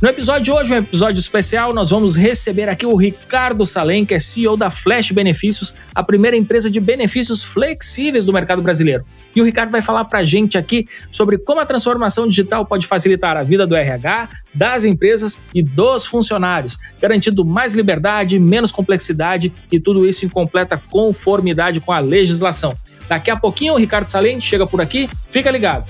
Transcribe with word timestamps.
No 0.00 0.08
episódio 0.08 0.44
de 0.44 0.50
hoje, 0.50 0.72
um 0.72 0.78
episódio 0.78 1.20
especial, 1.20 1.74
nós 1.74 1.90
vamos 1.90 2.16
receber 2.16 2.70
aqui 2.70 2.86
o 2.86 2.96
Ricardo 2.96 3.66
Salem, 3.66 4.06
que 4.06 4.14
é 4.14 4.18
CEO 4.18 4.56
da 4.56 4.70
Flash 4.70 5.10
Benefícios, 5.10 5.74
a 5.94 6.02
primeira 6.02 6.34
empresa 6.34 6.70
de 6.70 6.80
benefícios 6.80 7.44
flexíveis 7.44 8.24
do 8.24 8.32
mercado 8.32 8.62
brasileiro. 8.62 9.04
E 9.36 9.42
o 9.42 9.44
Ricardo 9.44 9.70
vai 9.70 9.82
falar 9.82 10.06
para 10.06 10.20
a 10.20 10.24
gente 10.24 10.56
aqui 10.56 10.88
sobre 11.12 11.36
como 11.36 11.60
a 11.60 11.66
transformação 11.66 12.26
digital 12.26 12.64
pode 12.64 12.86
facilitar 12.86 13.36
a 13.36 13.42
vida 13.42 13.66
do 13.66 13.76
RH, 13.76 14.30
das 14.54 14.86
empresas 14.86 15.42
e 15.54 15.62
dos 15.62 16.06
funcionários, 16.06 16.78
garantindo 16.98 17.44
mais 17.44 17.74
liberdade, 17.74 18.38
menos 18.38 18.72
complexidade 18.72 19.52
e 19.70 19.78
tudo 19.78 20.06
isso 20.06 20.24
em 20.24 20.30
completa 20.30 20.82
conformidade 20.90 21.78
com 21.78 21.92
a 21.92 21.98
legislação. 21.98 22.74
Daqui 23.06 23.30
a 23.30 23.36
pouquinho 23.36 23.74
o 23.74 23.76
Ricardo 23.76 24.06
Salem 24.06 24.40
chega 24.40 24.66
por 24.66 24.80
aqui, 24.80 25.10
fica 25.28 25.50
ligado. 25.50 25.84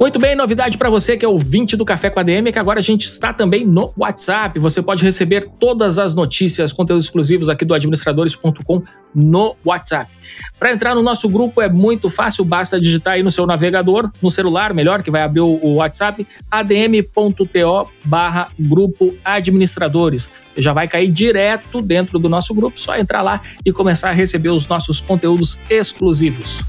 Muito 0.00 0.18
bem, 0.18 0.34
novidade 0.34 0.78
para 0.78 0.88
você 0.88 1.14
que 1.14 1.26
é 1.26 1.28
ouvinte 1.28 1.76
do 1.76 1.84
Café 1.84 2.08
com 2.08 2.18
a 2.18 2.22
DM, 2.22 2.50
que 2.50 2.58
agora 2.58 2.78
a 2.78 2.82
gente 2.82 3.04
está 3.04 3.34
também 3.34 3.66
no 3.66 3.92
WhatsApp. 3.94 4.58
Você 4.58 4.80
pode 4.80 5.04
receber 5.04 5.46
todas 5.60 5.98
as 5.98 6.14
notícias, 6.14 6.72
conteúdos 6.72 7.04
exclusivos 7.04 7.50
aqui 7.50 7.66
do 7.66 7.74
administradores.com 7.74 8.82
no 9.14 9.54
WhatsApp. 9.62 10.10
Para 10.58 10.72
entrar 10.72 10.94
no 10.94 11.02
nosso 11.02 11.28
grupo 11.28 11.60
é 11.60 11.68
muito 11.68 12.08
fácil, 12.08 12.46
basta 12.46 12.80
digitar 12.80 13.12
aí 13.12 13.22
no 13.22 13.30
seu 13.30 13.46
navegador, 13.46 14.10
no 14.22 14.30
celular, 14.30 14.72
melhor, 14.72 15.02
que 15.02 15.10
vai 15.10 15.20
abrir 15.20 15.40
o 15.40 15.74
WhatsApp, 15.74 16.26
adm.to 16.50 17.90
barra 18.02 18.48
grupo 18.58 19.14
administradores. 19.22 20.32
Você 20.48 20.62
já 20.62 20.72
vai 20.72 20.88
cair 20.88 21.08
direto 21.08 21.82
dentro 21.82 22.18
do 22.18 22.30
nosso 22.30 22.54
grupo, 22.54 22.80
só 22.80 22.96
entrar 22.96 23.20
lá 23.20 23.42
e 23.66 23.70
começar 23.70 24.08
a 24.08 24.14
receber 24.14 24.48
os 24.48 24.66
nossos 24.66 24.98
conteúdos 24.98 25.58
exclusivos. 25.68 26.64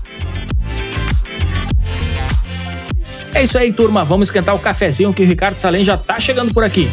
É 3.34 3.44
isso 3.44 3.58
aí, 3.58 3.72
turma. 3.72 4.04
Vamos 4.04 4.28
esquentar 4.28 4.54
o 4.54 4.60
cafezinho 4.60 5.14
que 5.14 5.24
o 5.24 5.26
Ricardo 5.26 5.58
Salem 5.58 5.84
já 5.84 5.98
tá 5.98 6.20
chegando 6.20 6.54
por 6.54 6.64
aqui. 6.64 6.90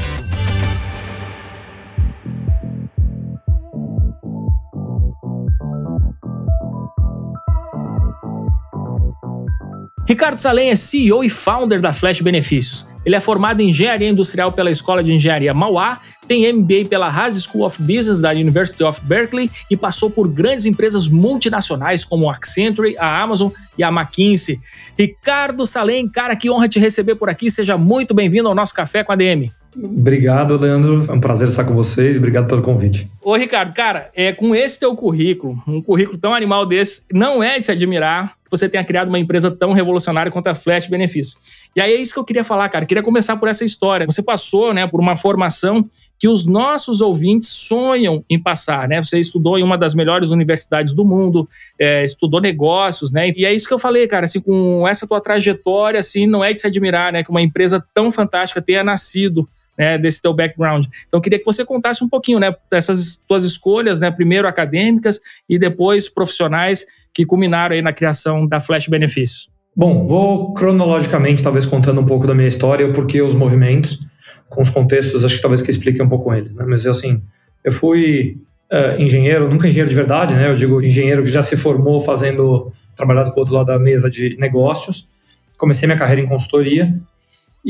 Ricardo 10.08 10.38
Salem 10.38 10.70
é 10.70 10.74
CEO 10.74 11.22
e 11.22 11.28
founder 11.28 11.82
da 11.82 11.92
Flash 11.92 12.22
Benefícios. 12.22 12.88
Ele 13.08 13.16
é 13.16 13.20
formado 13.20 13.62
em 13.62 13.70
Engenharia 13.70 14.06
Industrial 14.06 14.52
pela 14.52 14.70
Escola 14.70 15.02
de 15.02 15.14
Engenharia 15.14 15.54
Mauá, 15.54 15.98
tem 16.26 16.52
MBA 16.52 16.90
pela 16.90 17.08
Haas 17.08 17.42
School 17.42 17.64
of 17.64 17.80
Business 17.80 18.20
da 18.20 18.32
University 18.32 18.84
of 18.84 19.00
Berkeley 19.02 19.50
e 19.70 19.78
passou 19.78 20.10
por 20.10 20.28
grandes 20.28 20.66
empresas 20.66 21.08
multinacionais 21.08 22.04
como 22.04 22.28
a 22.28 22.34
Accenture, 22.34 22.98
a 22.98 23.22
Amazon 23.22 23.50
e 23.78 23.82
a 23.82 23.88
McKinsey. 23.88 24.60
Ricardo 24.98 25.64
Salem, 25.64 26.06
cara, 26.06 26.36
que 26.36 26.50
honra 26.50 26.68
te 26.68 26.78
receber 26.78 27.14
por 27.14 27.30
aqui. 27.30 27.50
Seja 27.50 27.78
muito 27.78 28.12
bem-vindo 28.12 28.46
ao 28.46 28.54
nosso 28.54 28.74
Café 28.74 29.02
com 29.02 29.12
a 29.12 29.16
DM. 29.16 29.50
Obrigado, 29.76 30.56
Leandro. 30.56 31.04
É 31.08 31.12
um 31.12 31.20
prazer 31.20 31.48
estar 31.48 31.64
com 31.64 31.74
vocês. 31.74 32.16
Obrigado 32.16 32.48
pelo 32.48 32.62
convite. 32.62 33.08
Ô, 33.22 33.36
Ricardo, 33.36 33.74
cara, 33.74 34.10
é, 34.14 34.32
com 34.32 34.54
esse 34.54 34.80
teu 34.80 34.94
currículo, 34.96 35.60
um 35.66 35.82
currículo 35.82 36.18
tão 36.18 36.34
animal 36.34 36.64
desse, 36.66 37.04
não 37.12 37.42
é 37.42 37.58
de 37.58 37.66
se 37.66 37.72
admirar 37.72 38.34
que 38.44 38.50
você 38.50 38.68
tenha 38.68 38.82
criado 38.82 39.08
uma 39.08 39.18
empresa 39.18 39.50
tão 39.50 39.72
revolucionária 39.72 40.32
quanto 40.32 40.46
a 40.46 40.54
Flash 40.54 40.86
Benefício. 40.86 41.38
E 41.76 41.80
aí 41.80 41.92
é 41.92 41.96
isso 41.96 42.14
que 42.14 42.18
eu 42.18 42.24
queria 42.24 42.42
falar, 42.42 42.68
cara. 42.70 42.84
Eu 42.84 42.88
queria 42.88 43.02
começar 43.02 43.36
por 43.36 43.46
essa 43.46 43.64
história. 43.64 44.06
Você 44.06 44.22
passou, 44.22 44.72
né, 44.72 44.86
por 44.86 45.00
uma 45.00 45.16
formação 45.16 45.86
que 46.18 46.26
os 46.26 46.46
nossos 46.46 47.00
ouvintes 47.00 47.48
sonham 47.50 48.24
em 48.28 48.42
passar, 48.42 48.88
né? 48.88 49.00
Você 49.00 49.20
estudou 49.20 49.56
em 49.58 49.62
uma 49.62 49.78
das 49.78 49.94
melhores 49.94 50.30
universidades 50.30 50.92
do 50.92 51.04
mundo, 51.04 51.48
é, 51.78 52.02
estudou 52.02 52.40
negócios, 52.40 53.12
né? 53.12 53.32
E 53.36 53.44
é 53.46 53.54
isso 53.54 53.68
que 53.68 53.74
eu 53.74 53.78
falei, 53.78 54.08
cara. 54.08 54.24
Assim, 54.24 54.40
com 54.40 54.88
essa 54.88 55.06
tua 55.06 55.20
trajetória, 55.20 56.00
assim, 56.00 56.26
não 56.26 56.42
é 56.42 56.52
de 56.52 56.60
se 56.60 56.66
admirar, 56.66 57.12
né, 57.12 57.22
que 57.22 57.30
uma 57.30 57.42
empresa 57.42 57.84
tão 57.94 58.10
fantástica 58.10 58.60
tenha 58.60 58.82
nascido 58.82 59.48
né, 59.78 59.96
desse 59.96 60.20
teu 60.20 60.34
background. 60.34 60.86
Então, 61.06 61.18
eu 61.18 61.20
queria 61.20 61.38
que 61.38 61.44
você 61.44 61.64
contasse 61.64 62.02
um 62.02 62.08
pouquinho, 62.08 62.40
né, 62.40 62.54
dessas 62.70 63.22
tuas 63.26 63.44
escolhas, 63.44 64.00
né, 64.00 64.10
primeiro 64.10 64.48
acadêmicas 64.48 65.20
e 65.48 65.58
depois 65.58 66.08
profissionais 66.08 66.84
que 67.14 67.24
culminaram 67.24 67.74
aí 67.74 67.82
na 67.82 67.92
criação 67.92 68.46
da 68.46 68.58
Flash 68.58 68.88
Benefícios. 68.88 69.48
Bom, 69.76 70.06
vou 70.06 70.52
cronologicamente, 70.54 71.42
talvez 71.42 71.64
contando 71.64 72.00
um 72.00 72.06
pouco 72.06 72.26
da 72.26 72.34
minha 72.34 72.48
história, 72.48 72.84
o 72.84 72.92
porquê 72.92 73.22
os 73.22 73.34
movimentos, 73.34 74.00
com 74.48 74.60
os 74.60 74.70
contextos, 74.70 75.24
acho 75.24 75.36
que 75.36 75.42
talvez 75.42 75.62
que 75.62 75.70
explique 75.70 76.02
um 76.02 76.08
pouco 76.08 76.34
eles, 76.34 76.56
né? 76.56 76.64
Mas 76.66 76.84
assim, 76.84 77.22
eu 77.62 77.70
fui 77.70 78.38
uh, 78.72 79.00
engenheiro, 79.00 79.48
nunca 79.48 79.68
engenheiro 79.68 79.88
de 79.88 79.94
verdade, 79.94 80.34
né? 80.34 80.48
Eu 80.48 80.56
digo 80.56 80.82
engenheiro 80.82 81.22
que 81.22 81.30
já 81.30 81.42
se 81.42 81.56
formou 81.56 82.00
fazendo, 82.00 82.72
trabalhado 82.96 83.30
com 83.30 83.36
o 83.36 83.40
outro 83.40 83.54
lado 83.54 83.66
da 83.66 83.78
mesa 83.78 84.10
de 84.10 84.36
negócios. 84.38 85.08
Comecei 85.56 85.86
minha 85.86 85.98
carreira 85.98 86.22
em 86.22 86.26
consultoria 86.26 86.92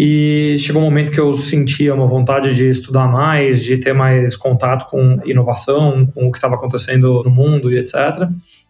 e 0.00 0.56
chegou 0.60 0.80
um 0.80 0.84
momento 0.84 1.10
que 1.10 1.18
eu 1.18 1.32
sentia 1.32 1.92
uma 1.92 2.06
vontade 2.06 2.54
de 2.54 2.70
estudar 2.70 3.08
mais, 3.08 3.60
de 3.64 3.78
ter 3.78 3.92
mais 3.92 4.36
contato 4.36 4.88
com 4.88 5.18
inovação, 5.24 6.06
com 6.14 6.28
o 6.28 6.30
que 6.30 6.38
estava 6.38 6.54
acontecendo 6.54 7.24
no 7.24 7.30
mundo 7.32 7.68
e 7.68 7.76
etc. 7.76 8.28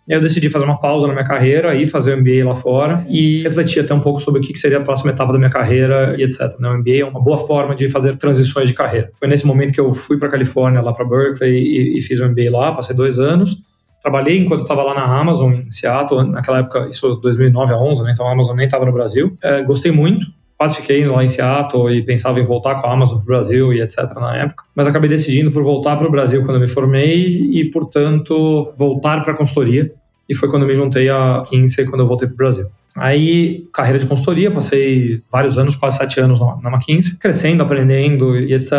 E 0.09 0.15
eu 0.15 0.23
decidi 0.23 0.49
fazer 0.49 0.65
uma 0.65 0.81
pausa 0.81 1.07
na 1.07 1.13
minha 1.13 1.27
carreira, 1.27 1.75
e 1.75 1.87
fazer 1.87 2.15
o 2.15 2.19
MBA 2.19 2.49
lá 2.49 2.55
fora 2.55 3.05
e 3.11 3.43
refletir 3.43 3.81
até 3.81 3.93
um 3.93 4.01
pouco 4.01 4.19
sobre 4.21 4.41
o 4.41 4.43
que 4.43 4.57
seria 4.59 4.79
a 4.79 4.81
próxima 4.81 5.11
etapa 5.11 5.31
da 5.31 5.39
minha 5.39 5.51
carreira 5.51 6.17
e 6.19 6.23
etc. 6.23 6.59
Né? 6.59 6.67
O 6.71 6.79
MBA 6.79 7.01
é 7.01 7.05
uma 7.05 7.23
boa 7.23 7.37
forma 7.37 7.75
de 7.75 7.91
fazer 7.91 8.17
transições 8.17 8.67
de 8.67 8.73
carreira. 8.73 9.11
Foi 9.13 9.29
nesse 9.29 9.47
momento 9.47 9.75
que 9.75 9.81
eu 9.81 9.93
fui 9.93 10.17
para 10.19 10.31
Califórnia, 10.31 10.81
lá 10.81 10.95
para 10.95 11.05
Berkeley, 11.05 11.53
e, 11.53 11.99
e 11.99 12.01
fiz 12.01 12.21
o 12.21 12.27
MBA 12.27 12.51
lá, 12.51 12.73
passei 12.73 12.97
dois 12.97 13.19
anos. 13.19 13.55
Trabalhei 14.01 14.39
enquanto 14.39 14.63
estava 14.63 14.83
lá 14.83 14.95
na 14.95 15.05
Amazon, 15.05 15.53
em 15.53 15.71
Seattle, 15.71 16.27
naquela 16.31 16.61
época, 16.61 16.89
isso 16.89 17.17
2009 17.17 17.75
a 17.75 17.77
11, 17.77 18.03
né? 18.05 18.13
então 18.15 18.27
a 18.27 18.33
Amazon 18.33 18.57
nem 18.57 18.65
estava 18.65 18.87
no 18.87 18.93
Brasil. 18.93 19.37
É, 19.43 19.63
gostei 19.63 19.93
muito, 19.93 20.27
quase 20.59 20.77
fiquei 20.77 21.07
lá 21.07 21.23
em 21.23 21.29
Seattle 21.29 21.97
e 21.97 22.03
pensava 22.03 22.41
em 22.41 22.43
voltar 22.43 22.83
com 22.83 22.89
a 22.89 22.93
Amazon 22.93 23.19
para 23.19 23.23
o 23.23 23.27
Brasil 23.27 23.73
e 23.73 23.81
etc. 23.81 24.13
na 24.17 24.37
época, 24.37 24.65
mas 24.75 24.89
acabei 24.89 25.09
decidindo 25.09 25.53
por 25.53 25.63
voltar 25.63 25.97
para 25.97 26.09
o 26.09 26.11
Brasil 26.11 26.43
quando 26.43 26.59
me 26.59 26.67
formei 26.67 27.29
e, 27.29 27.65
portanto, 27.71 28.73
voltar 28.77 29.23
para 29.23 29.33
a 29.33 29.37
consultoria. 29.37 29.93
E 30.29 30.35
foi 30.35 30.51
quando 30.51 30.67
me 30.67 30.75
juntei 30.75 31.09
a 31.09 31.43
Kinsey, 31.49 31.87
quando 31.87 32.03
eu 32.03 32.07
voltei 32.07 32.27
para 32.27 32.35
o 32.35 32.37
Brasil. 32.37 32.67
Aí, 33.01 33.67
carreira 33.73 33.99
de 33.99 34.07
consultoria, 34.07 34.51
passei 34.51 35.23
vários 35.31 35.59
anos, 35.59 35.75
quase 35.75 35.99
sete 35.99 36.21
anos 36.21 36.41
na, 36.41 36.71
McKinsey, 36.71 37.19
crescendo, 37.19 37.63
aprendendo 37.63 38.39
e 38.39 38.53
etc. 38.55 38.73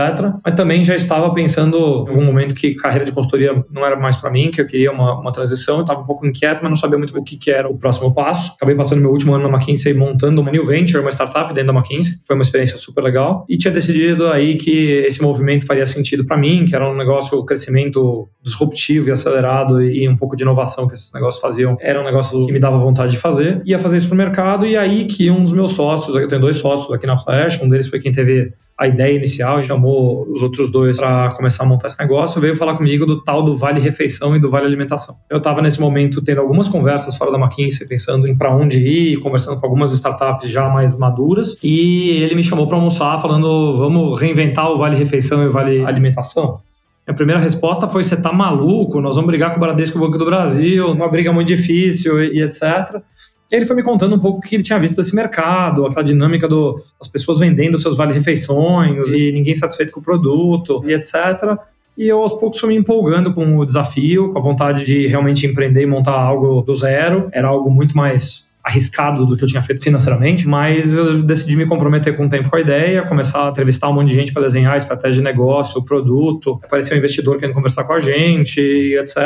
Mas 0.43 0.53
também 0.55 0.83
já 0.83 0.95
estava 0.95 1.33
pensando 1.33 1.77
em 2.07 2.09
algum 2.09 2.23
momento 2.23 2.55
que 2.55 2.75
carreira 2.75 3.05
de 3.05 3.11
consultoria 3.11 3.63
não 3.71 3.85
era 3.85 3.95
mais 3.95 4.17
para 4.17 4.29
mim, 4.29 4.51
que 4.51 4.61
eu 4.61 4.65
queria 4.65 4.91
uma, 4.91 5.19
uma 5.19 5.31
transição. 5.31 5.81
estava 5.81 6.01
um 6.01 6.05
pouco 6.05 6.25
inquieto, 6.25 6.59
mas 6.61 6.69
não 6.69 6.75
sabia 6.75 6.97
muito 6.97 7.17
o 7.17 7.23
que, 7.23 7.37
que, 7.37 7.49
era 7.49 7.67
o 7.67 7.77
próximo 7.77 8.13
passo. 8.13 8.53
Acabei 8.55 8.75
passando 8.75 9.01
meu 9.01 9.11
último 9.11 9.33
ano 9.33 9.47
na 9.47 9.57
McKinsey 9.57 9.93
montando 9.93 10.41
uma 10.41 10.51
new 10.51 10.65
venture, 10.65 11.01
uma 11.01 11.11
startup 11.11 11.53
dentro 11.53 11.73
da 11.73 11.79
McKinsey. 11.79 12.15
Foi 12.25 12.35
uma 12.35 12.43
experiência 12.43 12.77
super 12.77 13.03
legal. 13.03 13.45
E 13.49 13.57
tinha 13.57 13.73
decidido 13.73 14.27
aí 14.27 14.55
que 14.55 15.03
esse 15.05 15.21
movimento 15.21 15.65
faria 15.65 15.85
sentido 15.85 16.25
para 16.25 16.37
mim, 16.37 16.65
que 16.65 16.75
era 16.75 16.89
um 16.89 16.95
negócio, 16.95 17.43
crescimento 17.45 18.29
disruptivo 18.41 19.09
e 19.09 19.11
acelerado 19.11 19.81
e 19.81 20.07
um 20.07 20.15
pouco 20.15 20.35
de 20.35 20.43
inovação 20.43 20.87
que 20.87 20.93
esses 20.93 21.13
negócios 21.13 21.41
faziam. 21.41 21.77
Era 21.79 22.01
um 22.01 22.03
negócio 22.03 22.45
que 22.45 22.51
me 22.51 22.59
dava 22.59 22.77
vontade 22.77 23.11
de 23.11 23.17
fazer. 23.17 23.61
Ia 23.65 23.79
fazer 23.79 23.97
isso 23.97 24.08
para 24.09 24.15
o 24.15 24.17
mercado 24.17 24.65
e 24.65 24.75
aí 24.75 25.05
que 25.05 25.29
um 25.31 25.43
dos 25.43 25.53
meus 25.53 25.71
sócios, 25.71 26.15
eu 26.15 26.27
tenho 26.27 26.41
dois 26.41 26.57
sócios 26.57 26.91
aqui 26.91 27.07
na 27.07 27.17
Flash, 27.17 27.61
um 27.61 27.69
deles 27.69 27.87
foi 27.87 27.99
quem 27.99 28.11
teve 28.11 28.51
a 28.77 28.87
ideia 28.87 29.15
inicial, 29.15 29.61
chamou 29.61 30.25
os 30.29 30.41
outros 30.41 30.71
dois 30.71 30.97
para 30.97 31.31
começar 31.31 31.63
a 31.63 31.65
montar 31.65 31.87
esse 31.87 31.99
negócio, 31.99 32.39
veio 32.39 32.55
falar 32.55 32.75
comigo 32.75 33.05
do 33.05 33.21
tal 33.21 33.43
do 33.43 33.55
Vale 33.55 33.79
Refeição 33.79 34.35
e 34.35 34.39
do 34.39 34.49
Vale 34.49 34.65
Alimentação. 34.65 35.15
Eu 35.29 35.37
estava 35.37 35.61
nesse 35.61 35.81
momento 35.81 36.21
tendo 36.21 36.39
algumas 36.39 36.67
conversas 36.67 37.15
fora 37.17 37.31
da 37.31 37.37
McKinsey, 37.37 37.87
pensando 37.87 38.27
em 38.27 38.37
para 38.37 38.55
onde 38.55 38.79
ir, 38.79 39.17
conversando 39.17 39.59
com 39.59 39.65
algumas 39.65 39.91
startups 39.91 40.49
já 40.49 40.69
mais 40.69 40.95
maduras, 40.95 41.57
e 41.61 42.23
ele 42.23 42.35
me 42.35 42.43
chamou 42.43 42.67
para 42.67 42.77
almoçar 42.77 43.19
falando, 43.19 43.75
vamos 43.77 44.19
reinventar 44.19 44.71
o 44.71 44.77
Vale 44.77 44.95
Refeição 44.95 45.43
e 45.43 45.47
o 45.47 45.51
Vale 45.51 45.85
Alimentação. 45.85 46.61
A 47.09 47.13
primeira 47.13 47.41
resposta 47.41 47.87
foi: 47.87 48.03
você 48.03 48.15
tá 48.15 48.31
maluco? 48.31 49.01
Nós 49.01 49.15
vamos 49.15 49.27
brigar 49.27 49.49
com 49.49 49.57
o 49.57 49.59
Bradesco 49.59 49.97
e 49.97 49.99
o 49.99 50.05
Banco 50.05 50.17
do 50.19 50.25
Brasil, 50.25 50.91
uma 50.91 51.09
briga 51.09 51.33
muito 51.33 51.47
difícil 51.47 52.23
e, 52.23 52.37
e 52.37 52.41
etc. 52.43 53.01
E 53.51 53.55
ele 53.55 53.65
foi 53.65 53.75
me 53.75 53.83
contando 53.83 54.15
um 54.15 54.19
pouco 54.19 54.39
o 54.39 54.41
que 54.41 54.55
ele 54.55 54.63
tinha 54.63 54.77
visto 54.77 54.95
desse 54.95 55.15
mercado, 55.15 55.85
aquela 55.85 56.03
dinâmica 56.03 56.47
do, 56.47 56.81
das 56.99 57.07
pessoas 57.07 57.39
vendendo 57.39 57.77
seus 57.77 57.97
vale-refeições 57.97 59.07
e 59.07 59.31
ninguém 59.31 59.55
satisfeito 59.55 59.91
com 59.91 59.99
o 59.99 60.03
produto 60.03 60.83
e 60.85 60.93
etc. 60.93 61.57
E 61.97 62.07
eu 62.07 62.21
aos 62.21 62.33
poucos 62.33 62.59
fui 62.59 62.69
me 62.69 62.75
empolgando 62.75 63.33
com 63.33 63.57
o 63.57 63.65
desafio, 63.65 64.31
com 64.31 64.39
a 64.39 64.41
vontade 64.41 64.85
de 64.85 65.07
realmente 65.07 65.45
empreender 65.45 65.81
e 65.81 65.85
montar 65.85 66.13
algo 66.13 66.61
do 66.61 66.73
zero. 66.73 67.29
Era 67.33 67.47
algo 67.47 67.69
muito 67.69 67.97
mais 67.97 68.48
arriscado 68.69 69.25
do 69.25 69.35
que 69.35 69.43
eu 69.43 69.47
tinha 69.47 69.61
feito 69.61 69.83
financeiramente, 69.83 70.47
mas 70.47 70.95
eu 70.95 71.23
decidi 71.23 71.57
me 71.57 71.65
comprometer 71.65 72.15
com 72.15 72.25
o 72.25 72.29
tempo 72.29 72.49
com 72.49 72.55
a 72.55 72.59
ideia, 72.59 73.01
começar 73.03 73.47
a 73.47 73.49
entrevistar 73.49 73.89
um 73.89 73.93
monte 73.93 74.09
de 74.09 74.13
gente 74.13 74.31
para 74.31 74.43
desenhar 74.43 74.73
a 74.73 74.77
estratégia 74.77 75.17
de 75.17 75.23
negócio, 75.23 75.81
o 75.81 75.83
produto, 75.83 76.59
apareceu 76.63 76.95
um 76.95 76.99
investidor 76.99 77.37
querendo 77.37 77.55
conversar 77.55 77.83
com 77.83 77.93
a 77.93 77.99
gente, 77.99 78.59
etc. 78.59 79.17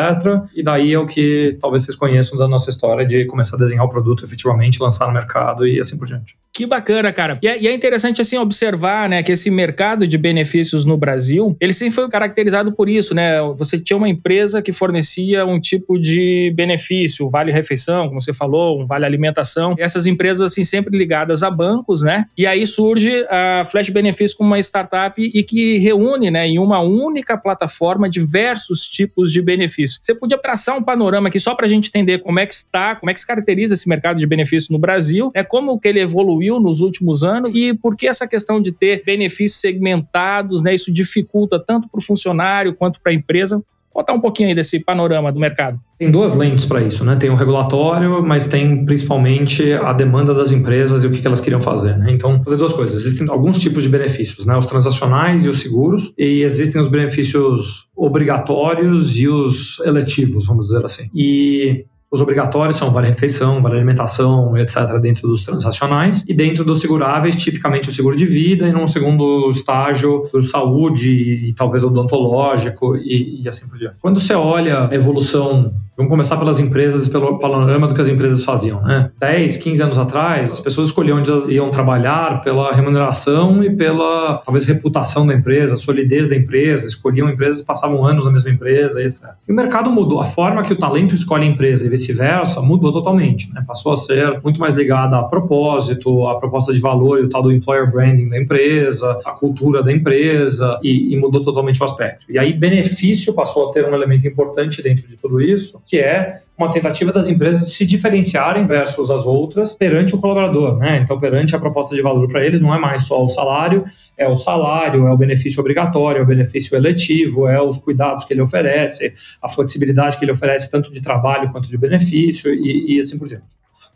E 0.55 0.63
daí 0.63 0.93
é 0.93 0.99
o 0.99 1.05
que 1.05 1.57
talvez 1.59 1.83
vocês 1.83 1.95
conheçam 1.95 2.37
da 2.37 2.47
nossa 2.47 2.69
história 2.69 3.05
de 3.05 3.25
começar 3.25 3.57
a 3.57 3.59
desenhar 3.59 3.85
o 3.85 3.89
produto 3.89 4.23
efetivamente, 4.23 4.81
lançar 4.81 5.07
no 5.07 5.13
mercado 5.13 5.67
e 5.67 5.79
assim 5.79 5.97
por 5.97 6.07
diante. 6.07 6.35
Que 6.55 6.65
bacana, 6.65 7.11
cara. 7.11 7.37
E 7.41 7.47
é, 7.47 7.59
e 7.59 7.67
é, 7.67 7.73
interessante 7.73 8.21
assim 8.21 8.37
observar, 8.37 9.09
né, 9.09 9.23
que 9.23 9.31
esse 9.31 9.49
mercado 9.49 10.07
de 10.07 10.17
benefícios 10.17 10.85
no 10.85 10.95
Brasil, 10.95 11.57
ele 11.59 11.73
sempre 11.73 11.95
foi 11.95 12.09
caracterizado 12.09 12.71
por 12.71 12.87
isso, 12.87 13.15
né? 13.15 13.41
Você 13.57 13.79
tinha 13.79 13.97
uma 13.97 14.07
empresa 14.07 14.61
que 14.61 14.71
fornecia 14.71 15.45
um 15.45 15.59
tipo 15.59 15.99
de 15.99 16.53
benefício, 16.55 17.29
vale 17.29 17.51
refeição, 17.51 18.07
como 18.07 18.21
você 18.21 18.31
falou, 18.31 18.79
um 18.79 18.85
vale 18.85 19.03
alimentação. 19.03 19.32
Essas 19.77 20.06
empresas 20.06 20.41
assim 20.41 20.63
sempre 20.63 20.97
ligadas 20.97 21.44
a 21.44 21.50
bancos, 21.50 22.01
né? 22.01 22.25
E 22.38 22.45
aí 22.45 22.65
surge 22.65 23.25
a 23.30 23.65
Flash 23.65 23.89
Benefício 23.89 24.38
como 24.38 24.50
uma 24.50 24.59
startup 24.59 25.21
e 25.21 25.44
que 25.44 25.77
reúne, 25.77 26.31
né, 26.31 26.47
em 26.47 26.59
uma 26.59 26.80
única 26.80 27.38
plataforma 27.38 28.09
diversos 28.09 28.85
tipos 28.85 29.31
de 29.31 29.41
benefícios. 29.41 30.00
Você 30.01 30.13
podia 30.13 30.38
traçar 30.38 30.77
um 30.77 30.83
panorama 30.83 31.27
aqui 31.27 31.39
só 31.39 31.56
para 31.56 31.65
a 31.65 31.69
gente 31.69 31.89
entender 31.89 32.19
como 32.19 32.39
é 32.39 32.45
que 32.45 32.53
está, 32.53 32.95
como 32.95 33.09
é 33.09 33.13
que 33.13 33.19
se 33.19 33.27
caracteriza 33.27 33.74
esse 33.74 33.88
mercado 33.88 34.18
de 34.18 34.27
benefícios 34.27 34.69
no 34.69 34.80
Brasil, 34.80 35.31
é 35.33 35.44
como 35.44 35.79
que 35.79 35.88
ele 35.88 36.00
evoluiu 36.00 36.59
nos 36.59 36.79
últimos 36.79 37.24
anos 37.24 37.53
e 37.56 37.74
por 37.74 37.95
que 37.95 38.07
essa 38.07 38.27
questão 38.27 38.62
de 38.62 38.71
ter 38.71 39.03
benefícios 39.06 39.59
segmentados, 39.59 40.63
né, 40.63 40.74
isso 40.74 40.91
dificulta 40.91 41.59
tanto 41.59 41.89
para 41.89 42.00
o 42.00 42.03
funcionário 42.03 42.75
quanto 42.75 43.00
para 43.01 43.12
a 43.12 43.15
empresa? 43.15 43.63
Contar 43.93 44.13
um 44.13 44.19
pouquinho 44.19 44.49
aí 44.49 44.55
desse 44.55 44.79
panorama 44.79 45.31
do 45.31 45.39
mercado. 45.39 45.79
Tem 45.99 46.09
duas 46.09 46.33
lentes 46.33 46.65
para 46.65 46.81
isso, 46.81 47.05
né? 47.05 47.15
Tem 47.15 47.29
o 47.29 47.35
regulatório, 47.35 48.23
mas 48.23 48.47
tem 48.47 48.83
principalmente 48.85 49.71
a 49.71 49.93
demanda 49.93 50.33
das 50.33 50.51
empresas 50.51 51.03
e 51.03 51.07
o 51.07 51.11
que 51.11 51.25
elas 51.25 51.39
queriam 51.39 51.61
fazer. 51.61 51.95
Né? 51.97 52.11
Então, 52.11 52.43
fazer 52.43 52.57
duas 52.57 52.73
coisas. 52.73 53.05
Existem 53.05 53.29
alguns 53.29 53.59
tipos 53.59 53.83
de 53.83 53.89
benefícios, 53.89 54.47
né? 54.47 54.57
Os 54.57 54.65
transacionais 54.65 55.45
e 55.45 55.49
os 55.49 55.59
seguros, 55.59 56.11
e 56.17 56.41
existem 56.41 56.81
os 56.81 56.87
benefícios 56.87 57.87
obrigatórios 57.95 59.17
e 59.19 59.27
os 59.27 59.79
eletivos, 59.81 60.47
vamos 60.47 60.67
dizer 60.67 60.83
assim. 60.83 61.09
E 61.13 61.85
os 62.13 62.21
obrigatórios 62.21 62.77
são 62.77 62.92
vale 62.94 63.07
refeição, 63.07 63.60
vale 63.60 63.75
alimentação, 63.75 64.56
etc., 64.56 65.00
dentro 65.01 65.27
dos 65.27 65.44
transacionais. 65.44 66.24
E 66.27 66.33
dentro 66.33 66.63
dos 66.63 66.80
seguráveis, 66.80 67.36
tipicamente 67.36 67.89
o 67.89 67.92
seguro 67.92 68.15
de 68.15 68.27
vida, 68.27 68.68
e 68.68 68.71
num 68.71 68.86
segundo 68.86 69.50
estágio, 69.50 70.30
o 70.31 70.44
saúde 70.44 71.12
e 71.12 71.54
talvez 71.54 71.83
odontológico 71.83 72.95
e, 72.95 73.42
e 73.42 73.50
assim 73.50 73.68
por 73.68 73.80
diante. 73.80 73.95
Quando 74.00 74.19
você 74.19 74.36
olha 74.36 74.89
a 74.89 74.94
evolução 74.94 75.74
Vamos 75.95 76.09
começar 76.09 76.37
pelas 76.37 76.59
empresas 76.59 77.05
e 77.05 77.09
pelo 77.11 77.37
panorama 77.37 77.87
do 77.87 77.93
que 77.93 78.01
as 78.01 78.07
empresas 78.07 78.43
faziam. 78.43 78.81
Né? 78.81 79.11
10, 79.19 79.57
15 79.57 79.83
anos 79.83 79.97
atrás, 79.99 80.51
as 80.51 80.59
pessoas 80.59 80.87
escolhiam 80.87 81.19
onde 81.19 81.29
elas 81.29 81.45
iam 81.47 81.69
trabalhar 81.69 82.41
pela 82.41 82.73
remuneração 82.73 83.63
e 83.63 83.75
pela, 83.75 84.41
talvez, 84.43 84.65
reputação 84.65 85.23
da 85.23 85.35
empresa, 85.35 85.77
solidez 85.77 86.27
da 86.27 86.35
empresa, 86.35 86.87
escolhiam 86.87 87.29
empresas 87.29 87.61
passavam 87.61 88.03
anos 88.03 88.25
na 88.25 88.31
mesma 88.31 88.49
empresa, 88.49 89.03
etc. 89.03 89.29
E 89.47 89.51
o 89.51 89.55
mercado 89.55 89.91
mudou. 89.91 90.19
A 90.19 90.25
forma 90.25 90.63
que 90.63 90.73
o 90.73 90.75
talento 90.75 91.13
escolhe 91.13 91.43
a 91.43 91.47
empresa 91.47 91.85
e 91.85 91.89
vice-versa 91.89 92.59
mudou 92.59 92.91
totalmente. 92.91 93.53
Né? 93.53 93.63
Passou 93.67 93.93
a 93.93 93.95
ser 93.95 94.41
muito 94.41 94.59
mais 94.59 94.75
ligada 94.75 95.19
a 95.19 95.23
propósito, 95.23 96.27
a 96.27 96.39
proposta 96.39 96.73
de 96.73 96.79
valor 96.79 97.19
e 97.19 97.25
o 97.25 97.29
tal 97.29 97.43
do 97.43 97.51
employer 97.51 97.91
branding 97.91 98.29
da 98.29 98.39
empresa, 98.39 99.19
a 99.23 99.31
cultura 99.31 99.83
da 99.83 99.91
empresa, 99.91 100.79
e, 100.81 101.13
e 101.13 101.19
mudou 101.19 101.43
totalmente 101.43 101.79
o 101.79 101.83
aspecto. 101.83 102.25
E 102.27 102.39
aí, 102.39 102.51
benefício 102.51 103.31
passou 103.35 103.69
a 103.69 103.71
ter 103.71 103.87
um 103.87 103.93
elemento 103.93 104.27
importante 104.27 104.81
dentro 104.81 105.07
de 105.07 105.15
tudo 105.17 105.39
isso, 105.39 105.82
que 105.85 106.00
é 106.00 106.39
uma 106.57 106.69
tentativa 106.69 107.12
das 107.12 107.27
empresas 107.27 107.74
se 107.74 107.85
diferenciarem 107.85 108.65
versus 108.65 109.09
as 109.09 109.25
outras 109.25 109.75
perante 109.75 110.15
o 110.15 110.19
colaborador, 110.19 110.77
né? 110.77 110.97
Então, 110.97 111.19
perante 111.19 111.56
a 111.56 111.59
proposta 111.59 111.95
de 111.95 112.01
valor 112.01 112.27
para 112.27 112.45
eles, 112.45 112.62
não 112.62 112.74
é 112.74 112.80
mais 112.80 113.03
só 113.03 113.24
o 113.24 113.27
salário, 113.27 113.83
é 114.18 114.27
o 114.27 114.35
salário, 114.35 115.07
é 115.07 115.12
o 115.12 115.18
benefício 115.18 115.59
obrigatório, 115.59 116.19
é 116.19 116.24
o 116.24 116.25
benefício 116.25 116.75
eletivo, 116.77 117.47
é 117.47 117.62
os 117.62 117.77
cuidados 117.77 118.25
que 118.25 118.33
ele 118.33 118.41
oferece, 118.41 119.13
a 119.41 119.50
flexibilidade 119.50 120.18
que 120.18 120.25
ele 120.25 120.31
oferece 120.31 120.69
tanto 120.69 120.91
de 120.91 121.01
trabalho 121.01 121.51
quanto 121.51 121.68
de 121.68 121.77
benefício 121.77 122.53
e, 122.53 122.95
e 122.95 123.00
assim 123.00 123.18
por 123.18 123.27
diante. 123.27 123.45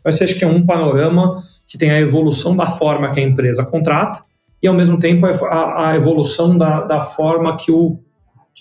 Esse 0.04 0.24
acho 0.24 0.34
que 0.36 0.44
é 0.44 0.48
um 0.48 0.64
panorama 0.64 1.42
que 1.66 1.76
tem 1.76 1.90
a 1.90 2.00
evolução 2.00 2.56
da 2.56 2.66
forma 2.66 3.10
que 3.10 3.20
a 3.20 3.22
empresa 3.22 3.64
contrata 3.64 4.22
e, 4.62 4.66
ao 4.66 4.74
mesmo 4.74 4.98
tempo, 4.98 5.26
a, 5.26 5.90
a 5.90 5.96
evolução 5.96 6.56
da, 6.56 6.80
da 6.82 7.02
forma 7.02 7.56
que 7.56 7.70
o 7.70 8.00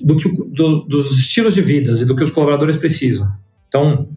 do 0.01 0.17
que 0.17 0.29
do, 0.29 0.81
dos 0.81 1.17
estilos 1.17 1.53
de 1.53 1.61
vidas 1.61 2.01
e 2.01 2.05
do 2.05 2.15
que 2.15 2.23
os 2.23 2.31
colaboradores 2.31 2.77
precisam. 2.77 3.27
Então, 3.67 4.07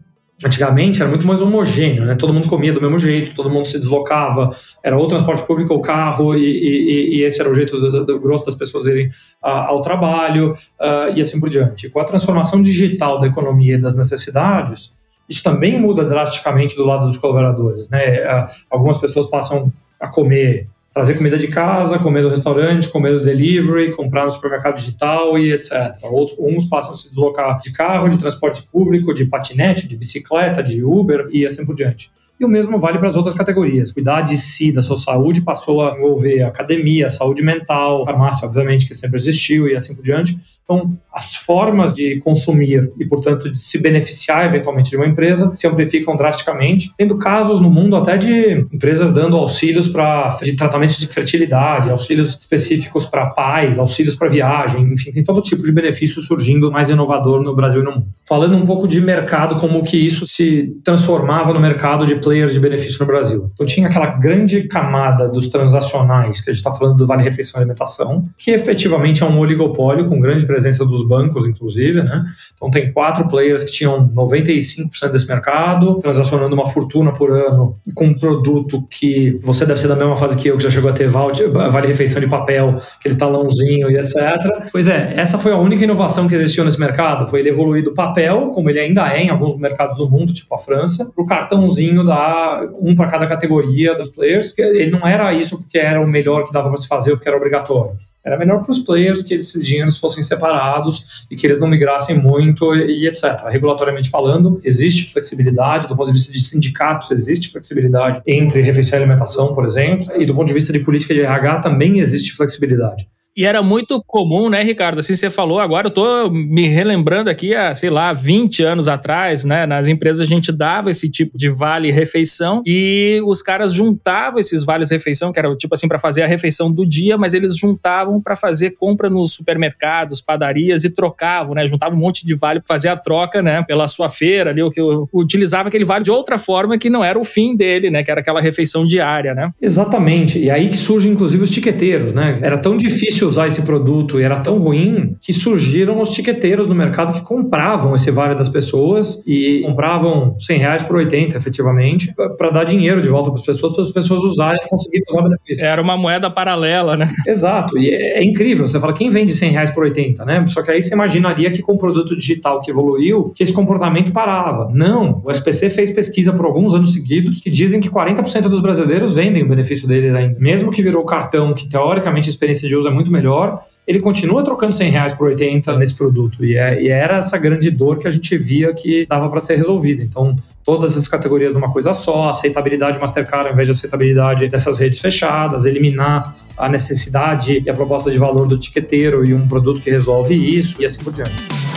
antigamente 0.43 1.01
era 1.01 1.09
muito 1.09 1.25
mais 1.25 1.41
homogêneo, 1.41 2.05
né? 2.05 2.15
Todo 2.15 2.33
mundo 2.33 2.47
comia 2.47 2.73
do 2.73 2.81
mesmo 2.81 2.97
jeito, 2.97 3.35
todo 3.35 3.49
mundo 3.49 3.67
se 3.67 3.79
deslocava, 3.79 4.51
era 4.83 4.97
ou 4.97 5.07
transporte 5.07 5.45
público 5.45 5.73
ou 5.73 5.81
carro 5.81 6.35
e, 6.35 6.43
e, 6.43 7.17
e 7.17 7.23
esse 7.23 7.39
era 7.39 7.49
o 7.49 7.53
jeito 7.53 7.79
do, 7.79 8.05
do, 8.05 8.19
grosso 8.19 8.45
das 8.45 8.55
pessoas 8.55 8.85
irem 8.87 9.09
ao 9.41 9.81
trabalho 9.81 10.53
uh, 10.53 11.15
e 11.15 11.21
assim 11.21 11.39
por 11.39 11.49
diante. 11.49 11.89
Com 11.89 11.99
a 11.99 12.03
transformação 12.03 12.61
digital 12.61 13.19
da 13.19 13.27
economia 13.27 13.75
e 13.75 13.81
das 13.81 13.95
necessidades, 13.95 14.95
isso 15.29 15.43
também 15.43 15.79
muda 15.79 16.03
drasticamente 16.03 16.75
do 16.75 16.85
lado 16.85 17.05
dos 17.05 17.17
colaboradores, 17.17 17.89
né? 17.89 18.21
Uh, 18.21 18.47
algumas 18.69 18.97
pessoas 18.97 19.27
passam 19.27 19.71
a 19.99 20.07
comer 20.07 20.67
trazer 20.93 21.15
comida 21.15 21.37
de 21.37 21.47
casa, 21.47 21.97
comer 21.97 22.21
do 22.21 22.29
restaurante, 22.29 22.89
comer 22.89 23.11
do 23.11 23.23
delivery, 23.23 23.91
comprar 23.91 24.25
no 24.25 24.31
supermercado 24.31 24.75
digital 24.75 25.37
e 25.37 25.53
etc. 25.53 25.97
Outros, 26.03 26.37
uns 26.39 26.65
passam 26.65 26.93
a 26.93 26.97
se 26.97 27.09
deslocar 27.09 27.59
de 27.59 27.71
carro, 27.71 28.09
de 28.09 28.17
transporte 28.17 28.63
público, 28.63 29.13
de 29.13 29.25
patinete, 29.25 29.87
de 29.87 29.95
bicicleta, 29.95 30.61
de 30.61 30.83
Uber 30.83 31.27
e 31.31 31.45
assim 31.45 31.65
por 31.65 31.75
diante. 31.75 32.11
E 32.39 32.43
o 32.43 32.47
mesmo 32.47 32.79
vale 32.79 32.97
para 32.97 33.07
as 33.07 33.15
outras 33.15 33.35
categorias. 33.35 33.91
Cuidar 33.91 34.21
de 34.21 34.35
si, 34.35 34.71
da 34.71 34.81
sua 34.81 34.97
saúde, 34.97 35.41
passou 35.41 35.87
a 35.87 35.95
envolver 35.95 36.41
academia, 36.41 37.07
saúde 37.07 37.43
mental, 37.43 38.03
farmácia, 38.03 38.47
obviamente, 38.47 38.87
que 38.87 38.95
sempre 38.95 39.17
existiu 39.17 39.67
e 39.67 39.75
assim 39.75 39.93
por 39.93 40.03
diante. 40.03 40.35
Então, 40.71 40.97
as 41.13 41.35
formas 41.35 41.93
de 41.93 42.21
consumir 42.21 42.89
e, 42.97 43.05
portanto, 43.05 43.51
de 43.51 43.59
se 43.59 43.77
beneficiar 43.81 44.45
eventualmente 44.45 44.89
de 44.89 44.95
uma 44.95 45.05
empresa 45.05 45.51
se 45.55 45.67
amplificam 45.67 46.15
drasticamente, 46.15 46.93
tendo 46.97 47.17
casos 47.17 47.59
no 47.59 47.69
mundo 47.69 47.97
até 47.97 48.17
de 48.17 48.65
empresas 48.71 49.11
dando 49.11 49.35
auxílios 49.35 49.89
para 49.89 50.37
de 50.41 50.55
tratamentos 50.55 50.97
de 50.97 51.07
fertilidade, 51.07 51.89
auxílios 51.89 52.37
específicos 52.39 53.05
para 53.05 53.25
pais, 53.25 53.77
auxílios 53.77 54.15
para 54.15 54.29
viagem, 54.29 54.83
enfim, 54.83 55.11
tem 55.11 55.23
todo 55.23 55.41
tipo 55.41 55.61
de 55.63 55.71
benefício 55.73 56.21
surgindo 56.21 56.71
mais 56.71 56.89
inovador 56.89 57.43
no 57.43 57.53
Brasil 57.53 57.81
e 57.81 57.83
no 57.83 57.91
mundo. 57.91 58.07
Falando 58.25 58.55
um 58.55 58.65
pouco 58.65 58.87
de 58.87 59.01
mercado, 59.01 59.59
como 59.59 59.83
que 59.83 59.97
isso 59.97 60.25
se 60.25 60.73
transformava 60.81 61.53
no 61.53 61.59
mercado 61.59 62.05
de 62.05 62.15
players 62.15 62.53
de 62.53 62.59
benefício 62.61 62.99
no 63.01 63.05
Brasil. 63.05 63.51
Então, 63.53 63.65
tinha 63.65 63.87
aquela 63.87 64.05
grande 64.05 64.63
camada 64.69 65.27
dos 65.27 65.49
transacionais, 65.49 66.39
que 66.39 66.49
a 66.49 66.53
gente 66.53 66.59
está 66.59 66.71
falando 66.71 66.95
do 66.95 67.05
Vale 67.05 67.23
Refeição 67.23 67.59
e 67.59 67.63
Alimentação, 67.63 68.29
que 68.37 68.51
efetivamente 68.51 69.23
é 69.23 69.25
um 69.25 69.37
oligopólio 69.37 70.07
com 70.07 70.17
grande 70.21 70.45
presença 70.61 70.85
dos 70.85 71.07
bancos, 71.07 71.47
inclusive, 71.47 72.03
né? 72.03 72.23
Então 72.53 72.69
tem 72.69 72.91
quatro 72.91 73.27
players 73.27 73.63
que 73.63 73.71
tinham 73.71 74.07
95% 74.09 75.11
desse 75.11 75.27
mercado, 75.27 75.99
transacionando 75.99 76.53
uma 76.53 76.67
fortuna 76.67 77.11
por 77.11 77.31
ano 77.31 77.75
com 77.95 78.05
um 78.05 78.13
produto 78.13 78.85
que 78.89 79.39
você 79.41 79.65
deve 79.65 79.79
ser 79.79 79.87
da 79.87 79.95
mesma 79.95 80.15
fase 80.15 80.37
que 80.37 80.47
eu, 80.47 80.57
que 80.57 80.63
já 80.63 80.69
chegou 80.69 80.89
a 80.89 80.93
ter 80.93 81.09
vale 81.09 81.87
refeição 81.87 82.21
de 82.21 82.27
papel, 82.27 82.79
aquele 82.99 83.15
talãozinho 83.15 83.89
e 83.89 83.97
etc. 83.97 84.69
Pois 84.71 84.87
é, 84.87 85.13
essa 85.15 85.37
foi 85.37 85.51
a 85.51 85.57
única 85.57 85.83
inovação 85.83 86.27
que 86.27 86.35
existiu 86.35 86.63
nesse 86.63 86.79
mercado, 86.79 87.27
foi 87.27 87.39
ele 87.39 87.49
evoluir 87.49 87.83
do 87.83 87.93
papel, 87.93 88.51
como 88.53 88.69
ele 88.69 88.79
ainda 88.79 89.11
é 89.13 89.23
em 89.23 89.29
alguns 89.29 89.57
mercados 89.57 89.97
do 89.97 90.09
mundo, 90.09 90.31
tipo 90.31 90.53
a 90.53 90.59
França, 90.59 91.09
para 91.13 91.23
o 91.23 91.25
cartãozinho 91.25 92.03
da 92.03 92.69
um 92.79 92.95
para 92.95 93.07
cada 93.07 93.25
categoria 93.25 93.95
dos 93.95 94.09
players. 94.09 94.53
Ele 94.57 94.91
não 94.91 95.07
era 95.07 95.33
isso 95.33 95.57
porque 95.57 95.79
era 95.79 95.99
o 95.99 96.07
melhor 96.07 96.43
que 96.43 96.53
dava 96.53 96.67
para 96.67 96.77
se 96.77 96.87
fazer, 96.87 97.11
porque 97.11 97.27
era 97.27 97.37
obrigatório. 97.37 98.10
Era 98.23 98.37
melhor 98.37 98.61
para 98.61 98.71
os 98.71 98.79
players 98.79 99.23
que 99.23 99.33
esses 99.33 99.65
dinheiros 99.65 99.97
fossem 99.97 100.21
separados 100.21 101.25
e 101.29 101.35
que 101.35 101.47
eles 101.47 101.59
não 101.59 101.67
migrassem 101.67 102.17
muito 102.17 102.75
e, 102.75 103.03
e 103.03 103.07
etc. 103.07 103.47
Regulatoriamente 103.49 104.09
falando, 104.09 104.59
existe 104.63 105.11
flexibilidade, 105.11 105.87
do 105.87 105.95
ponto 105.95 106.07
de 106.07 106.13
vista 106.13 106.31
de 106.31 106.41
sindicatos, 106.41 107.09
existe 107.09 107.51
flexibilidade 107.51 108.21
entre 108.27 108.61
refeição 108.61 108.99
e 108.99 109.01
alimentação, 109.01 109.55
por 109.55 109.65
exemplo, 109.65 110.15
e 110.21 110.25
do 110.25 110.35
ponto 110.35 110.47
de 110.47 110.53
vista 110.53 110.71
de 110.71 110.79
política 110.79 111.13
de 111.13 111.21
RH 111.21 111.59
também 111.59 111.99
existe 111.99 112.33
flexibilidade. 112.33 113.07
E 113.35 113.45
era 113.45 113.63
muito 113.63 114.03
comum, 114.05 114.49
né, 114.49 114.61
Ricardo? 114.61 114.99
Assim 114.99 115.15
você 115.15 115.29
falou, 115.29 115.59
agora 115.59 115.87
eu 115.87 115.91
tô 115.91 116.29
me 116.29 116.67
relembrando 116.67 117.29
aqui, 117.29 117.55
há, 117.55 117.73
sei 117.73 117.89
lá, 117.89 118.11
20 118.11 118.61
anos 118.61 118.89
atrás, 118.89 119.45
né? 119.45 119.65
Nas 119.65 119.87
empresas 119.87 120.21
a 120.21 120.29
gente 120.29 120.51
dava 120.51 120.89
esse 120.89 121.09
tipo 121.09 121.37
de 121.37 121.49
vale-refeição 121.49 122.61
e 122.65 123.21
os 123.25 123.41
caras 123.41 123.73
juntavam 123.73 124.37
esses 124.37 124.65
vales-refeição, 124.65 125.31
que 125.31 125.39
era 125.39 125.55
tipo 125.55 125.73
assim, 125.73 125.87
para 125.87 125.97
fazer 125.97 126.23
a 126.23 126.27
refeição 126.27 126.69
do 126.69 126.85
dia, 126.85 127.17
mas 127.17 127.33
eles 127.33 127.55
juntavam 127.57 128.21
para 128.21 128.35
fazer 128.35 128.71
compra 128.71 129.09
nos 129.09 129.33
supermercados, 129.33 130.19
padarias 130.19 130.83
e 130.83 130.89
trocavam, 130.89 131.55
né? 131.55 131.65
Juntavam 131.65 131.97
um 131.97 132.01
monte 132.01 132.25
de 132.25 132.35
vale 132.35 132.59
para 132.59 132.67
fazer 132.67 132.89
a 132.89 132.97
troca, 132.97 133.41
né? 133.41 133.63
Pela 133.63 133.87
sua 133.87 134.09
feira 134.09 134.49
ali, 134.49 134.61
o 134.61 134.69
que 134.69 134.81
utilizava 135.13 135.69
aquele 135.69 135.85
vale 135.85 136.03
de 136.03 136.11
outra 136.11 136.37
forma 136.37 136.77
que 136.77 136.89
não 136.89 137.01
era 137.01 137.17
o 137.17 137.23
fim 137.23 137.55
dele, 137.55 137.89
né? 137.89 138.03
Que 138.03 138.11
era 138.11 138.19
aquela 138.19 138.41
refeição 138.41 138.85
diária, 138.85 139.33
né? 139.33 139.51
Exatamente. 139.61 140.37
E 140.37 140.49
aí 140.49 140.67
que 140.67 140.77
surgem, 140.77 141.13
inclusive, 141.13 141.41
os 141.43 141.49
tiqueteiros, 141.49 142.13
né? 142.13 142.39
Era 142.43 142.57
tão 142.57 142.75
difícil 142.75 143.20
difícil 143.21 143.27
usar 143.27 143.47
esse 143.47 143.61
produto 143.61 144.19
e 144.19 144.23
era 144.23 144.39
tão 144.39 144.57
ruim 144.57 145.15
que 145.19 145.33
surgiram 145.33 145.99
os 145.99 146.11
tiqueteiros 146.11 146.67
no 146.67 146.75
mercado 146.75 147.13
que 147.13 147.21
compravam 147.21 147.93
esse 147.93 148.09
vale 148.11 148.35
das 148.35 148.49
pessoas 148.49 149.21
e 149.25 149.61
compravam 149.63 150.35
100 150.39 150.57
reais 150.57 150.83
por 150.83 150.95
80, 150.95 151.37
efetivamente, 151.37 152.13
para 152.37 152.49
dar 152.49 152.63
dinheiro 152.63 153.01
de 153.01 153.07
volta 153.07 153.29
para 153.29 153.39
as 153.39 153.45
pessoas, 153.45 153.73
para 153.73 153.83
as 153.83 153.91
pessoas 153.91 154.21
usarem 154.21 154.59
e 154.63 154.69
conseguirem 154.69 155.05
usar 155.09 155.19
o 155.19 155.23
benefício. 155.23 155.65
Era 155.65 155.81
uma 155.81 155.97
moeda 155.97 156.29
paralela, 156.29 156.97
né? 156.97 157.07
Exato, 157.27 157.77
e 157.77 157.89
é, 157.89 158.19
é 158.19 158.23
incrível. 158.23 158.67
Você 158.67 158.79
fala, 158.79 158.93
quem 158.93 159.09
vende 159.09 159.31
100 159.31 159.51
reais 159.51 159.71
por 159.71 159.83
80, 159.83 160.25
né? 160.25 160.43
Só 160.47 160.61
que 160.63 160.71
aí 160.71 160.81
você 160.81 160.93
imaginaria 160.93 161.51
que 161.51 161.61
com 161.61 161.73
o 161.73 161.77
produto 161.77 162.17
digital 162.17 162.61
que 162.61 162.71
evoluiu, 162.71 163.31
que 163.35 163.43
esse 163.43 163.53
comportamento 163.53 164.11
parava. 164.11 164.69
Não, 164.73 165.21
o 165.23 165.31
SPC 165.31 165.69
fez 165.69 165.91
pesquisa 165.91 166.33
por 166.33 166.45
alguns 166.45 166.73
anos 166.73 166.93
seguidos 166.93 167.39
que 167.39 167.49
dizem 167.49 167.79
que 167.79 167.89
40% 167.89 168.43
dos 168.43 168.61
brasileiros 168.61 169.13
vendem 169.13 169.43
o 169.43 169.47
benefício 169.47 169.87
deles 169.87 170.13
ainda. 170.13 170.39
Mesmo 170.39 170.71
que 170.71 170.81
virou 170.81 171.03
cartão, 171.05 171.53
que 171.53 171.67
teoricamente 171.67 172.29
a 172.29 172.31
experiência 172.31 172.67
de 172.67 172.75
uso 172.75 172.87
é 172.87 172.91
muito 172.91 173.10
melhor, 173.11 173.61
ele 173.87 173.99
continua 173.99 174.43
trocando 174.43 174.73
100 174.73 174.89
reais 174.89 175.13
por 175.13 175.27
80 175.27 175.77
nesse 175.77 175.93
produto. 175.93 176.45
E, 176.45 176.55
é, 176.55 176.81
e 176.81 176.89
era 176.89 177.17
essa 177.17 177.37
grande 177.37 177.69
dor 177.69 177.97
que 177.97 178.07
a 178.07 178.11
gente 178.11 178.37
via 178.37 178.73
que 178.73 179.05
dava 179.05 179.29
para 179.29 179.39
ser 179.39 179.55
resolvida. 179.55 180.03
Então, 180.03 180.35
todas 180.63 180.95
as 180.95 181.07
categorias 181.07 181.53
numa 181.53 181.71
coisa 181.71 181.93
só, 181.93 182.29
aceitabilidade 182.29 182.99
Mastercard 182.99 183.47
ao 183.47 183.53
invés 183.53 183.67
de 183.67 183.73
aceitabilidade 183.73 184.47
dessas 184.47 184.79
redes 184.79 184.99
fechadas, 184.99 185.65
eliminar 185.65 186.35
a 186.57 186.69
necessidade 186.69 187.61
e 187.65 187.69
a 187.69 187.73
proposta 187.73 188.11
de 188.11 188.17
valor 188.17 188.47
do 188.47 188.57
tiqueteiro 188.57 189.25
e 189.25 189.33
um 189.33 189.47
produto 189.47 189.81
que 189.81 189.89
resolve 189.89 190.35
isso 190.35 190.81
e 190.81 190.85
assim 190.85 191.03
por 191.03 191.11
diante. 191.11 191.70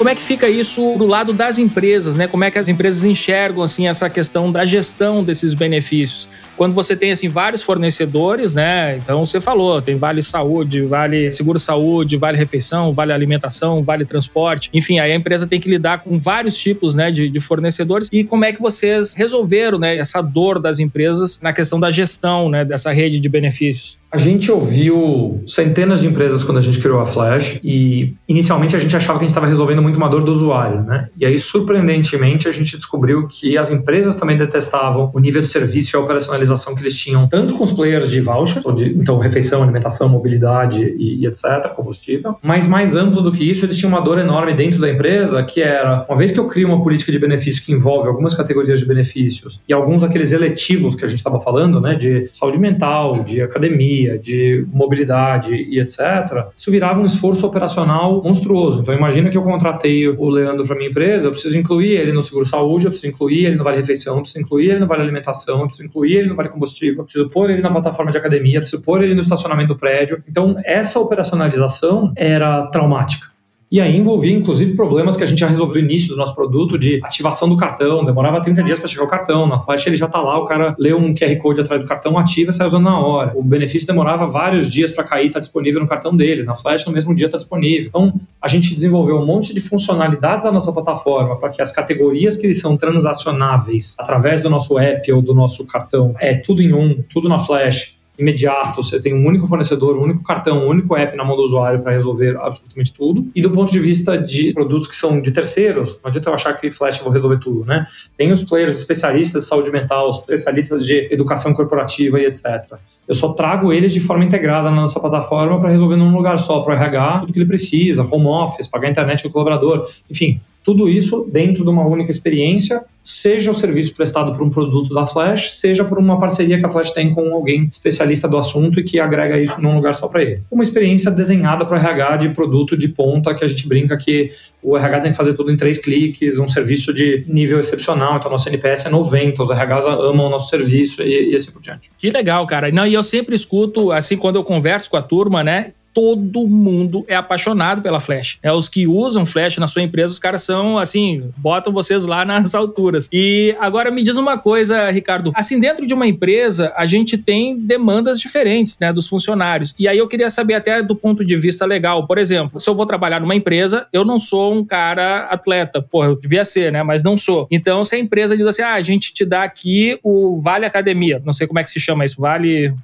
Como 0.00 0.08
é 0.08 0.14
que 0.14 0.22
fica 0.22 0.48
isso 0.48 0.96
do 0.96 1.06
lado 1.06 1.30
das 1.30 1.58
empresas, 1.58 2.14
né? 2.16 2.26
Como 2.26 2.42
é 2.42 2.50
que 2.50 2.58
as 2.58 2.68
empresas 2.68 3.04
enxergam 3.04 3.62
assim 3.62 3.86
essa 3.86 4.08
questão 4.08 4.50
da 4.50 4.64
gestão 4.64 5.22
desses 5.22 5.52
benefícios? 5.52 6.26
Quando 6.60 6.74
você 6.74 6.94
tem 6.94 7.10
assim 7.10 7.26
vários 7.26 7.62
fornecedores, 7.62 8.54
né? 8.54 8.98
Então 8.98 9.24
você 9.24 9.40
falou, 9.40 9.80
tem 9.80 9.96
Vale 9.96 10.20
Saúde, 10.20 10.82
Vale 10.82 11.30
Seguro 11.30 11.58
Saúde, 11.58 12.18
Vale 12.18 12.36
Refeição, 12.36 12.92
Vale 12.92 13.14
Alimentação, 13.14 13.82
Vale 13.82 14.04
Transporte. 14.04 14.68
Enfim, 14.74 14.98
aí 14.98 15.10
a 15.10 15.14
empresa 15.14 15.46
tem 15.46 15.58
que 15.58 15.70
lidar 15.70 16.04
com 16.04 16.18
vários 16.18 16.58
tipos, 16.58 16.94
né, 16.94 17.10
de, 17.10 17.30
de 17.30 17.40
fornecedores. 17.40 18.10
E 18.12 18.24
como 18.24 18.44
é 18.44 18.52
que 18.52 18.60
vocês 18.60 19.14
resolveram, 19.14 19.78
né, 19.78 19.96
essa 19.96 20.20
dor 20.20 20.58
das 20.58 20.80
empresas 20.80 21.40
na 21.40 21.50
questão 21.50 21.80
da 21.80 21.90
gestão, 21.90 22.50
né, 22.50 22.62
dessa 22.62 22.92
rede 22.92 23.20
de 23.20 23.28
benefícios? 23.30 23.98
A 24.12 24.18
gente 24.18 24.50
ouviu 24.50 25.40
centenas 25.46 26.00
de 26.00 26.08
empresas 26.08 26.42
quando 26.42 26.58
a 26.58 26.60
gente 26.60 26.80
criou 26.80 27.00
a 27.00 27.06
Flash 27.06 27.60
e 27.62 28.12
inicialmente 28.28 28.74
a 28.74 28.78
gente 28.78 28.94
achava 28.94 29.18
que 29.18 29.24
a 29.24 29.28
gente 29.28 29.30
estava 29.30 29.46
resolvendo 29.46 29.80
muito 29.80 29.96
uma 29.96 30.08
dor 30.08 30.24
do 30.24 30.32
usuário, 30.32 30.82
né? 30.82 31.08
E 31.16 31.24
aí, 31.24 31.38
surpreendentemente, 31.38 32.48
a 32.48 32.50
gente 32.50 32.76
descobriu 32.76 33.28
que 33.28 33.56
as 33.56 33.70
empresas 33.70 34.16
também 34.16 34.36
detestavam 34.36 35.12
o 35.14 35.20
nível 35.20 35.40
de 35.40 35.46
serviço 35.46 35.94
e 35.94 35.96
a 35.96 36.00
operacionalização 36.00 36.49
que 36.74 36.82
eles 36.82 36.96
tinham, 36.96 37.28
tanto 37.28 37.54
com 37.54 37.64
os 37.64 37.72
players 37.72 38.10
de 38.10 38.20
voucher, 38.20 38.62
de, 38.74 38.90
então 38.90 39.18
refeição, 39.18 39.62
alimentação, 39.62 40.08
mobilidade 40.08 40.94
e, 40.98 41.20
e 41.20 41.26
etc., 41.26 41.68
combustível, 41.74 42.36
mas 42.42 42.66
mais 42.66 42.94
amplo 42.94 43.22
do 43.22 43.32
que 43.32 43.48
isso, 43.48 43.64
eles 43.64 43.76
tinham 43.76 43.90
uma 43.90 44.00
dor 44.00 44.18
enorme 44.18 44.54
dentro 44.54 44.80
da 44.80 44.88
empresa, 44.88 45.42
que 45.42 45.60
era, 45.60 46.04
uma 46.08 46.16
vez 46.16 46.30
que 46.30 46.38
eu 46.38 46.46
crio 46.46 46.68
uma 46.68 46.82
política 46.82 47.10
de 47.10 47.18
benefício 47.18 47.64
que 47.64 47.72
envolve 47.72 48.08
algumas 48.08 48.34
categorias 48.34 48.80
de 48.80 48.86
benefícios 48.86 49.60
e 49.68 49.72
alguns 49.72 50.02
daqueles 50.02 50.32
eletivos 50.32 50.94
que 50.94 51.04
a 51.04 51.08
gente 51.08 51.18
estava 51.18 51.40
falando, 51.40 51.80
né, 51.80 51.94
de 51.94 52.28
saúde 52.32 52.58
mental, 52.58 53.24
de 53.24 53.42
academia, 53.42 54.18
de 54.18 54.64
mobilidade 54.72 55.54
e 55.54 55.80
etc., 55.80 56.46
isso 56.56 56.70
virava 56.70 57.00
um 57.00 57.04
esforço 57.04 57.46
operacional 57.46 58.22
monstruoso. 58.22 58.80
Então, 58.80 58.94
imagina 58.94 59.28
que 59.28 59.36
eu 59.36 59.42
contratei 59.42 60.08
o 60.08 60.28
Leandro 60.28 60.64
para 60.66 60.76
minha 60.76 60.90
empresa, 60.90 61.26
eu 61.26 61.32
preciso 61.32 61.56
incluir 61.56 61.92
ele 61.92 62.12
no 62.12 62.22
seguro 62.22 62.44
saúde, 62.46 62.86
eu 62.86 62.90
preciso 62.90 63.12
incluir 63.12 63.46
ele 63.46 63.56
no 63.56 63.64
vale 63.64 63.78
refeição, 63.78 64.16
eu 64.16 64.22
preciso 64.22 64.40
incluir 64.40 64.70
ele 64.70 64.78
no 64.80 64.86
vale 64.86 65.02
alimentação, 65.02 65.60
eu 65.60 65.66
preciso 65.66 65.86
incluir 65.86 66.16
ele 66.16 66.28
no 66.28 66.34
vale 66.40 66.48
combustível, 66.48 67.00
eu 67.00 67.04
preciso 67.04 67.28
pôr 67.30 67.50
ele 67.50 67.60
na 67.60 67.70
plataforma 67.70 68.10
de 68.10 68.18
academia, 68.18 68.60
preciso 68.60 68.82
pôr 68.82 69.02
ele 69.02 69.14
no 69.14 69.20
estacionamento 69.20 69.68
do 69.68 69.76
prédio. 69.76 70.22
Então, 70.28 70.56
essa 70.64 70.98
operacionalização 70.98 72.12
era 72.16 72.66
traumática. 72.68 73.28
E 73.70 73.80
aí 73.80 73.96
envolvia, 73.96 74.32
inclusive, 74.32 74.74
problemas 74.74 75.16
que 75.16 75.22
a 75.22 75.26
gente 75.26 75.38
já 75.38 75.46
resolveu 75.46 75.80
no 75.80 75.88
início 75.88 76.08
do 76.08 76.16
nosso 76.16 76.34
produto 76.34 76.76
de 76.76 76.98
ativação 77.04 77.48
do 77.48 77.56
cartão. 77.56 78.04
Demorava 78.04 78.42
30 78.42 78.64
dias 78.64 78.80
para 78.80 78.88
chegar 78.88 79.04
o 79.04 79.08
cartão. 79.08 79.46
Na 79.46 79.60
Flash 79.60 79.86
ele 79.86 79.94
já 79.94 80.06
está 80.06 80.20
lá, 80.20 80.40
o 80.40 80.44
cara 80.44 80.74
lê 80.76 80.92
um 80.92 81.14
QR 81.14 81.36
Code 81.36 81.60
atrás 81.60 81.80
do 81.80 81.86
cartão, 81.86 82.18
ativa 82.18 82.50
e 82.50 82.52
sai 82.52 82.66
usando 82.66 82.82
na 82.82 82.98
hora. 82.98 83.32
O 83.36 83.44
benefício 83.44 83.86
demorava 83.86 84.26
vários 84.26 84.68
dias 84.68 84.90
para 84.90 85.04
cair, 85.04 85.28
está 85.28 85.38
disponível 85.38 85.80
no 85.80 85.86
cartão 85.86 86.16
dele. 86.16 86.42
Na 86.42 86.56
Flash, 86.56 86.84
no 86.84 86.92
mesmo 86.92 87.14
dia, 87.14 87.26
está 87.26 87.38
disponível. 87.38 87.86
Então, 87.86 88.12
a 88.42 88.48
gente 88.48 88.74
desenvolveu 88.74 89.20
um 89.20 89.24
monte 89.24 89.54
de 89.54 89.60
funcionalidades 89.60 90.42
da 90.42 90.50
nossa 90.50 90.72
plataforma 90.72 91.36
para 91.36 91.50
que 91.50 91.62
as 91.62 91.70
categorias 91.70 92.36
que 92.36 92.52
são 92.56 92.76
transacionáveis 92.76 93.94
através 94.00 94.42
do 94.42 94.50
nosso 94.50 94.80
app 94.80 95.12
ou 95.12 95.22
do 95.22 95.32
nosso 95.32 95.64
cartão, 95.64 96.12
é 96.18 96.34
tudo 96.34 96.60
em 96.60 96.72
um, 96.72 97.04
tudo 97.08 97.28
na 97.28 97.38
Flash 97.38 97.99
imediato, 98.20 98.82
você 98.82 99.00
tem 99.00 99.14
um 99.14 99.26
único 99.26 99.46
fornecedor, 99.46 99.96
um 99.96 100.02
único 100.02 100.22
cartão, 100.22 100.64
um 100.64 100.68
único 100.68 100.96
app 100.96 101.16
na 101.16 101.24
mão 101.24 101.36
do 101.36 101.42
usuário 101.42 101.80
para 101.80 101.92
resolver 101.92 102.36
absolutamente 102.36 102.92
tudo. 102.94 103.26
E 103.34 103.42
do 103.42 103.50
ponto 103.50 103.72
de 103.72 103.80
vista 103.80 104.18
de 104.18 104.52
produtos 104.52 104.86
que 104.86 104.94
são 104.94 105.20
de 105.20 105.30
terceiros, 105.30 105.98
não 106.02 106.08
adianta 106.08 106.28
eu 106.28 106.34
achar 106.34 106.54
que 106.54 106.70
Flash 106.70 107.00
vou 107.00 107.12
resolver 107.12 107.38
tudo, 107.38 107.64
né? 107.64 107.86
Tem 108.16 108.30
os 108.30 108.42
players 108.42 108.76
especialistas 108.76 109.42
de 109.42 109.48
saúde 109.48 109.70
mental, 109.70 110.10
especialistas 110.10 110.86
de 110.86 111.08
educação 111.12 111.54
corporativa 111.54 112.20
e 112.20 112.26
etc. 112.26 112.78
Eu 113.08 113.14
só 113.14 113.32
trago 113.32 113.72
eles 113.72 113.92
de 113.92 114.00
forma 114.00 114.24
integrada 114.24 114.70
na 114.70 114.76
nossa 114.76 115.00
plataforma 115.00 115.58
para 115.60 115.70
resolver 115.70 115.96
num 115.96 116.14
lugar 116.14 116.38
só 116.38 116.60
para 116.60 116.74
o 116.74 116.76
RH 116.76 117.20
tudo 117.20 117.32
que 117.32 117.38
ele 117.38 117.46
precisa, 117.46 118.02
home 118.02 118.26
office, 118.26 118.68
pagar 118.68 118.88
a 118.88 118.90
internet 118.90 119.22
do 119.22 119.30
colaborador, 119.30 119.88
enfim, 120.10 120.40
tudo 120.62 120.88
isso 120.88 121.26
dentro 121.30 121.64
de 121.64 121.70
uma 121.70 121.86
única 121.86 122.10
experiência, 122.10 122.84
seja 123.02 123.50
o 123.50 123.54
serviço 123.54 123.94
prestado 123.94 124.32
por 124.32 124.42
um 124.42 124.50
produto 124.50 124.92
da 124.92 125.06
Flash, 125.06 125.52
seja 125.52 125.84
por 125.84 125.98
uma 125.98 126.18
parceria 126.18 126.58
que 126.58 126.66
a 126.66 126.70
Flash 126.70 126.90
tem 126.90 127.14
com 127.14 127.32
alguém 127.32 127.64
especialista 127.64 128.28
do 128.28 128.36
assunto 128.36 128.78
e 128.78 128.82
que 128.82 129.00
agrega 129.00 129.40
isso 129.40 129.60
num 129.60 129.74
lugar 129.74 129.94
só 129.94 130.06
para 130.06 130.22
ele. 130.22 130.42
Uma 130.50 130.62
experiência 130.62 131.10
desenhada 131.10 131.64
para 131.64 131.78
RH 131.78 132.16
de 132.18 132.28
produto 132.30 132.76
de 132.76 132.88
ponta, 132.88 133.34
que 133.34 133.44
a 133.44 133.48
gente 133.48 133.66
brinca 133.66 133.96
que 133.96 134.30
o 134.62 134.76
RH 134.76 135.00
tem 135.00 135.10
que 135.12 135.16
fazer 135.16 135.32
tudo 135.32 135.50
em 135.50 135.56
três 135.56 135.78
cliques, 135.78 136.38
um 136.38 136.46
serviço 136.46 136.92
de 136.92 137.24
nível 137.26 137.58
excepcional, 137.58 138.18
então 138.18 138.30
nosso 138.30 138.48
NPS 138.48 138.86
é 138.86 138.90
90, 138.90 139.42
os 139.42 139.50
RHs 139.50 139.86
amam 139.86 140.26
o 140.26 140.30
nosso 140.30 140.50
serviço 140.50 141.02
e, 141.02 141.30
e 141.30 141.34
assim 141.34 141.50
por 141.50 141.62
diante. 141.62 141.90
Que 141.96 142.10
legal, 142.10 142.46
cara. 142.46 142.70
Não, 142.70 142.86
e 142.86 142.92
eu 142.92 143.02
sempre 143.02 143.34
escuto, 143.34 143.90
assim, 143.90 144.16
quando 144.16 144.36
eu 144.36 144.44
converso 144.44 144.90
com 144.90 144.98
a 144.98 145.02
turma, 145.02 145.42
né? 145.42 145.72
Todo 145.92 146.46
mundo 146.46 147.04
é 147.08 147.14
apaixonado 147.14 147.82
pela 147.82 148.00
Flash. 148.00 148.38
É 148.42 148.52
os 148.52 148.68
que 148.68 148.86
usam 148.86 149.26
Flash 149.26 149.58
na 149.58 149.66
sua 149.66 149.82
empresa, 149.82 150.12
os 150.12 150.18
caras 150.18 150.42
são 150.42 150.78
assim, 150.78 151.30
botam 151.36 151.72
vocês 151.72 152.04
lá 152.04 152.24
nas 152.26 152.54
alturas. 152.54 153.08
E 153.12 153.54
agora 153.58 153.90
me 153.90 154.02
diz 154.02 154.16
uma 154.16 154.38
coisa, 154.38 154.90
Ricardo, 154.90 155.32
assim 155.34 155.58
dentro 155.58 155.86
de 155.86 155.94
uma 155.94 156.06
empresa 156.06 156.72
a 156.76 156.86
gente 156.86 157.18
tem 157.18 157.58
demandas 157.58 158.20
diferentes, 158.20 158.78
né, 158.78 158.92
dos 158.92 159.08
funcionários. 159.08 159.74
E 159.78 159.88
aí 159.88 159.98
eu 159.98 160.08
queria 160.08 160.30
saber 160.30 160.54
até 160.54 160.82
do 160.82 160.96
ponto 160.96 161.24
de 161.24 161.36
vista 161.36 161.66
legal, 161.66 162.06
por 162.06 162.18
exemplo, 162.18 162.60
se 162.60 162.68
eu 162.68 162.74
vou 162.74 162.86
trabalhar 162.86 163.20
numa 163.20 163.34
empresa, 163.34 163.86
eu 163.92 164.04
não 164.04 164.18
sou 164.18 164.54
um 164.54 164.64
cara 164.64 165.26
atleta, 165.26 165.82
pô, 165.82 166.04
eu 166.04 166.18
devia 166.18 166.44
ser, 166.44 166.72
né, 166.72 166.82
mas 166.82 167.02
não 167.02 167.16
sou. 167.16 167.46
Então 167.50 167.84
se 167.84 167.94
a 167.94 167.98
empresa 167.98 168.36
diz 168.36 168.46
assim, 168.46 168.62
ah, 168.62 168.74
a 168.74 168.80
gente 168.80 169.12
te 169.12 169.24
dá 169.24 169.42
aqui 169.42 169.98
o 170.02 170.40
Vale 170.40 170.66
Academia, 170.66 171.20
não 171.24 171.32
sei 171.32 171.46
como 171.46 171.58
é 171.58 171.64
que 171.64 171.70
se 171.70 171.80
chama 171.80 172.04
isso, 172.04 172.20
Vale 172.20 172.74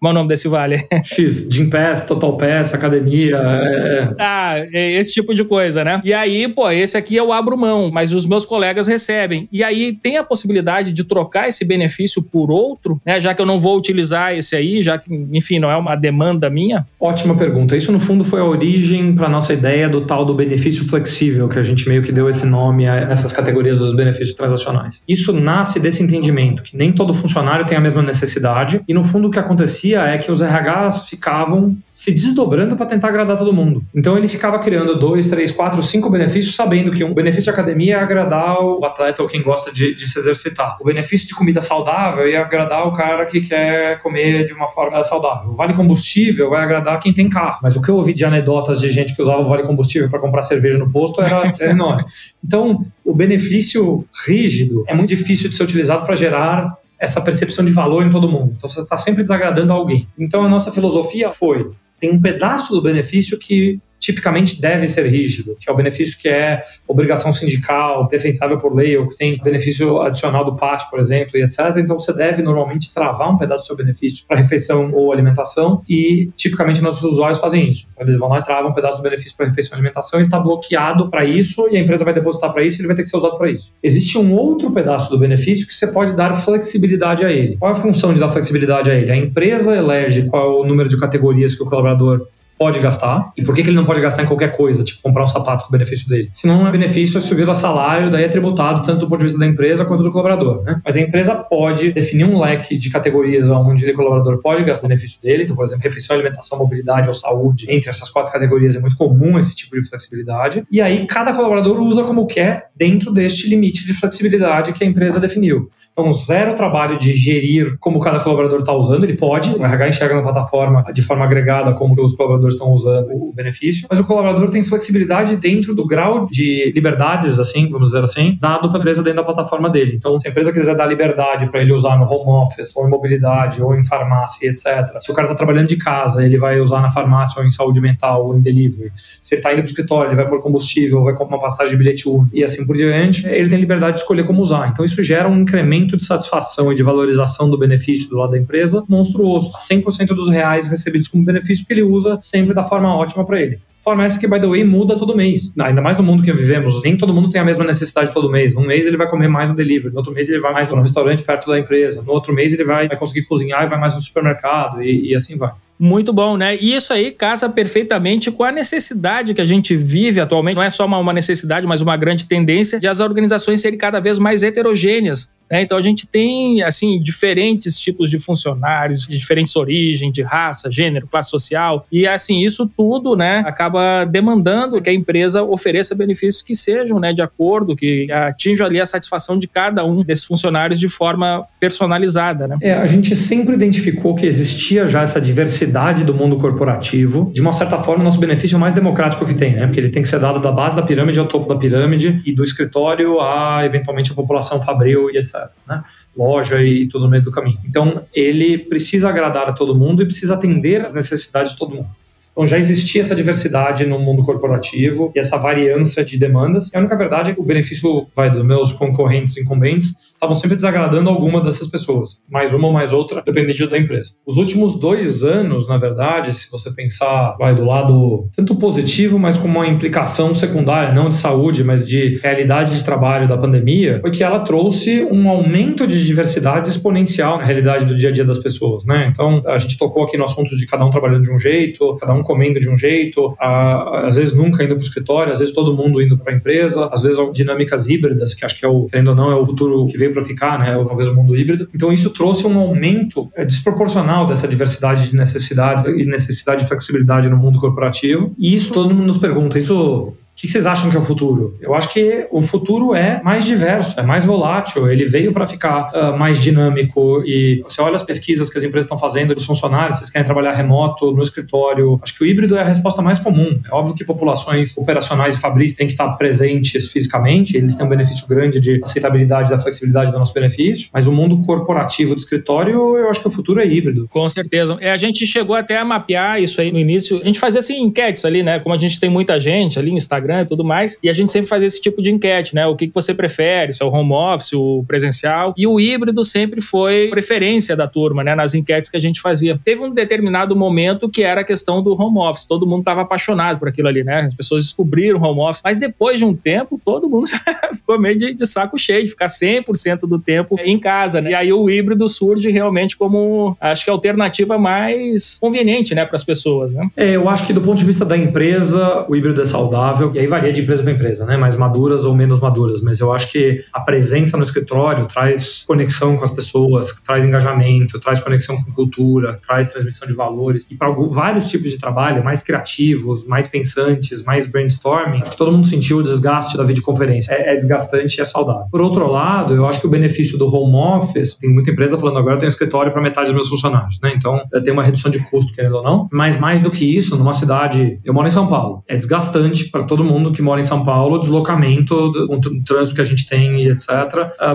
qual 0.00 0.12
é 0.12 0.14
o 0.14 0.14
nome 0.14 0.30
desse 0.30 0.48
vale? 0.48 0.82
X, 1.04 1.46
Gym 1.50 1.68
Pass, 1.68 2.06
Total 2.06 2.34
Pass, 2.38 2.72
academia. 2.72 3.36
É... 3.36 4.14
Ah, 4.18 4.54
é 4.72 4.92
esse 4.92 5.12
tipo 5.12 5.34
de 5.34 5.44
coisa, 5.44 5.84
né? 5.84 6.00
E 6.02 6.14
aí, 6.14 6.48
pô, 6.48 6.70
esse 6.70 6.96
aqui 6.96 7.14
eu 7.14 7.30
abro 7.30 7.56
mão, 7.58 7.90
mas 7.92 8.14
os 8.14 8.24
meus 8.24 8.46
colegas 8.46 8.86
recebem. 8.86 9.46
E 9.52 9.62
aí 9.62 9.92
tem 9.92 10.16
a 10.16 10.24
possibilidade 10.24 10.92
de 10.92 11.04
trocar 11.04 11.48
esse 11.48 11.66
benefício 11.66 12.22
por 12.22 12.50
outro, 12.50 12.98
né? 13.04 13.20
Já 13.20 13.34
que 13.34 13.42
eu 13.42 13.46
não 13.46 13.58
vou 13.58 13.76
utilizar 13.76 14.34
esse 14.34 14.56
aí, 14.56 14.80
já 14.80 14.96
que, 14.96 15.12
enfim, 15.32 15.58
não 15.58 15.70
é 15.70 15.76
uma 15.76 15.94
demanda 15.94 16.48
minha? 16.48 16.86
Ótima 16.98 17.34
pergunta. 17.34 17.76
Isso, 17.76 17.92
no 17.92 18.00
fundo, 18.00 18.24
foi 18.24 18.40
a 18.40 18.44
origem 18.44 19.14
para 19.14 19.28
nossa 19.28 19.52
ideia 19.52 19.86
do 19.86 20.00
tal 20.00 20.24
do 20.24 20.34
benefício 20.34 20.88
flexível, 20.88 21.46
que 21.46 21.58
a 21.58 21.62
gente 21.62 21.86
meio 21.86 22.02
que 22.02 22.10
deu 22.10 22.26
esse 22.26 22.46
nome 22.46 22.88
a 22.88 22.96
essas 22.96 23.32
categorias 23.32 23.78
dos 23.78 23.94
benefícios 23.94 24.34
transacionais. 24.34 25.02
Isso 25.06 25.30
nasce 25.30 25.78
desse 25.78 26.02
entendimento 26.02 26.62
que 26.62 26.74
nem 26.74 26.90
todo 26.90 27.12
funcionário 27.12 27.66
tem 27.66 27.76
a 27.76 27.80
mesma 27.82 28.00
necessidade, 28.00 28.80
e 28.88 28.94
no 28.94 29.04
fundo 29.04 29.28
o 29.28 29.30
que 29.30 29.38
acontecia 29.38 29.89
acontecia 29.90 30.00
é 30.06 30.18
que 30.18 30.30
os 30.30 30.40
RHs 30.40 31.08
ficavam 31.08 31.76
se 31.92 32.12
desdobrando 32.12 32.76
para 32.76 32.86
tentar 32.86 33.08
agradar 33.08 33.36
todo 33.36 33.52
mundo. 33.52 33.82
Então 33.94 34.16
ele 34.16 34.28
ficava 34.28 34.58
criando 34.58 34.98
dois, 34.98 35.28
três, 35.28 35.52
quatro, 35.52 35.82
cinco 35.82 36.08
benefícios, 36.08 36.54
sabendo 36.54 36.92
que 36.92 37.04
um 37.04 37.12
benefício 37.12 37.44
de 37.44 37.50
academia 37.50 37.96
é 37.96 37.98
agradar 37.98 38.58
o 38.60 38.84
atleta 38.84 39.22
ou 39.22 39.28
quem 39.28 39.42
gosta 39.42 39.70
de, 39.70 39.94
de 39.94 40.08
se 40.08 40.18
exercitar. 40.18 40.76
O 40.80 40.84
benefício 40.84 41.26
de 41.26 41.34
comida 41.34 41.60
saudável 41.60 42.26
ia 42.26 42.40
agradar 42.40 42.86
o 42.86 42.92
cara 42.92 43.26
que 43.26 43.40
quer 43.40 44.00
comer 44.00 44.44
de 44.44 44.52
uma 44.52 44.68
forma 44.68 45.02
saudável. 45.02 45.50
O 45.50 45.54
vale 45.54 45.74
combustível 45.74 46.50
vai 46.50 46.62
agradar 46.62 46.98
quem 47.00 47.12
tem 47.12 47.28
carro. 47.28 47.58
Mas 47.62 47.76
o 47.76 47.82
que 47.82 47.90
eu 47.90 47.96
ouvi 47.96 48.14
de 48.14 48.24
anedotas 48.24 48.80
de 48.80 48.88
gente 48.88 49.14
que 49.14 49.20
usava 49.20 49.42
o 49.42 49.46
vale 49.46 49.64
combustível 49.64 50.08
para 50.08 50.20
comprar 50.20 50.42
cerveja 50.42 50.78
no 50.78 50.90
posto 50.90 51.20
era, 51.20 51.52
era 51.58 51.72
enorme. 51.72 52.04
Então, 52.42 52.80
o 53.04 53.14
benefício 53.14 54.06
rígido 54.26 54.84
é 54.88 54.94
muito 54.94 55.10
difícil 55.10 55.50
de 55.50 55.56
ser 55.56 55.64
utilizado 55.64 56.06
para 56.06 56.16
gerar 56.16 56.79
essa 57.00 57.20
percepção 57.20 57.64
de 57.64 57.72
valor 57.72 58.06
em 58.06 58.10
todo 58.10 58.28
mundo. 58.28 58.52
Então 58.56 58.68
você 58.68 58.82
está 58.82 58.96
sempre 58.96 59.22
desagradando 59.22 59.72
alguém. 59.72 60.06
Então 60.18 60.44
a 60.44 60.48
nossa 60.48 60.70
filosofia 60.70 61.30
foi: 61.30 61.70
tem 61.98 62.12
um 62.12 62.20
pedaço 62.20 62.74
do 62.74 62.82
benefício 62.82 63.38
que 63.38 63.80
tipicamente 64.00 64.60
deve 64.60 64.88
ser 64.88 65.06
rígido, 65.06 65.56
que 65.60 65.68
é 65.68 65.72
o 65.72 65.76
benefício 65.76 66.18
que 66.18 66.28
é 66.28 66.62
obrigação 66.88 67.32
sindical, 67.32 68.08
defensável 68.08 68.58
por 68.58 68.74
lei, 68.74 68.96
ou 68.96 69.08
que 69.08 69.16
tem 69.16 69.38
benefício 69.38 70.00
adicional 70.00 70.44
do 70.44 70.56
PAT, 70.56 70.88
por 70.90 70.98
exemplo, 70.98 71.36
e 71.36 71.42
etc. 71.42 71.76
Então 71.76 71.98
você 71.98 72.12
deve 72.12 72.42
normalmente 72.42 72.92
travar 72.92 73.30
um 73.30 73.36
pedaço 73.36 73.64
do 73.64 73.66
seu 73.66 73.76
benefício 73.76 74.26
para 74.26 74.38
refeição 74.38 74.90
ou 74.92 75.12
alimentação 75.12 75.82
e 75.88 76.30
tipicamente 76.34 76.80
nossos 76.80 77.02
usuários 77.02 77.38
fazem 77.38 77.68
isso. 77.68 77.88
Então, 77.92 78.06
eles 78.06 78.18
vão 78.18 78.28
lá 78.28 78.38
e 78.38 78.42
travam 78.42 78.70
um 78.70 78.74
pedaço 78.74 78.96
do 78.96 79.02
benefício 79.02 79.36
para 79.36 79.46
refeição 79.46 79.76
e 79.76 79.80
alimentação, 79.80 80.18
ele 80.18 80.26
está 80.26 80.38
bloqueado 80.38 81.10
para 81.10 81.24
isso 81.24 81.68
e 81.70 81.76
a 81.76 81.80
empresa 81.80 82.04
vai 82.04 82.14
depositar 82.14 82.52
para 82.52 82.64
isso 82.64 82.78
e 82.78 82.80
ele 82.80 82.86
vai 82.86 82.96
ter 82.96 83.02
que 83.02 83.08
ser 83.08 83.18
usado 83.18 83.36
para 83.36 83.50
isso. 83.50 83.74
Existe 83.82 84.16
um 84.16 84.32
outro 84.32 84.70
pedaço 84.70 85.10
do 85.10 85.18
benefício 85.18 85.66
que 85.66 85.74
você 85.74 85.86
pode 85.86 86.14
dar 86.14 86.32
flexibilidade 86.34 87.24
a 87.24 87.30
ele. 87.30 87.56
Qual 87.58 87.70
é 87.70 87.74
a 87.74 87.76
função 87.76 88.14
de 88.14 88.20
dar 88.20 88.30
flexibilidade 88.30 88.90
a 88.90 88.94
ele? 88.94 89.10
A 89.10 89.16
empresa 89.16 89.76
elege 89.76 90.26
qual 90.26 90.42
é 90.42 90.60
o 90.60 90.64
número 90.64 90.88
de 90.88 90.98
categorias 90.98 91.54
que 91.54 91.62
o 91.62 91.66
colaborador 91.66 92.26
pode 92.60 92.78
gastar 92.78 93.32
e 93.38 93.42
por 93.42 93.54
que, 93.54 93.62
que 93.62 93.70
ele 93.70 93.76
não 93.76 93.86
pode 93.86 94.02
gastar 94.02 94.22
em 94.22 94.26
qualquer 94.26 94.54
coisa, 94.54 94.84
tipo 94.84 95.00
comprar 95.00 95.24
um 95.24 95.26
sapato 95.26 95.62
com 95.62 95.70
o 95.70 95.72
benefício 95.72 96.06
dele. 96.06 96.28
Se 96.30 96.46
não 96.46 96.66
é 96.66 96.70
benefício, 96.70 97.18
se 97.18 97.34
vira 97.34 97.54
salário, 97.54 98.10
daí 98.10 98.24
é 98.24 98.28
tributado 98.28 98.84
tanto 98.84 99.00
do 99.00 99.08
ponto 99.08 99.20
de 99.20 99.24
vista 99.24 99.38
da 99.38 99.46
empresa 99.46 99.82
quanto 99.86 100.02
do 100.02 100.12
colaborador. 100.12 100.62
Né? 100.62 100.78
Mas 100.84 100.94
a 100.94 101.00
empresa 101.00 101.34
pode 101.34 101.90
definir 101.90 102.24
um 102.24 102.38
leque 102.38 102.76
de 102.76 102.90
categorias 102.90 103.48
onde 103.48 103.90
o 103.90 103.96
colaborador 103.96 104.42
pode 104.42 104.62
gastar 104.62 104.84
o 104.84 104.88
benefício 104.88 105.22
dele, 105.22 105.44
então, 105.44 105.56
por 105.56 105.64
exemplo, 105.64 105.82
refeição, 105.82 106.14
alimentação, 106.14 106.58
mobilidade 106.58 107.08
ou 107.08 107.14
saúde. 107.14 107.64
Entre 107.66 107.88
essas 107.88 108.10
quatro 108.10 108.30
categorias 108.30 108.76
é 108.76 108.78
muito 108.78 108.94
comum 108.94 109.38
esse 109.38 109.56
tipo 109.56 109.80
de 109.80 109.88
flexibilidade. 109.88 110.62
E 110.70 110.82
aí 110.82 111.06
cada 111.06 111.32
colaborador 111.32 111.80
usa 111.80 112.04
como 112.04 112.26
quer 112.26 112.68
dentro 112.76 113.10
deste 113.10 113.48
limite 113.48 113.86
de 113.86 113.94
flexibilidade 113.94 114.74
que 114.74 114.84
a 114.84 114.86
empresa 114.86 115.18
definiu. 115.18 115.70
Então, 115.92 116.12
zero 116.12 116.54
trabalho 116.54 116.98
de 116.98 117.14
gerir 117.14 117.78
como 117.80 118.00
cada 118.00 118.20
colaborador 118.20 118.60
está 118.60 118.74
usando, 118.74 119.04
ele 119.04 119.16
pode, 119.16 119.50
o 119.50 119.64
RH 119.64 119.88
enxerga 119.88 120.14
na 120.16 120.22
plataforma 120.22 120.84
de 120.92 121.02
forma 121.02 121.24
agregada 121.24 121.72
como 121.72 121.94
os 122.02 122.14
colaboradores 122.14 122.49
colaboradores 122.50 122.54
estão 122.54 122.72
usando 122.72 123.10
o 123.12 123.32
benefício, 123.32 123.86
mas 123.90 124.00
o 124.00 124.04
colaborador 124.04 124.48
tem 124.50 124.64
flexibilidade 124.64 125.36
dentro 125.36 125.74
do 125.74 125.86
grau 125.86 126.26
de 126.26 126.72
liberdades, 126.74 127.38
assim, 127.38 127.68
vamos 127.68 127.90
dizer 127.90 128.02
assim, 128.02 128.36
dado 128.40 128.68
para 128.68 128.78
a 128.78 128.80
empresa 128.80 129.02
dentro 129.02 129.18
da 129.18 129.24
plataforma 129.24 129.70
dele. 129.70 129.94
Então, 129.96 130.18
se 130.18 130.26
a 130.26 130.30
empresa 130.30 130.52
quiser 130.52 130.74
dar 130.74 130.86
liberdade 130.86 131.50
para 131.50 131.60
ele 131.60 131.72
usar 131.72 131.98
no 131.98 132.04
home 132.04 132.44
office, 132.44 132.74
ou 132.76 132.86
em 132.86 132.90
mobilidade, 132.90 133.62
ou 133.62 133.74
em 133.74 133.84
farmácia, 133.84 134.48
etc. 134.48 135.00
Se 135.00 135.10
o 135.10 135.14
cara 135.14 135.26
está 135.26 135.34
trabalhando 135.34 135.68
de 135.68 135.76
casa, 135.76 136.24
ele 136.24 136.38
vai 136.38 136.60
usar 136.60 136.80
na 136.80 136.90
farmácia, 136.90 137.40
ou 137.40 137.46
em 137.46 137.50
saúde 137.50 137.80
mental, 137.80 138.26
ou 138.26 138.36
em 138.36 138.40
delivery. 138.40 138.92
Se 139.22 139.34
ele 139.34 139.40
está 139.40 139.52
indo 139.52 139.58
para 139.58 139.64
o 139.64 139.70
escritório, 139.70 140.08
ele 140.10 140.16
vai 140.16 140.28
por 140.28 140.42
combustível, 140.42 141.04
vai 141.04 141.14
comprar 141.14 141.36
uma 141.36 141.42
passagem 141.42 141.72
de 141.72 141.78
bilhete 141.78 142.08
único, 142.08 142.34
e 142.34 142.42
assim 142.42 142.66
por 142.66 142.76
diante, 142.76 143.26
ele 143.26 143.48
tem 143.48 143.58
liberdade 143.58 143.94
de 143.94 144.00
escolher 144.00 144.24
como 144.24 144.40
usar. 144.40 144.68
Então, 144.68 144.84
isso 144.84 145.02
gera 145.02 145.28
um 145.28 145.40
incremento 145.40 145.96
de 145.96 146.04
satisfação 146.04 146.72
e 146.72 146.74
de 146.74 146.82
valorização 146.82 147.48
do 147.48 147.58
benefício 147.58 148.08
do 148.08 148.16
lado 148.16 148.30
da 148.30 148.38
empresa 148.38 148.84
monstruoso. 148.88 149.52
100% 149.70 150.08
dos 150.08 150.28
reais 150.28 150.66
recebidos 150.66 151.08
como 151.08 151.24
benefício 151.24 151.66
que 151.66 151.72
ele 151.72 151.82
usa 151.82 152.18
sempre 152.40 152.54
da 152.54 152.64
forma 152.64 152.94
ótima 152.96 153.24
para 153.24 153.40
ele. 153.40 153.60
Forma 153.82 154.04
essa 154.04 154.18
que, 154.18 154.26
by 154.26 154.38
the 154.38 154.46
way, 154.46 154.62
muda 154.62 154.98
todo 154.98 155.16
mês. 155.16 155.52
Ainda 155.58 155.80
mais 155.80 155.96
no 155.96 156.04
mundo 156.04 156.22
que 156.22 156.32
vivemos, 156.32 156.82
nem 156.82 156.96
todo 156.96 157.14
mundo 157.14 157.30
tem 157.30 157.40
a 157.40 157.44
mesma 157.44 157.64
necessidade 157.64 158.12
todo 158.12 158.30
mês. 158.30 158.54
Um 158.54 158.66
mês 158.66 158.86
ele 158.86 158.96
vai 158.96 159.08
comer 159.08 159.28
mais 159.28 159.48
no 159.48 159.56
delivery, 159.56 159.90
no 159.90 159.98
outro 159.98 160.12
mês 160.12 160.28
ele 160.28 160.40
vai 160.40 160.52
mais 160.52 160.68
no 160.68 160.80
restaurante 160.80 161.22
perto 161.22 161.50
da 161.50 161.58
empresa, 161.58 162.02
no 162.02 162.12
outro 162.12 162.34
mês 162.34 162.52
ele 162.52 162.64
vai, 162.64 162.88
vai 162.88 162.96
conseguir 162.98 163.26
cozinhar 163.26 163.64
e 163.64 163.66
vai 163.66 163.78
mais 163.78 163.94
no 163.94 164.00
supermercado 164.00 164.82
e, 164.82 165.10
e 165.10 165.14
assim 165.14 165.36
vai. 165.36 165.52
Muito 165.78 166.12
bom, 166.12 166.36
né? 166.36 166.56
E 166.56 166.74
isso 166.74 166.92
aí 166.92 167.10
casa 167.10 167.48
perfeitamente 167.48 168.30
com 168.30 168.44
a 168.44 168.52
necessidade 168.52 169.32
que 169.32 169.40
a 169.40 169.46
gente 169.46 169.74
vive 169.74 170.20
atualmente. 170.20 170.56
Não 170.56 170.62
é 170.62 170.68
só 170.68 170.84
uma 170.84 171.12
necessidade, 171.14 171.66
mas 171.66 171.80
uma 171.80 171.96
grande 171.96 172.26
tendência 172.26 172.78
de 172.78 172.86
as 172.86 173.00
organizações 173.00 173.60
serem 173.60 173.78
cada 173.78 173.98
vez 173.98 174.18
mais 174.18 174.42
heterogêneas. 174.42 175.32
Né? 175.50 175.62
Então 175.62 175.76
a 175.76 175.80
gente 175.80 176.06
tem 176.06 176.62
assim 176.62 177.00
diferentes 177.02 177.78
tipos 177.78 178.08
de 178.08 178.18
funcionários, 178.18 179.06
de 179.06 179.18
diferentes 179.18 179.56
origens, 179.56 180.12
de 180.12 180.22
raça, 180.22 180.70
gênero, 180.70 181.08
classe 181.08 181.30
social 181.30 181.86
e 181.90 182.06
assim 182.06 182.44
isso 182.44 182.70
tudo, 182.76 183.16
né, 183.16 183.42
acaba 183.44 184.04
demandando 184.04 184.80
que 184.80 184.88
a 184.88 184.92
empresa 184.92 185.42
ofereça 185.42 185.94
benefícios 185.94 186.42
que 186.42 186.54
sejam, 186.54 187.00
né, 187.00 187.12
de 187.12 187.22
acordo, 187.22 187.74
que 187.74 188.10
atinjam 188.12 188.66
ali 188.66 188.80
a 188.80 188.86
satisfação 188.86 189.38
de 189.38 189.48
cada 189.48 189.84
um 189.84 190.04
desses 190.04 190.24
funcionários 190.24 190.78
de 190.78 190.88
forma 190.88 191.44
personalizada, 191.58 192.46
né? 192.46 192.56
É, 192.62 192.72
a 192.72 192.86
gente 192.86 193.16
sempre 193.16 193.54
identificou 193.54 194.14
que 194.14 194.26
existia 194.26 194.86
já 194.86 195.02
essa 195.02 195.20
diversidade 195.20 196.04
do 196.04 196.14
mundo 196.14 196.36
corporativo. 196.36 197.30
De 197.34 197.40
uma 197.40 197.52
certa 197.52 197.78
forma, 197.78 198.02
o 198.02 198.04
nosso 198.04 198.20
benefício 198.20 198.54
é 198.54 198.58
o 198.58 198.60
mais 198.60 198.74
democrático 198.74 199.24
que 199.24 199.34
tem, 199.34 199.54
né? 199.54 199.66
Porque 199.66 199.80
ele 199.80 199.88
tem 199.88 200.02
que 200.02 200.08
ser 200.08 200.20
dado 200.20 200.38
da 200.40 200.52
base 200.52 200.76
da 200.76 200.82
pirâmide 200.82 201.18
ao 201.18 201.26
topo 201.26 201.48
da 201.48 201.56
pirâmide 201.56 202.20
e 202.24 202.32
do 202.32 202.42
escritório 202.42 203.20
a 203.20 203.64
eventualmente 203.64 204.12
a 204.12 204.14
população 204.14 204.60
fabril 204.60 205.10
e 205.10 205.16
etc 205.16 205.39
né? 205.66 205.82
Loja 206.16 206.62
e 206.62 206.88
tudo 206.88 207.04
no 207.04 207.10
meio 207.10 207.22
do 207.22 207.30
caminho. 207.30 207.58
Então, 207.64 208.04
ele 208.14 208.58
precisa 208.58 209.08
agradar 209.08 209.48
a 209.48 209.52
todo 209.52 209.74
mundo 209.74 210.02
e 210.02 210.06
precisa 210.06 210.34
atender 210.34 210.84
às 210.84 210.92
necessidades 210.92 211.52
de 211.52 211.58
todo 211.58 211.74
mundo. 211.74 211.88
Então 212.32 212.46
já 212.46 212.58
existia 212.58 213.00
essa 213.00 213.14
diversidade 213.14 213.84
no 213.84 213.98
mundo 213.98 214.24
corporativo 214.24 215.12
e 215.14 215.18
essa 215.18 215.36
variância 215.36 216.04
de 216.04 216.16
demandas. 216.16 216.72
E 216.72 216.76
a 216.76 216.80
única 216.80 216.96
verdade 216.96 217.30
é 217.30 217.34
que 217.34 217.40
o 217.40 217.44
benefício 217.44 218.06
vai 218.14 218.30
dos 218.30 218.44
meus 218.44 218.72
concorrentes 218.72 219.36
incumbentes 219.36 220.09
estavam 220.20 220.34
sempre 220.34 220.54
desagradando 220.54 221.08
alguma 221.08 221.40
dessas 221.40 221.66
pessoas, 221.66 222.20
mais 222.28 222.52
uma 222.52 222.66
ou 222.66 222.72
mais 222.72 222.92
outra, 222.92 223.22
dependendo 223.24 223.70
da 223.70 223.78
empresa. 223.78 224.12
Os 224.26 224.36
últimos 224.36 224.78
dois 224.78 225.24
anos, 225.24 225.66
na 225.66 225.78
verdade, 225.78 226.34
se 226.34 226.50
você 226.50 226.70
pensar, 226.70 227.36
vai 227.38 227.54
do 227.54 227.64
lado 227.64 228.28
tanto 228.36 228.54
positivo, 228.54 229.18
mas 229.18 229.38
com 229.38 229.48
uma 229.48 229.66
implicação 229.66 230.34
secundária, 230.34 230.92
não 230.92 231.08
de 231.08 231.16
saúde, 231.16 231.64
mas 231.64 231.88
de 231.88 232.18
realidade 232.22 232.76
de 232.76 232.84
trabalho 232.84 233.26
da 233.26 233.36
pandemia, 233.36 233.98
foi 234.00 234.10
que 234.10 234.22
ela 234.22 234.40
trouxe 234.40 235.02
um 235.10 235.28
aumento 235.28 235.86
de 235.86 236.04
diversidade 236.04 236.68
exponencial 236.68 237.38
na 237.38 237.44
realidade 237.44 237.86
do 237.86 237.94
dia 237.96 238.10
a 238.10 238.12
dia 238.12 238.24
das 238.24 238.38
pessoas, 238.38 238.84
né? 238.84 239.08
Então, 239.10 239.42
a 239.46 239.56
gente 239.56 239.78
tocou 239.78 240.04
aqui 240.04 240.18
no 240.18 240.24
assunto 240.24 240.54
de 240.54 240.66
cada 240.66 240.84
um 240.84 240.90
trabalhando 240.90 241.22
de 241.22 241.32
um 241.32 241.38
jeito, 241.38 241.96
cada 241.96 242.12
um 242.12 242.22
comendo 242.22 242.60
de 242.60 242.68
um 242.68 242.76
jeito, 242.76 243.34
às 243.38 244.16
vezes 244.16 244.34
nunca 244.34 244.62
indo 244.62 244.74
para 244.74 244.82
o 244.82 244.84
escritório, 244.84 245.32
às 245.32 245.38
vezes 245.38 245.54
todo 245.54 245.74
mundo 245.74 246.02
indo 246.02 246.18
para 246.18 246.32
a 246.32 246.36
empresa, 246.36 246.90
às 246.92 247.02
vezes 247.02 247.18
dinâmicas 247.32 247.88
híbridas, 247.88 248.34
que 248.34 248.44
acho 248.44 248.58
que 248.58 248.66
é 248.66 248.68
o, 248.68 248.86
ou 248.92 249.14
não, 249.14 249.30
é 249.30 249.34
o 249.34 249.46
futuro 249.46 249.86
que 249.86 249.96
veio 249.96 250.09
veio 250.10 250.12
para 250.12 250.22
ficar, 250.22 250.58
né? 250.58 250.72
Talvez 250.86 251.08
o 251.08 251.14
mundo 251.14 251.36
híbrido. 251.36 251.68
Então 251.74 251.92
isso 251.92 252.10
trouxe 252.10 252.46
um 252.46 252.58
aumento 252.58 253.30
é, 253.34 253.44
desproporcional 253.44 254.26
dessa 254.26 254.46
diversidade 254.46 255.10
de 255.10 255.16
necessidades 255.16 255.86
e 255.86 256.04
necessidade 256.04 256.62
de 256.62 256.68
flexibilidade 256.68 257.28
no 257.28 257.36
mundo 257.36 257.60
corporativo. 257.60 258.34
E 258.38 258.54
isso 258.54 258.72
todo 258.72 258.94
mundo 258.94 259.06
nos 259.06 259.18
pergunta, 259.18 259.58
isso 259.58 260.12
que 260.40 260.48
vocês 260.48 260.66
acham 260.66 260.90
que 260.90 260.96
é 260.96 260.98
o 260.98 261.02
futuro? 261.02 261.56
Eu 261.60 261.74
acho 261.74 261.88
que 261.92 262.26
o 262.30 262.40
futuro 262.40 262.94
é 262.94 263.22
mais 263.22 263.44
diverso, 263.44 263.98
é 263.98 264.02
mais 264.02 264.24
volátil, 264.24 264.90
ele 264.90 265.04
veio 265.04 265.32
para 265.32 265.46
ficar 265.46 265.90
uh, 265.92 266.18
mais 266.18 266.38
dinâmico 266.38 267.22
e 267.24 267.62
você 267.64 267.80
olha 267.80 267.96
as 267.96 268.02
pesquisas 268.02 268.48
que 268.48 268.56
as 268.56 268.64
empresas 268.64 268.86
estão 268.86 268.98
fazendo 268.98 269.34
dos 269.34 269.44
funcionários, 269.44 269.98
vocês 269.98 270.10
querem 270.10 270.24
trabalhar 270.24 270.52
remoto, 270.52 271.12
no 271.12 271.22
escritório, 271.22 271.98
acho 272.02 272.16
que 272.16 272.24
o 272.24 272.26
híbrido 272.26 272.56
é 272.56 272.60
a 272.60 272.64
resposta 272.64 273.02
mais 273.02 273.18
comum. 273.18 273.60
É 273.70 273.74
óbvio 273.74 273.94
que 273.94 274.04
populações 274.04 274.76
operacionais 274.76 275.36
e 275.36 275.38
fabris 275.38 275.74
têm 275.74 275.86
que 275.86 275.92
estar 275.92 276.08
presentes 276.12 276.90
fisicamente, 276.90 277.56
eles 277.56 277.74
têm 277.74 277.84
um 277.84 277.88
benefício 277.88 278.26
grande 278.26 278.60
de 278.60 278.80
aceitabilidade 278.82 279.50
da 279.50 279.58
flexibilidade 279.58 280.10
do 280.10 280.18
nosso 280.18 280.32
benefício, 280.32 280.88
mas 280.92 281.06
o 281.06 281.12
mundo 281.12 281.38
corporativo 281.42 282.14
do 282.14 282.18
escritório, 282.18 282.96
eu 282.96 283.08
acho 283.08 283.20
que 283.20 283.28
o 283.28 283.30
futuro 283.30 283.60
é 283.60 283.66
híbrido. 283.66 284.06
Com 284.08 284.28
certeza. 284.28 284.76
É, 284.80 284.90
a 284.90 284.96
gente 284.96 285.26
chegou 285.26 285.54
até 285.54 285.78
a 285.78 285.84
mapear 285.84 286.40
isso 286.40 286.60
aí 286.60 286.72
no 286.72 286.78
início. 286.78 287.20
A 287.20 287.24
gente 287.24 287.38
fazia 287.38 287.58
assim 287.58 287.82
enquetes 287.82 288.24
ali, 288.24 288.42
né? 288.42 288.58
Como 288.58 288.74
a 288.74 288.78
gente 288.78 288.98
tem 288.98 289.10
muita 289.10 289.38
gente 289.38 289.78
ali 289.78 289.90
no 289.90 289.96
Instagram, 289.96 290.29
Instagram 290.30 290.42
e 290.42 290.46
tudo 290.46 290.64
mais. 290.64 290.98
E 291.02 291.08
a 291.08 291.12
gente 291.12 291.32
sempre 291.32 291.48
faz 291.48 291.62
esse 291.62 291.80
tipo 291.80 292.00
de 292.00 292.10
enquete, 292.10 292.54
né? 292.54 292.66
O 292.66 292.76
que, 292.76 292.86
que 292.86 292.94
você 292.94 293.12
prefere, 293.12 293.72
se 293.72 293.82
é 293.82 293.86
o 293.86 293.90
home 293.90 294.12
office, 294.12 294.52
o 294.52 294.84
presencial. 294.86 295.54
E 295.56 295.66
o 295.66 295.80
híbrido 295.80 296.24
sempre 296.24 296.60
foi 296.60 297.08
preferência 297.10 297.76
da 297.76 297.86
turma, 297.86 298.22
né? 298.22 298.34
Nas 298.34 298.54
enquetes 298.54 298.88
que 298.88 298.96
a 298.96 299.00
gente 299.00 299.20
fazia. 299.20 299.58
Teve 299.64 299.82
um 299.82 299.90
determinado 299.90 300.54
momento 300.54 301.08
que 301.08 301.22
era 301.22 301.40
a 301.40 301.44
questão 301.44 301.82
do 301.82 302.00
home 302.00 302.18
office. 302.18 302.46
Todo 302.46 302.66
mundo 302.66 302.80
estava 302.80 303.02
apaixonado 303.02 303.58
por 303.58 303.68
aquilo 303.68 303.88
ali, 303.88 304.04
né? 304.04 304.20
As 304.20 304.34
pessoas 304.34 304.62
descobriram 304.62 305.20
home 305.20 305.40
office. 305.40 305.62
Mas 305.64 305.78
depois 305.78 306.18
de 306.18 306.24
um 306.24 306.34
tempo, 306.34 306.80
todo 306.84 307.08
mundo 307.08 307.26
ficou 307.74 307.98
meio 307.98 308.16
de, 308.16 308.34
de 308.34 308.46
saco 308.46 308.78
cheio, 308.78 309.04
de 309.04 309.10
ficar 309.10 309.26
100% 309.26 310.00
do 310.00 310.18
tempo 310.18 310.56
em 310.60 310.78
casa, 310.78 311.20
né? 311.20 311.30
E 311.30 311.34
aí 311.34 311.52
o 311.52 311.68
híbrido 311.68 312.08
surge 312.08 312.50
realmente 312.50 312.96
como, 312.96 313.56
acho 313.60 313.84
que 313.84 313.90
a 313.90 313.92
alternativa 313.92 314.58
mais 314.58 315.38
conveniente, 315.40 315.94
né, 315.94 316.04
para 316.04 316.16
as 316.16 316.24
pessoas, 316.24 316.74
né? 316.74 316.88
É, 316.96 317.16
eu 317.16 317.28
acho 317.28 317.46
que 317.46 317.52
do 317.52 317.60
ponto 317.60 317.78
de 317.78 317.84
vista 317.84 318.04
da 318.04 318.16
empresa, 318.16 319.04
o 319.08 319.16
híbrido 319.16 319.40
é 319.40 319.44
saudável 319.44 320.12
aí 320.20 320.26
varia 320.26 320.52
de 320.52 320.62
empresa 320.62 320.82
para 320.82 320.92
empresa, 320.92 321.24
né? 321.24 321.36
Mais 321.36 321.56
maduras 321.56 322.04
ou 322.04 322.14
menos 322.14 322.40
maduras. 322.40 322.80
Mas 322.80 323.00
eu 323.00 323.12
acho 323.12 323.30
que 323.30 323.64
a 323.72 323.80
presença 323.80 324.36
no 324.36 324.42
escritório 324.42 325.06
traz 325.06 325.64
conexão 325.66 326.16
com 326.16 326.24
as 326.24 326.30
pessoas, 326.30 326.92
traz 327.04 327.24
engajamento, 327.24 327.98
traz 327.98 328.20
conexão 328.20 328.62
com 328.62 328.72
cultura, 328.72 329.38
traz 329.46 329.72
transmissão 329.72 330.06
de 330.06 330.14
valores. 330.14 330.66
E 330.70 330.76
para 330.76 330.90
vários 330.90 331.48
tipos 331.48 331.70
de 331.70 331.78
trabalho, 331.78 332.22
mais 332.22 332.42
criativos, 332.42 333.26
mais 333.26 333.46
pensantes, 333.46 334.22
mais 334.22 334.46
brainstorming, 334.46 335.22
acho 335.22 335.32
que 335.32 335.36
todo 335.36 335.52
mundo 335.52 335.66
sentiu 335.66 335.98
o 335.98 336.02
desgaste 336.02 336.56
da 336.56 336.64
videoconferência. 336.64 337.32
É, 337.32 337.52
é 337.52 337.54
desgastante 337.54 338.18
e 338.18 338.20
é 338.20 338.24
saudável. 338.24 338.66
Por 338.70 338.80
outro 338.80 339.10
lado, 339.10 339.54
eu 339.54 339.66
acho 339.66 339.80
que 339.80 339.86
o 339.86 339.90
benefício 339.90 340.38
do 340.38 340.46
home 340.46 340.76
office, 340.76 341.34
tem 341.34 341.50
muita 341.50 341.70
empresa 341.70 341.98
falando 341.98 342.18
agora 342.18 342.36
eu 342.36 342.38
tenho 342.38 342.48
escritório 342.48 342.92
para 342.92 343.00
metade 343.00 343.26
dos 343.26 343.34
meus 343.34 343.48
funcionários, 343.48 343.98
né? 344.02 344.12
Então, 344.14 344.40
tem 344.62 344.72
uma 344.72 344.82
redução 344.82 345.10
de 345.10 345.18
custo, 345.30 345.52
querendo 345.52 345.76
ou 345.76 345.82
não. 345.82 346.08
Mas 346.12 346.38
mais 346.38 346.60
do 346.60 346.70
que 346.70 346.84
isso, 346.96 347.16
numa 347.16 347.32
cidade, 347.32 347.98
eu 348.04 348.12
moro 348.12 348.28
em 348.28 348.30
São 348.30 348.46
Paulo, 348.46 348.82
é 348.88 348.96
desgastante 348.96 349.70
para 349.70 349.82
todo 349.84 350.04
mundo 350.04 350.09
que 350.32 350.42
mora 350.42 350.60
em 350.60 350.64
São 350.64 350.84
Paulo, 350.84 351.18
deslocamento, 351.18 351.94
o 351.94 352.40
trânsito 352.64 352.94
que 352.94 353.00
a 353.00 353.04
gente 353.04 353.28
tem 353.28 353.66
etc., 353.66 353.88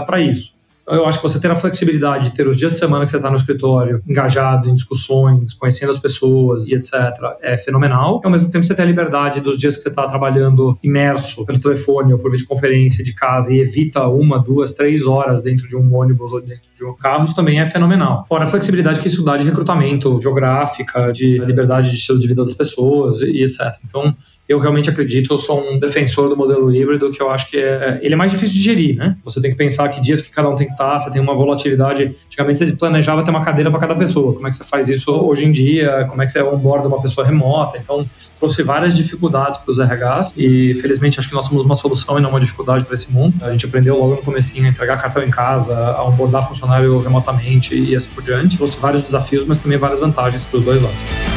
para 0.06 0.20
isso. 0.20 0.56
Eu 0.88 1.08
acho 1.08 1.18
que 1.18 1.28
você 1.28 1.40
ter 1.40 1.50
a 1.50 1.56
flexibilidade 1.56 2.30
de 2.30 2.36
ter 2.36 2.48
os 2.48 2.56
dias 2.56 2.74
de 2.74 2.78
semana 2.78 3.06
que 3.06 3.10
você 3.10 3.18
está 3.18 3.28
no 3.28 3.36
escritório, 3.36 4.04
engajado 4.08 4.70
em 4.70 4.74
discussões, 4.76 5.52
conhecendo 5.52 5.90
as 5.90 5.98
pessoas 5.98 6.68
e 6.68 6.76
etc., 6.76 6.94
é 7.42 7.58
fenomenal. 7.58 8.22
E 8.24 8.28
ao 8.28 8.32
mesmo 8.32 8.52
tempo 8.52 8.64
você 8.64 8.76
ter 8.76 8.84
a 8.84 8.86
liberdade 8.86 9.42
dos 9.42 9.58
dias 9.58 9.76
que 9.76 9.82
você 9.82 9.90
está 9.90 10.06
trabalhando 10.06 10.78
imerso 10.84 11.44
pelo 11.44 11.60
telefone 11.60 12.14
ou 12.14 12.20
por 12.20 12.30
videoconferência 12.30 13.04
de 13.04 13.16
casa 13.16 13.52
e 13.52 13.60
evita 13.60 14.08
uma, 14.08 14.38
duas, 14.38 14.74
três 14.74 15.08
horas 15.08 15.42
dentro 15.42 15.68
de 15.68 15.76
um 15.76 15.92
ônibus 15.96 16.32
ou 16.32 16.40
dentro 16.40 16.70
de 16.78 16.86
um 16.86 16.94
carro, 16.94 17.26
isso 17.26 17.36
também 17.36 17.60
é 17.60 17.66
fenomenal. 17.66 18.24
Fora 18.28 18.44
a 18.44 18.48
flexibilidade 18.48 19.00
que 19.00 19.08
isso 19.08 19.26
dá 19.26 19.38
de 19.38 19.44
recrutamento 19.44 20.22
geográfica, 20.22 21.12
de 21.12 21.40
liberdade 21.40 21.90
de 21.90 21.96
estilo 21.96 22.20
de 22.20 22.28
vida 22.28 22.44
das 22.44 22.54
pessoas 22.54 23.22
e 23.22 23.44
etc. 23.44 23.76
Então, 23.84 24.16
eu 24.48 24.60
realmente 24.60 24.90
acredito, 24.90 25.34
eu 25.34 25.38
sou 25.38 25.60
um 25.60 25.80
defensor 25.80 26.30
do 26.30 26.38
modelo 26.38 26.74
híbrido, 26.74 27.12
que 27.12 27.22
eu 27.22 27.30
acho 27.32 27.50
que 27.50 27.58
é, 27.58 28.00
ele 28.04 28.14
é 28.14 28.18
mais 28.18 28.32
difícil 28.32 28.56
de 28.56 28.62
gerir, 28.62 28.96
né? 28.96 29.18
Você 29.24 29.42
tem 29.42 29.50
que 29.50 29.58
pensar 29.58 29.90
que 29.90 30.00
dias 30.00 30.22
que 30.22 30.30
cada 30.30 30.48
um 30.48 30.56
tem 30.56 30.68
que 30.68 30.74
estar, 30.74 31.00
você 31.00 31.10
tem 31.10 31.20
uma 31.20 31.36
volatilidade. 31.36 32.16
Antigamente 32.28 32.60
você 32.60 32.72
planejava 32.74 33.24
ter 33.24 33.32
uma 33.32 33.44
cadeira 33.44 33.72
para 33.72 33.80
cada 33.80 33.96
pessoa. 33.96 34.34
Como 34.34 34.46
é 34.46 34.50
que 34.52 34.56
você 34.56 34.64
faz 34.64 34.88
isso 34.88 35.12
hoje 35.12 35.46
em 35.46 35.52
dia? 35.52 36.06
Como 36.08 36.22
é 36.22 36.26
que 36.26 36.32
você 36.32 36.44
onboarda 36.44 36.88
uma 36.88 37.02
pessoa 37.02 37.26
remota? 37.26 37.78
Então, 37.78 38.06
trouxe 38.38 38.62
várias 38.62 38.96
dificuldades 38.96 39.58
para 39.58 39.72
os 39.72 39.80
RHs 39.80 40.34
e, 40.38 40.76
felizmente, 40.76 41.20
acho 41.20 41.28
que 41.28 41.36
nós 41.36 41.46
somos 41.46 41.66
uma 41.66 41.76
solução 41.76 42.20
e 42.20 42.22
não 42.22 42.30
uma 42.30 42.40
dificuldade 42.40 42.86
para 42.86 42.94
esse 42.94 43.12
mundo. 43.12 43.44
A 43.44 43.50
gente 43.50 43.66
aprendeu 43.66 43.98
logo 43.98 44.16
no 44.16 44.22
comecinho 44.22 44.66
a 44.66 44.70
entregar 44.70 45.02
cartão 45.02 45.24
em 45.24 45.32
casa, 45.32 45.76
a 45.76 46.04
onboardar 46.06 46.48
funcionário 46.48 47.00
remotamente 47.00 47.76
e 47.76 47.96
assim 47.96 48.12
por 48.14 48.24
diante. 48.24 48.58
Trouxe 48.58 48.78
vários 48.78 49.04
desafios, 49.04 49.44
mas 49.46 49.58
também 49.58 49.78
várias 49.78 50.02
vantagens 50.02 50.46
para 50.46 50.60
os 50.60 50.66
dois 50.66 50.82
lados. 50.82 51.35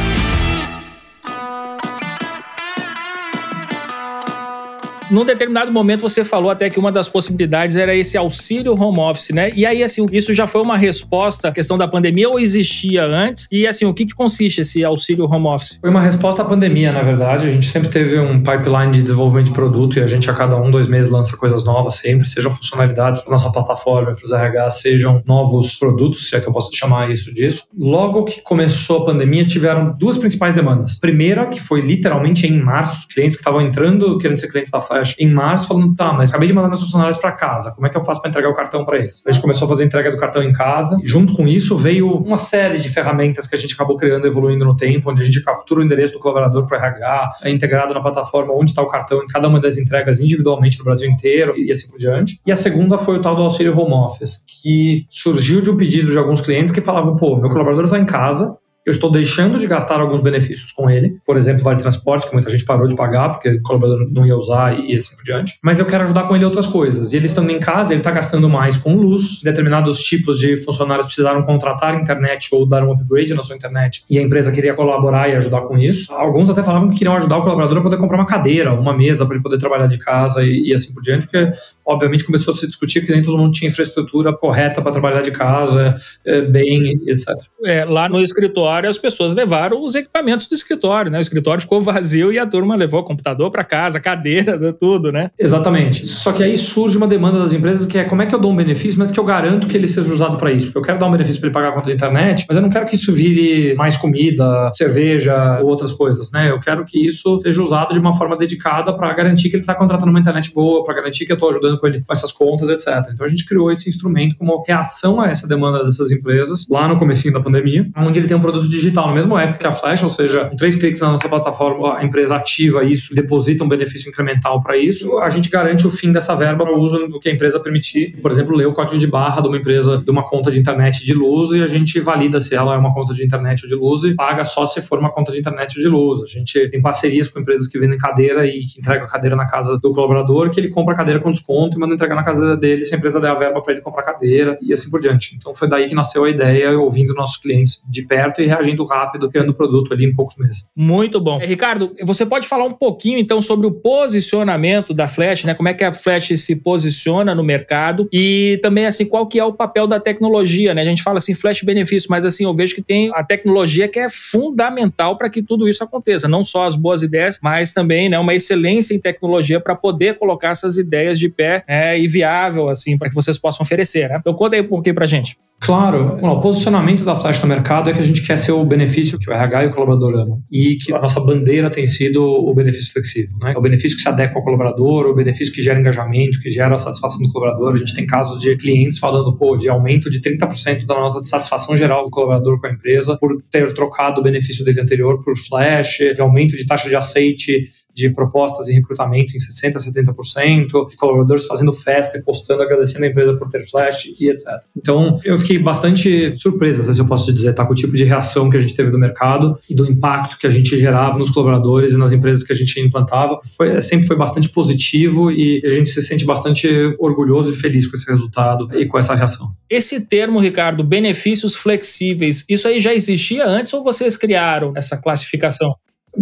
Num 5.10 5.24
determinado 5.24 5.72
momento 5.72 6.00
você 6.00 6.24
falou 6.24 6.50
até 6.50 6.68
que 6.70 6.78
uma 6.78 6.92
das 6.92 7.08
possibilidades 7.08 7.76
era 7.76 7.94
esse 7.94 8.16
auxílio 8.16 8.74
home 8.74 9.00
office, 9.00 9.30
né? 9.30 9.50
E 9.54 9.64
aí, 9.64 9.82
assim, 9.82 10.06
isso 10.12 10.32
já 10.34 10.46
foi 10.46 10.60
uma 10.60 10.76
resposta 10.76 11.48
à 11.48 11.52
questão 11.52 11.78
da 11.78 11.88
pandemia 11.88 12.28
ou 12.28 12.38
existia 12.38 13.04
antes? 13.04 13.46
E, 13.50 13.66
assim, 13.66 13.84
o 13.84 13.94
que, 13.94 14.06
que 14.06 14.14
consiste 14.14 14.60
esse 14.60 14.84
auxílio 14.84 15.24
home 15.24 15.46
office? 15.46 15.78
Foi 15.80 15.90
uma 15.90 16.00
resposta 16.00 16.42
à 16.42 16.44
pandemia, 16.44 16.92
na 16.92 17.02
verdade. 17.02 17.46
A 17.46 17.50
gente 17.50 17.66
sempre 17.66 17.88
teve 17.88 18.18
um 18.18 18.42
pipeline 18.42 18.92
de 18.92 19.02
desenvolvimento 19.02 19.46
de 19.46 19.52
produto 19.52 19.98
e 19.98 20.02
a 20.02 20.06
gente 20.06 20.30
a 20.30 20.34
cada 20.34 20.56
um, 20.56 20.70
dois 20.70 20.88
meses 20.88 21.10
lança 21.10 21.36
coisas 21.36 21.64
novas 21.64 21.94
sempre, 21.94 22.28
sejam 22.28 22.50
funcionalidades 22.50 23.20
para 23.20 23.30
nossa 23.30 23.50
plataforma, 23.50 24.14
para 24.14 24.24
os 24.24 24.32
RH, 24.32 24.70
sejam 24.70 25.22
novos 25.26 25.76
produtos, 25.76 26.28
se 26.28 26.36
é 26.36 26.40
que 26.40 26.48
eu 26.48 26.52
posso 26.52 26.74
chamar 26.74 27.10
isso 27.10 27.32
disso. 27.32 27.64
Logo 27.76 28.24
que 28.24 28.40
começou 28.42 29.02
a 29.02 29.06
pandemia, 29.06 29.44
tiveram 29.44 29.94
duas 29.98 30.16
principais 30.18 30.54
demandas. 30.54 30.98
Primeira, 30.98 31.46
que 31.46 31.60
foi 31.60 31.80
literalmente 31.80 32.46
em 32.46 32.60
março, 32.60 33.06
clientes 33.08 33.36
que 33.36 33.40
estavam 33.40 33.60
entrando, 33.60 34.18
querendo 34.18 34.38
ser 34.38 34.48
clientes 34.48 34.70
da 34.70 34.80
Em 35.18 35.32
março, 35.32 35.68
falando, 35.68 35.94
tá, 35.94 36.12
mas 36.12 36.30
acabei 36.30 36.48
de 36.48 36.54
mandar 36.54 36.68
meus 36.68 36.80
funcionários 36.80 37.16
para 37.16 37.32
casa, 37.32 37.72
como 37.72 37.86
é 37.86 37.90
que 37.90 37.96
eu 37.96 38.04
faço 38.04 38.20
para 38.20 38.28
entregar 38.28 38.48
o 38.48 38.54
cartão 38.54 38.84
para 38.84 38.98
eles? 38.98 39.22
A 39.26 39.30
gente 39.30 39.40
começou 39.40 39.66
a 39.66 39.68
fazer 39.68 39.84
a 39.84 39.86
entrega 39.86 40.10
do 40.10 40.16
cartão 40.16 40.42
em 40.42 40.52
casa, 40.52 40.98
junto 41.04 41.34
com 41.34 41.46
isso 41.46 41.76
veio 41.76 42.10
uma 42.10 42.36
série 42.36 42.78
de 42.78 42.88
ferramentas 42.88 43.46
que 43.46 43.54
a 43.54 43.58
gente 43.58 43.74
acabou 43.74 43.96
criando, 43.96 44.26
evoluindo 44.26 44.64
no 44.64 44.76
tempo, 44.76 45.10
onde 45.10 45.22
a 45.22 45.24
gente 45.24 45.42
captura 45.42 45.80
o 45.80 45.84
endereço 45.84 46.14
do 46.14 46.18
colaborador 46.18 46.66
para 46.66 46.78
RH, 46.78 47.30
é 47.44 47.50
integrado 47.50 47.94
na 47.94 48.00
plataforma 48.00 48.52
onde 48.54 48.70
está 48.70 48.82
o 48.82 48.88
cartão 48.88 49.22
em 49.22 49.26
cada 49.26 49.48
uma 49.48 49.60
das 49.60 49.78
entregas 49.78 50.20
individualmente 50.20 50.78
no 50.78 50.84
Brasil 50.84 51.08
inteiro 51.10 51.54
e 51.56 51.70
assim 51.70 51.88
por 51.88 51.98
diante. 51.98 52.40
E 52.46 52.52
a 52.52 52.56
segunda 52.56 52.98
foi 52.98 53.16
o 53.16 53.20
tal 53.20 53.36
do 53.36 53.42
auxílio 53.42 53.78
home 53.78 53.94
office, 53.94 54.44
que 54.62 55.06
surgiu 55.08 55.60
de 55.60 55.70
um 55.70 55.76
pedido 55.76 56.10
de 56.10 56.18
alguns 56.18 56.40
clientes 56.40 56.72
que 56.72 56.80
falavam, 56.80 57.16
pô, 57.16 57.36
meu 57.36 57.50
colaborador 57.50 57.84
está 57.84 57.98
em 57.98 58.06
casa, 58.06 58.56
eu 58.88 58.92
estou 58.92 59.10
deixando 59.10 59.58
de 59.58 59.66
gastar 59.66 60.00
alguns 60.00 60.22
benefícios 60.22 60.72
com 60.72 60.88
ele, 60.88 61.18
por 61.26 61.36
exemplo, 61.36 61.62
vale 61.62 61.78
transporte, 61.78 62.26
que 62.26 62.32
muita 62.32 62.48
gente 62.48 62.64
parou 62.64 62.88
de 62.88 62.96
pagar 62.96 63.28
porque 63.28 63.50
o 63.50 63.62
colaborador 63.62 64.08
não 64.10 64.26
ia 64.26 64.34
usar 64.34 64.80
e 64.80 64.96
assim 64.96 65.14
por 65.14 65.22
diante, 65.22 65.58
mas 65.62 65.78
eu 65.78 65.84
quero 65.84 66.04
ajudar 66.04 66.22
com 66.22 66.34
ele 66.34 66.46
outras 66.46 66.66
coisas. 66.66 67.12
E 67.12 67.16
ele 67.16 67.26
estando 67.26 67.50
em 67.50 67.60
casa, 67.60 67.92
ele 67.92 68.00
está 68.00 68.10
gastando 68.10 68.48
mais 68.48 68.78
com 68.78 68.96
luz, 68.96 69.42
determinados 69.42 70.02
tipos 70.02 70.38
de 70.38 70.56
funcionários 70.56 71.04
precisaram 71.04 71.42
contratar 71.42 72.00
internet 72.00 72.48
ou 72.50 72.64
dar 72.64 72.82
um 72.82 72.90
upgrade 72.90 73.34
na 73.34 73.42
sua 73.42 73.56
internet 73.56 74.04
e 74.08 74.18
a 74.18 74.22
empresa 74.22 74.50
queria 74.50 74.72
colaborar 74.72 75.28
e 75.28 75.36
ajudar 75.36 75.60
com 75.62 75.76
isso. 75.76 76.10
Alguns 76.14 76.48
até 76.48 76.62
falavam 76.62 76.88
que 76.88 76.96
queriam 76.96 77.14
ajudar 77.14 77.36
o 77.36 77.42
colaborador 77.42 77.80
a 77.80 77.82
poder 77.82 77.98
comprar 77.98 78.16
uma 78.16 78.26
cadeira, 78.26 78.72
uma 78.72 78.96
mesa 78.96 79.26
para 79.26 79.34
ele 79.34 79.42
poder 79.42 79.58
trabalhar 79.58 79.86
de 79.86 79.98
casa 79.98 80.42
e, 80.42 80.68
e 80.68 80.72
assim 80.72 80.94
por 80.94 81.02
diante, 81.02 81.26
porque 81.26 81.52
obviamente 81.84 82.24
começou 82.24 82.54
a 82.54 82.56
se 82.56 82.66
discutir 82.66 83.04
que 83.04 83.12
nem 83.12 83.22
todo 83.22 83.36
mundo 83.36 83.52
tinha 83.52 83.68
infraestrutura 83.68 84.32
correta 84.32 84.80
para 84.80 84.92
trabalhar 84.92 85.20
de 85.20 85.30
casa, 85.30 85.94
é, 86.24 86.40
bem, 86.40 86.98
etc. 87.06 87.28
É, 87.66 87.84
lá 87.84 88.08
no 88.08 88.22
escritório 88.22 88.77
escritório, 88.78 88.90
as 88.90 88.98
pessoas 88.98 89.34
levaram 89.34 89.82
os 89.82 89.94
equipamentos 89.94 90.48
do 90.48 90.54
escritório, 90.54 91.10
né? 91.10 91.18
O 91.18 91.20
escritório 91.20 91.60
ficou 91.60 91.80
vazio 91.80 92.32
e 92.32 92.38
a 92.38 92.46
turma 92.46 92.76
levou 92.76 93.02
computador 93.02 93.50
para 93.50 93.64
casa, 93.64 94.00
cadeira, 94.00 94.72
tudo, 94.72 95.10
né? 95.12 95.30
Exatamente. 95.38 96.06
Só 96.06 96.32
que 96.32 96.42
aí 96.42 96.56
surge 96.56 96.96
uma 96.96 97.06
demanda 97.06 97.38
das 97.38 97.52
empresas 97.52 97.86
que 97.86 97.98
é 97.98 98.04
como 98.04 98.22
é 98.22 98.26
que 98.26 98.34
eu 98.34 98.38
dou 98.38 98.52
um 98.52 98.56
benefício, 98.56 98.98
mas 98.98 99.10
que 99.10 99.18
eu 99.18 99.24
garanto 99.24 99.66
que 99.66 99.76
ele 99.76 99.88
seja 99.88 100.12
usado 100.12 100.36
para 100.36 100.52
isso. 100.52 100.66
Porque 100.66 100.78
eu 100.78 100.82
quero 100.82 100.98
dar 100.98 101.06
um 101.06 101.12
benefício 101.12 101.40
para 101.40 101.48
ele 101.48 101.54
pagar 101.54 101.68
a 101.68 101.72
conta 101.72 101.86
da 101.86 101.92
internet, 101.92 102.44
mas 102.48 102.56
eu 102.56 102.62
não 102.62 102.70
quero 102.70 102.86
que 102.86 102.94
isso 102.94 103.12
vire 103.12 103.74
mais 103.76 103.96
comida, 103.96 104.70
cerveja 104.72 105.58
ou 105.60 105.68
outras 105.68 105.92
coisas, 105.92 106.30
né? 106.30 106.50
Eu 106.50 106.60
quero 106.60 106.84
que 106.84 107.04
isso 107.04 107.40
seja 107.40 107.62
usado 107.62 107.92
de 107.92 107.98
uma 107.98 108.14
forma 108.14 108.36
dedicada 108.36 108.92
para 108.96 109.12
garantir 109.12 109.50
que 109.50 109.56
ele 109.56 109.62
está 109.62 109.74
contratando 109.74 110.10
uma 110.10 110.20
internet 110.20 110.52
boa, 110.52 110.84
para 110.84 110.94
garantir 110.94 111.26
que 111.26 111.32
eu 111.32 111.34
estou 111.34 111.50
ajudando 111.50 111.78
com 111.78 111.86
ele 111.86 112.00
com 112.00 112.12
essas 112.12 112.32
contas, 112.32 112.68
etc. 112.68 113.10
Então 113.12 113.26
a 113.26 113.28
gente 113.28 113.46
criou 113.46 113.70
esse 113.70 113.88
instrumento 113.88 114.36
como 114.36 114.62
reação 114.66 115.20
a 115.20 115.28
essa 115.28 115.46
demanda 115.46 115.84
dessas 115.84 116.10
empresas 116.10 116.66
lá 116.68 116.86
no 116.88 116.98
comecinho 116.98 117.34
da 117.34 117.40
pandemia, 117.40 117.88
onde 117.96 118.18
ele 118.18 118.28
tem 118.28 118.36
um 118.36 118.40
produto 118.40 118.57
digital, 118.66 119.08
no 119.08 119.14
mesmo 119.14 119.36
época 119.38 119.58
que 119.58 119.66
a 119.66 119.72
Flash, 119.72 120.02
ou 120.02 120.08
seja, 120.08 120.46
com 120.46 120.56
três 120.56 120.76
cliques 120.76 121.00
na 121.00 121.10
nossa 121.10 121.28
plataforma, 121.28 121.98
a 121.98 122.04
empresa 122.04 122.36
ativa 122.36 122.82
isso, 122.84 123.14
deposita 123.14 123.62
um 123.62 123.68
benefício 123.68 124.08
incremental 124.08 124.62
para 124.62 124.76
isso, 124.76 125.18
a 125.18 125.28
gente 125.28 125.50
garante 125.50 125.86
o 125.86 125.90
fim 125.90 126.10
dessa 126.10 126.34
verba 126.34 126.64
no 126.64 126.78
uso 126.78 127.06
do 127.08 127.18
que 127.18 127.28
a 127.28 127.32
empresa 127.32 127.60
permitir. 127.60 128.16
Por 128.20 128.30
exemplo, 128.30 128.56
ler 128.56 128.66
o 128.66 128.72
código 128.72 128.98
de 128.98 129.06
barra 129.06 129.40
de 129.40 129.48
uma 129.48 129.56
empresa, 129.56 129.98
de 129.98 130.10
uma 130.10 130.28
conta 130.28 130.50
de 130.50 130.58
internet 130.58 131.04
de 131.04 131.14
luz 131.14 131.50
e 131.52 131.62
a 131.62 131.66
gente 131.66 132.00
valida 132.00 132.40
se 132.40 132.54
ela 132.54 132.74
é 132.74 132.78
uma 132.78 132.94
conta 132.94 133.12
de 133.12 133.24
internet 133.24 133.64
ou 133.64 133.68
de 133.68 133.74
luz 133.74 134.04
e 134.04 134.14
paga 134.14 134.44
só 134.44 134.64
se 134.64 134.80
for 134.80 134.98
uma 134.98 135.10
conta 135.10 135.32
de 135.32 135.38
internet 135.38 135.76
ou 135.76 135.82
de 135.82 135.88
luz. 135.88 136.22
A 136.22 136.26
gente 136.26 136.68
tem 136.68 136.80
parcerias 136.80 137.28
com 137.28 137.40
empresas 137.40 137.66
que 137.66 137.78
vendem 137.78 137.98
cadeira 137.98 138.46
e 138.46 138.60
que 138.60 138.80
entregam 138.80 139.04
a 139.04 139.08
cadeira 139.08 139.36
na 139.36 139.46
casa 139.46 139.78
do 139.78 139.92
colaborador, 139.92 140.50
que 140.50 140.60
ele 140.60 140.68
compra 140.68 140.94
a 140.94 140.96
cadeira 140.96 141.20
com 141.20 141.30
desconto 141.30 141.76
e 141.76 141.80
manda 141.80 141.94
entregar 141.94 142.14
na 142.14 142.22
casa 142.22 142.56
dele 142.56 142.84
se 142.84 142.94
a 142.94 142.98
empresa 142.98 143.20
der 143.20 143.30
a 143.30 143.34
verba 143.34 143.62
para 143.62 143.72
ele 143.72 143.82
comprar 143.82 144.02
cadeira 144.02 144.58
e 144.62 144.72
assim 144.72 144.90
por 144.90 145.00
diante. 145.00 145.36
Então 145.36 145.54
foi 145.54 145.68
daí 145.68 145.86
que 145.86 145.94
nasceu 145.94 146.24
a 146.24 146.30
ideia, 146.30 146.78
ouvindo 146.78 147.14
nossos 147.14 147.36
clientes 147.36 147.82
de 147.88 148.06
perto 148.06 148.40
e 148.40 148.46
reagindo 148.48 148.84
rápido, 148.84 149.28
criando 149.28 149.54
produto 149.54 149.92
ali 149.92 150.04
em 150.04 150.14
poucos 150.14 150.36
meses. 150.36 150.66
Muito 150.74 151.20
bom. 151.20 151.38
Ricardo, 151.38 151.94
você 152.02 152.26
pode 152.26 152.46
falar 152.46 152.64
um 152.64 152.72
pouquinho 152.72 153.18
então 153.18 153.40
sobre 153.40 153.66
o 153.66 153.70
posicionamento 153.70 154.92
da 154.92 155.06
Flash, 155.06 155.44
né? 155.44 155.54
Como 155.54 155.68
é 155.68 155.74
que 155.74 155.84
a 155.84 155.92
Flash 155.92 156.28
se 156.40 156.56
posiciona 156.56 157.34
no 157.34 157.42
mercado 157.42 158.08
e 158.12 158.58
também 158.62 158.86
assim 158.86 159.06
qual 159.06 159.26
que 159.26 159.38
é 159.38 159.44
o 159.44 159.52
papel 159.52 159.86
da 159.86 160.00
tecnologia, 160.00 160.74
né? 160.74 160.82
A 160.82 160.84
gente 160.84 161.02
fala 161.02 161.18
assim 161.18 161.34
Flash 161.34 161.62
benefício, 161.62 162.08
mas 162.10 162.24
assim 162.24 162.44
eu 162.44 162.54
vejo 162.54 162.74
que 162.74 162.82
tem 162.82 163.10
a 163.14 163.22
tecnologia 163.22 163.88
que 163.88 163.98
é 163.98 164.08
fundamental 164.08 165.16
para 165.16 165.28
que 165.28 165.42
tudo 165.42 165.68
isso 165.68 165.82
aconteça, 165.84 166.28
não 166.28 166.42
só 166.42 166.64
as 166.64 166.76
boas 166.76 167.02
ideias, 167.02 167.38
mas 167.42 167.72
também, 167.72 168.08
né, 168.08 168.18
uma 168.18 168.34
excelência 168.34 168.94
em 168.94 169.00
tecnologia 169.00 169.60
para 169.60 169.74
poder 169.74 170.18
colocar 170.18 170.50
essas 170.50 170.76
ideias 170.76 171.18
de 171.18 171.28
pé 171.28 171.64
né, 171.68 171.98
e 171.98 172.08
viável 172.08 172.68
assim 172.68 172.96
para 172.96 173.08
que 173.08 173.14
vocês 173.14 173.38
possam 173.38 173.64
oferecer, 173.64 174.08
né? 174.08 174.16
Então 174.20 174.34
conta 174.34 174.56
aí 174.56 174.62
um 174.62 174.68
pouquinho 174.68 174.94
para 174.94 175.06
gente. 175.06 175.36
Claro, 175.60 176.18
o 176.22 176.40
posicionamento 176.40 177.04
da 177.04 177.16
Flash 177.16 177.42
no 177.42 177.48
mercado 177.48 177.90
é 177.90 177.92
que 177.92 177.98
a 177.98 178.04
gente 178.04 178.24
quer 178.24 178.37
ser 178.38 178.52
o 178.52 178.64
benefício 178.64 179.18
que 179.18 179.28
o 179.28 179.32
RH 179.32 179.64
e 179.64 179.66
o 179.66 179.72
colaborador 179.72 180.14
amam. 180.14 180.42
E 180.50 180.76
que 180.76 180.92
a 180.92 181.00
nossa 181.00 181.20
bandeira 181.20 181.68
tem 181.70 181.86
sido 181.86 182.22
o 182.22 182.54
benefício 182.54 182.92
flexível. 182.92 183.36
Né? 183.38 183.54
O 183.56 183.60
benefício 183.60 183.96
que 183.96 184.02
se 184.02 184.08
adequa 184.08 184.38
ao 184.38 184.44
colaborador, 184.44 185.06
o 185.06 185.14
benefício 185.14 185.52
que 185.52 185.62
gera 185.62 185.78
engajamento, 185.78 186.40
que 186.40 186.48
gera 186.48 186.76
satisfação 186.78 187.20
do 187.20 187.32
colaborador. 187.32 187.74
A 187.74 187.76
gente 187.76 187.94
tem 187.94 188.06
casos 188.06 188.40
de 188.40 188.56
clientes 188.56 188.98
falando 188.98 189.36
pô, 189.36 189.56
de 189.56 189.68
aumento 189.68 190.08
de 190.08 190.20
30% 190.20 190.86
da 190.86 190.94
nota 190.94 191.20
de 191.20 191.28
satisfação 191.28 191.76
geral 191.76 192.04
do 192.04 192.10
colaborador 192.10 192.60
com 192.60 192.66
a 192.66 192.70
empresa 192.70 193.16
por 193.18 193.42
ter 193.50 193.74
trocado 193.74 194.20
o 194.20 194.24
benefício 194.24 194.64
dele 194.64 194.80
anterior 194.80 195.22
por 195.22 195.36
Flash, 195.36 195.98
de 196.14 196.20
aumento 196.20 196.56
de 196.56 196.66
taxa 196.66 196.88
de 196.88 196.96
aceite 196.96 197.64
de 197.98 198.10
propostas 198.10 198.68
em 198.68 198.74
recrutamento 198.74 199.32
em 199.34 199.38
60%, 199.38 199.74
70%, 199.74 200.88
de 200.88 200.96
colaboradores 200.96 201.44
fazendo 201.46 201.72
festa 201.72 202.16
e 202.16 202.22
postando, 202.22 202.62
agradecendo 202.62 203.04
a 203.04 203.08
empresa 203.08 203.36
por 203.36 203.48
ter 203.48 203.68
flash 203.68 204.12
e 204.20 204.30
etc. 204.30 204.46
Então, 204.76 205.18
eu 205.24 205.36
fiquei 205.36 205.58
bastante 205.58 206.32
surpreso, 206.36 206.94
se 206.94 207.00
eu 207.00 207.06
posso 207.06 207.32
dizer, 207.32 207.52
tá, 207.54 207.66
com 207.66 207.72
o 207.72 207.74
tipo 207.76 207.96
de 207.96 208.04
reação 208.04 208.48
que 208.48 208.56
a 208.56 208.60
gente 208.60 208.74
teve 208.74 208.90
do 208.90 208.98
mercado 208.98 209.58
e 209.68 209.74
do 209.74 209.84
impacto 209.84 210.38
que 210.38 210.46
a 210.46 210.50
gente 210.50 210.78
gerava 210.78 211.18
nos 211.18 211.30
colaboradores 211.30 211.92
e 211.92 211.96
nas 211.96 212.12
empresas 212.12 212.44
que 212.44 212.52
a 212.52 212.56
gente 212.56 212.78
implantava. 212.80 213.40
Foi, 213.56 213.80
sempre 213.80 214.06
foi 214.06 214.16
bastante 214.16 214.48
positivo 214.50 215.32
e 215.32 215.60
a 215.64 215.68
gente 215.68 215.88
se 215.88 216.00
sente 216.00 216.24
bastante 216.24 216.68
orgulhoso 217.00 217.52
e 217.52 217.56
feliz 217.56 217.88
com 217.88 217.96
esse 217.96 218.08
resultado 218.08 218.68
e 218.78 218.86
com 218.86 218.96
essa 218.96 219.14
reação. 219.14 219.52
Esse 219.68 220.06
termo, 220.06 220.38
Ricardo, 220.38 220.84
benefícios 220.84 221.56
flexíveis, 221.56 222.44
isso 222.48 222.68
aí 222.68 222.78
já 222.78 222.94
existia 222.94 223.44
antes 223.44 223.72
ou 223.72 223.82
vocês 223.82 224.16
criaram 224.16 224.72
essa 224.76 224.96
classificação? 224.96 225.74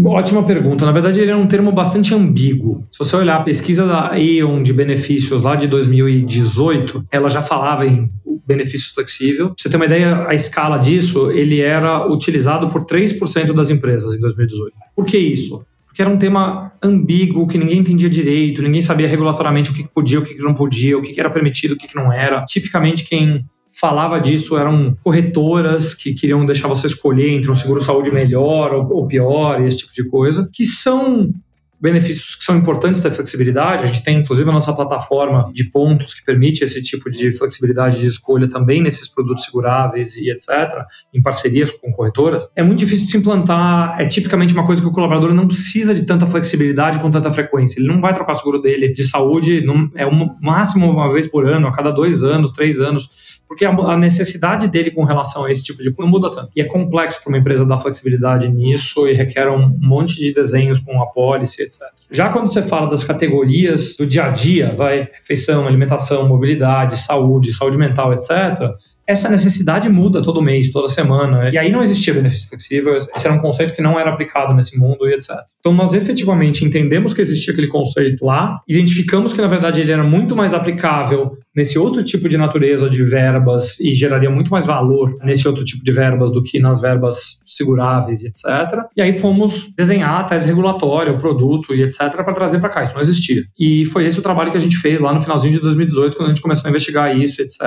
Ótima 0.04 0.42
pergunta. 0.42 0.84
Na 0.84 0.92
verdade, 0.92 1.20
ele 1.20 1.30
é 1.30 1.36
um 1.36 1.46
termo 1.46 1.72
bastante 1.72 2.14
ambíguo. 2.14 2.86
Se 2.90 2.98
você 2.98 3.16
olhar 3.16 3.36
a 3.36 3.42
pesquisa 3.42 3.86
da 3.86 4.10
Aon 4.12 4.62
de 4.62 4.72
benefícios 4.72 5.42
lá 5.42 5.56
de 5.56 5.66
2018, 5.66 7.06
ela 7.10 7.28
já 7.30 7.40
falava 7.40 7.86
em 7.86 8.10
benefícios 8.46 8.92
flexível. 8.92 9.46
Pra 9.46 9.54
você 9.58 9.68
ter 9.68 9.76
uma 9.76 9.86
ideia, 9.86 10.26
a 10.28 10.34
escala 10.34 10.78
disso, 10.78 11.30
ele 11.30 11.60
era 11.60 12.06
utilizado 12.06 12.68
por 12.68 12.84
3% 12.84 13.52
das 13.52 13.70
empresas 13.70 14.16
em 14.16 14.20
2018. 14.20 14.72
Por 14.94 15.04
que 15.04 15.18
isso? 15.18 15.64
que 15.96 16.02
era 16.02 16.10
um 16.10 16.18
tema 16.18 16.72
ambíguo, 16.82 17.48
que 17.48 17.56
ninguém 17.56 17.78
entendia 17.78 18.10
direito, 18.10 18.60
ninguém 18.60 18.82
sabia 18.82 19.08
regulatoriamente 19.08 19.70
o 19.70 19.74
que 19.74 19.88
podia, 19.88 20.18
o 20.18 20.22
que 20.22 20.36
não 20.36 20.52
podia, 20.52 20.98
o 20.98 21.00
que 21.00 21.18
era 21.18 21.30
permitido, 21.30 21.72
o 21.72 21.76
que 21.78 21.96
não 21.96 22.12
era. 22.12 22.44
Tipicamente, 22.44 23.02
quem 23.02 23.46
falava 23.78 24.18
disso 24.18 24.56
eram 24.56 24.96
corretoras 25.04 25.94
que 25.94 26.14
queriam 26.14 26.44
deixar 26.46 26.66
você 26.66 26.86
escolher 26.86 27.30
entre 27.30 27.50
um 27.50 27.54
seguro 27.54 27.80
saúde 27.80 28.10
melhor 28.10 28.72
ou, 28.72 29.06
pior 29.06 29.60
esse 29.60 29.78
tipo 29.78 29.92
de 29.92 30.08
coisa, 30.08 30.48
que 30.52 30.64
são 30.64 31.30
benefícios 31.78 32.34
que 32.34 32.42
são 32.42 32.56
importantes 32.56 33.02
da 33.02 33.12
flexibilidade. 33.12 33.84
A 33.84 33.86
gente 33.86 34.02
tem, 34.02 34.18
inclusive, 34.20 34.48
a 34.48 34.52
nossa 34.52 34.72
plataforma 34.72 35.50
de 35.52 35.64
pontos 35.64 36.14
que 36.14 36.24
permite 36.24 36.64
esse 36.64 36.80
tipo 36.80 37.10
de 37.10 37.36
flexibilidade 37.36 38.00
de 38.00 38.06
escolha 38.06 38.48
também 38.48 38.82
nesses 38.82 39.06
produtos 39.06 39.44
seguráveis 39.44 40.16
e 40.16 40.30
etc., 40.30 40.82
em 41.12 41.20
parcerias 41.20 41.70
com 41.70 41.92
corretoras. 41.92 42.48
É 42.56 42.62
muito 42.62 42.78
difícil 42.78 43.04
de 43.04 43.10
se 43.10 43.18
implantar, 43.18 44.00
é 44.00 44.06
tipicamente 44.06 44.54
uma 44.54 44.64
coisa 44.66 44.80
que 44.80 44.88
o 44.88 44.92
colaborador 44.92 45.34
não 45.34 45.46
precisa 45.46 45.94
de 45.94 46.06
tanta 46.06 46.26
flexibilidade 46.26 46.98
com 46.98 47.10
tanta 47.10 47.30
frequência. 47.30 47.78
Ele 47.78 47.88
não 47.88 48.00
vai 48.00 48.14
trocar 48.14 48.32
o 48.32 48.36
seguro 48.36 48.58
dele 48.58 48.88
de 48.88 49.04
saúde, 49.04 49.60
não, 49.60 49.90
é 49.94 50.06
um, 50.06 50.34
máximo 50.40 50.90
uma 50.90 51.12
vez 51.12 51.26
por 51.26 51.46
ano, 51.46 51.68
a 51.68 51.72
cada 51.72 51.90
dois 51.90 52.22
anos, 52.22 52.50
três 52.52 52.80
anos 52.80 53.35
porque 53.46 53.64
a 53.64 53.96
necessidade 53.96 54.68
dele 54.68 54.90
com 54.90 55.04
relação 55.04 55.44
a 55.44 55.50
esse 55.50 55.62
tipo 55.62 55.82
de 55.82 55.90
coisa 55.90 56.10
não 56.10 56.18
muda 56.18 56.30
tanto. 56.30 56.50
E 56.54 56.60
é 56.60 56.64
complexo 56.64 57.22
para 57.22 57.28
uma 57.28 57.38
empresa 57.38 57.64
dar 57.64 57.78
flexibilidade 57.78 58.48
nisso 58.48 59.06
e 59.06 59.14
requer 59.14 59.48
um 59.48 59.74
monte 59.80 60.20
de 60.20 60.32
desenhos 60.32 60.78
com 60.78 61.00
a 61.00 61.06
policy, 61.06 61.62
etc. 61.62 61.82
Já 62.10 62.28
quando 62.30 62.48
você 62.48 62.62
fala 62.62 62.88
das 62.88 63.04
categorias 63.04 63.96
do 63.96 64.06
dia 64.06 64.24
a 64.24 64.30
dia, 64.30 64.74
vai 64.76 65.08
refeição, 65.20 65.66
alimentação, 65.66 66.28
mobilidade, 66.28 66.96
saúde, 66.96 67.52
saúde 67.52 67.78
mental, 67.78 68.12
etc., 68.12 68.74
essa 69.06 69.28
necessidade 69.28 69.88
muda 69.88 70.20
todo 70.20 70.42
mês, 70.42 70.72
toda 70.72 70.88
semana. 70.88 71.48
E 71.50 71.56
aí 71.56 71.70
não 71.70 71.80
existia 71.80 72.12
benefício 72.12 72.48
flexível, 72.48 72.96
esse 72.96 73.08
era 73.24 73.32
um 73.32 73.38
conceito 73.38 73.72
que 73.72 73.80
não 73.80 73.98
era 74.00 74.10
aplicado 74.10 74.52
nesse 74.52 74.76
mundo 74.76 75.08
e 75.08 75.14
etc. 75.14 75.30
Então 75.60 75.72
nós 75.72 75.92
efetivamente 75.92 76.64
entendemos 76.64 77.14
que 77.14 77.22
existia 77.22 77.52
aquele 77.52 77.68
conceito 77.68 78.24
lá, 78.24 78.60
identificamos 78.66 79.32
que 79.32 79.40
na 79.40 79.46
verdade 79.46 79.80
ele 79.80 79.92
era 79.92 80.02
muito 80.02 80.34
mais 80.34 80.52
aplicável 80.52 81.38
nesse 81.56 81.78
outro 81.78 82.04
tipo 82.04 82.28
de 82.28 82.36
natureza 82.36 82.90
de 82.90 83.02
verbas 83.02 83.80
e 83.80 83.94
geraria 83.94 84.30
muito 84.30 84.50
mais 84.50 84.66
valor 84.66 85.16
nesse 85.24 85.48
outro 85.48 85.64
tipo 85.64 85.82
de 85.82 85.90
verbas 85.90 86.30
do 86.30 86.42
que 86.42 86.60
nas 86.60 86.80
verbas 86.80 87.40
seguráveis 87.46 88.22
etc. 88.22 88.84
E 88.96 89.00
aí 89.00 89.12
fomos 89.12 89.72
desenhar 89.74 90.20
a 90.20 90.24
tese 90.24 90.46
regulatória, 90.48 91.12
o 91.12 91.18
produto 91.18 91.74
e 91.74 91.82
etc. 91.82 91.98
para 92.16 92.32
trazer 92.32 92.60
para 92.60 92.68
cá. 92.68 92.82
Isso 92.82 92.94
não 92.94 93.00
existia. 93.00 93.42
E 93.58 93.84
foi 93.86 94.04
esse 94.04 94.18
o 94.18 94.22
trabalho 94.22 94.50
que 94.50 94.56
a 94.56 94.60
gente 94.60 94.76
fez 94.76 95.00
lá 95.00 95.12
no 95.12 95.22
finalzinho 95.22 95.52
de 95.52 95.60
2018, 95.60 96.16
quando 96.16 96.26
a 96.26 96.34
gente 96.34 96.42
começou 96.42 96.68
a 96.68 96.70
investigar 96.70 97.16
isso, 97.16 97.40
etc. 97.40 97.60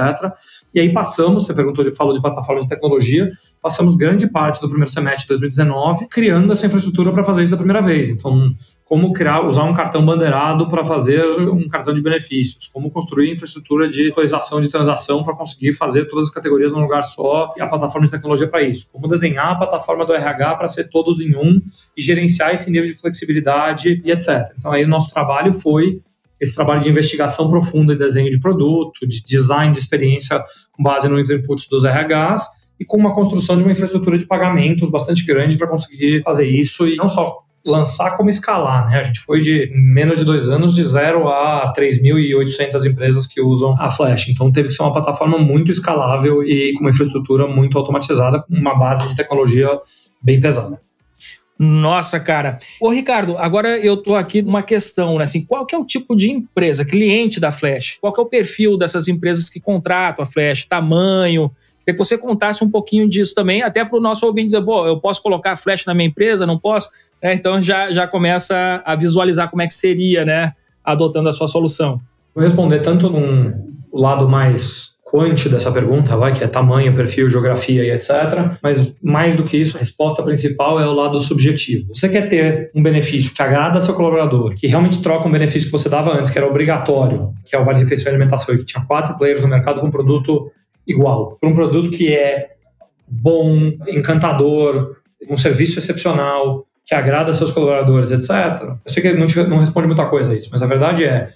E 0.74 0.80
aí 0.80 0.94
passamos, 0.94 1.46
você 1.46 1.54
perguntou, 1.54 1.84
falou 1.96 2.14
de 2.14 2.22
plataforma 2.22 2.62
de 2.62 2.68
tecnologia, 2.68 3.30
passamos 3.62 3.96
grande 3.96 4.28
parte 4.28 4.62
do 4.62 4.68
primeiro 4.68 4.92
semestre 4.92 5.24
de 5.24 5.30
2019 5.30 6.08
criando 6.10 6.52
essa 6.52 6.66
infraestrutura 6.66 7.12
para 7.12 7.24
fazer 7.24 7.44
isso 7.44 7.52
da 7.52 7.58
primeira 7.58 7.82
vez. 7.82 8.10
Então, 8.10 8.54
como 8.90 9.14
criar, 9.14 9.46
usar 9.46 9.66
um 9.66 9.74
cartão 9.76 10.04
bandeirado 10.04 10.68
para 10.68 10.84
fazer 10.84 11.24
um 11.24 11.70
cartão 11.70 11.94
de 11.94 12.02
benefícios, 12.02 12.68
como 12.68 12.90
construir 12.90 13.32
infraestrutura 13.32 13.88
de 13.88 14.10
atualização 14.10 14.60
de 14.60 14.68
transação 14.68 15.24
para 15.24 15.36
conseguir 15.36 15.74
fazer 15.74 16.06
todas 16.06 16.26
as 16.26 16.32
categorias 16.32 16.72
num 16.72 16.80
lugar 16.80 17.04
só 17.04 17.54
e 17.56 17.62
a 17.62 17.68
plataforma 17.68 18.06
de 18.06 18.12
tecnologia 18.12 18.48
para 18.48 18.64
isso, 18.64 18.90
como 18.92 19.08
desenhar 19.08 19.52
a 19.52 19.56
plataforma 19.56 20.08
do 20.08 20.12
RH 20.12 20.56
para 20.56 20.68
ser 20.68 20.90
todos 20.90 21.22
em 21.22 21.36
um 21.36 21.62
e 21.96 22.02
gerenciar 22.02 22.52
esse 22.52 22.72
nível 22.72 22.90
de 22.90 23.00
flexibilidade 23.00 24.02
e 24.04 24.10
etc. 24.10 24.52
Então 24.58 24.72
aí 24.72 24.84
o 24.86 24.88
nosso 24.88 25.14
trabalho 25.14 25.54
foi 25.54 26.00
esse 26.42 26.56
trabalho 26.56 26.82
de 26.82 26.90
investigação 26.90 27.48
profunda 27.48 27.94
e 27.94 27.96
desenho 27.96 28.32
de 28.32 28.40
produto, 28.40 29.06
de 29.06 29.24
design 29.24 29.72
de 29.72 29.78
experiência 29.78 30.44
com 30.72 30.82
base 30.82 31.08
nos 31.08 31.30
inputs 31.30 31.68
dos 31.70 31.84
RHs 31.84 32.42
e 32.80 32.86
com 32.86 32.98
uma 32.98 33.14
construção 33.14 33.56
de 33.56 33.62
uma 33.62 33.72
infraestrutura 33.72 34.18
de 34.18 34.26
pagamentos 34.26 34.90
bastante 34.90 35.24
grande 35.24 35.60
para 35.60 35.68
conseguir 35.68 36.24
fazer 36.24 36.48
isso 36.48 36.88
e 36.88 36.96
não 36.96 37.08
só 37.08 37.48
lançar 37.66 38.16
como 38.16 38.30
escalar, 38.30 38.90
né? 38.90 39.00
A 39.00 39.04
gente 39.04 39.20
foi 39.20 39.42
de 39.42 39.72
menos 39.74 40.20
de 40.20 40.26
dois 40.26 40.50
anos 40.50 40.74
de 40.74 40.84
zero 40.84 41.28
a 41.28 41.74
3.800 41.76 42.86
empresas 42.86 43.28
que 43.28 43.42
usam 43.42 43.76
a 43.80 43.90
Flash. 43.90 44.30
Então 44.30 44.52
teve 44.52 44.70
que 44.70 44.74
ser 44.74 44.84
uma 44.84 44.94
plataforma 44.94 45.38
muito 45.38 45.72
escalável 45.72 46.44
e 46.44 46.74
com 46.74 46.82
uma 46.82 46.90
infraestrutura 46.90 47.48
muito 47.48 47.78
automatizada, 47.78 48.42
com 48.42 48.56
uma 48.56 48.76
base 48.76 49.08
de 49.08 49.16
tecnologia 49.16 49.70
bem 50.22 50.40
pesada. 50.40 50.82
Nossa, 51.62 52.22
cara. 52.22 52.58
Ô, 52.80 52.90
Ricardo, 52.90 53.38
agora 53.38 53.78
eu 53.78 53.98
tô 53.98 54.16
aqui 54.16 54.42
numa 54.42 54.64
questão, 54.64 55.18
né? 55.18 55.26
Assim, 55.26 55.46
qual 55.46 55.66
que 55.66 55.76
é 55.76 55.78
o 55.78 55.86
tipo 55.86 56.16
de 56.16 56.32
empresa, 56.32 56.86
cliente 56.86 57.38
da 57.38 57.52
Flash? 57.52 57.98
Qual 58.00 58.14
que 58.14 58.22
é 58.22 58.24
o 58.24 58.28
perfil 58.28 58.78
dessas 58.78 59.10
empresas 59.10 59.50
que 59.50 59.60
contratam 59.60 60.24
a 60.24 60.26
Flash? 60.26 60.66
Tamanho? 60.66 61.52
Queria 61.90 61.94
que 61.94 62.06
você 62.06 62.18
contasse 62.18 62.64
um 62.64 62.70
pouquinho 62.70 63.10
disso 63.10 63.34
também, 63.34 63.64
até 63.64 63.84
para 63.84 63.98
o 63.98 64.02
nosso 64.02 64.26
ouvinte 64.26 64.48
dizer, 64.48 64.62
pô, 64.62 64.86
eu 64.86 65.00
posso 65.00 65.24
colocar 65.24 65.56
Flash 65.56 65.86
na 65.86 65.94
minha 65.94 66.08
empresa, 66.08 66.46
não 66.46 66.58
posso? 66.58 66.90
É, 67.22 67.34
então 67.34 67.60
já, 67.62 67.92
já 67.92 68.06
começa 68.06 68.82
a 68.86 68.96
visualizar 68.96 69.50
como 69.50 69.62
é 69.62 69.68
que 69.68 69.74
seria, 69.74 70.24
né, 70.24 70.54
adotando 70.84 71.30
a 71.30 71.32
sua 71.32 71.48
solução. 71.48 72.00
Vou 72.36 72.44
responder 72.44 72.80
tanto 72.80 73.10
num 73.10 73.54
lado 73.92 74.30
mais 74.30 74.90
quant 75.04 75.50
dessa 75.50 75.72
pergunta, 75.72 76.16
vai, 76.16 76.32
que 76.32 76.44
é 76.44 76.48
tamanho, 76.48 76.96
perfil, 76.96 77.28
geografia 77.28 77.84
e 77.84 77.90
etc. 77.90 78.12
Mas 78.62 78.94
mais 79.02 79.36
do 79.36 79.44
que 79.44 79.58
isso, 79.58 79.76
a 79.76 79.80
resposta 79.80 80.22
principal 80.22 80.80
é 80.80 80.86
o 80.86 80.94
lado 80.94 81.20
subjetivo. 81.20 81.88
Você 81.92 82.08
quer 82.08 82.30
ter 82.30 82.70
um 82.76 82.84
benefício 82.84 83.34
que 83.34 83.42
agrada 83.42 83.80
seu 83.80 83.96
colaborador, 83.96 84.54
que 84.54 84.68
realmente 84.68 85.02
troca 85.02 85.28
um 85.28 85.32
benefício 85.32 85.68
que 85.68 85.72
você 85.72 85.90
dava 85.90 86.16
antes, 86.16 86.30
que 86.30 86.38
era 86.38 86.48
obrigatório, 86.48 87.34
que 87.44 87.56
é 87.56 87.60
o 87.60 87.66
Vale 87.66 87.80
Refeição 87.80 88.12
e 88.12 88.16
Alimentação, 88.16 88.54
e 88.54 88.60
que 88.60 88.66
tinha 88.66 88.86
quatro 88.86 89.18
players 89.18 89.42
no 89.42 89.48
mercado 89.48 89.82
com 89.82 89.88
um 89.88 89.92
produto 89.92 90.52
igual, 90.90 91.38
para 91.40 91.50
um 91.50 91.54
produto 91.54 91.92
que 91.92 92.14
é 92.14 92.50
bom, 93.08 93.72
encantador, 93.88 94.98
um 95.30 95.38
serviço 95.38 95.80
excepcional, 95.80 96.66
que 96.86 96.96
agrada 96.96 97.34
seus 97.34 97.52
colaboradores, 97.52 98.12
etc. 98.12 98.64
Eu 98.84 98.92
sei 98.92 99.04
que 99.04 99.14
não, 99.14 99.28
te, 99.28 99.42
não 99.44 99.58
responde 99.58 99.88
muita 99.88 100.06
coisa 100.08 100.34
a 100.34 100.36
isso, 100.36 100.50
mas 100.52 100.64
a 100.64 100.66
verdade 100.66 101.06
é, 101.06 101.30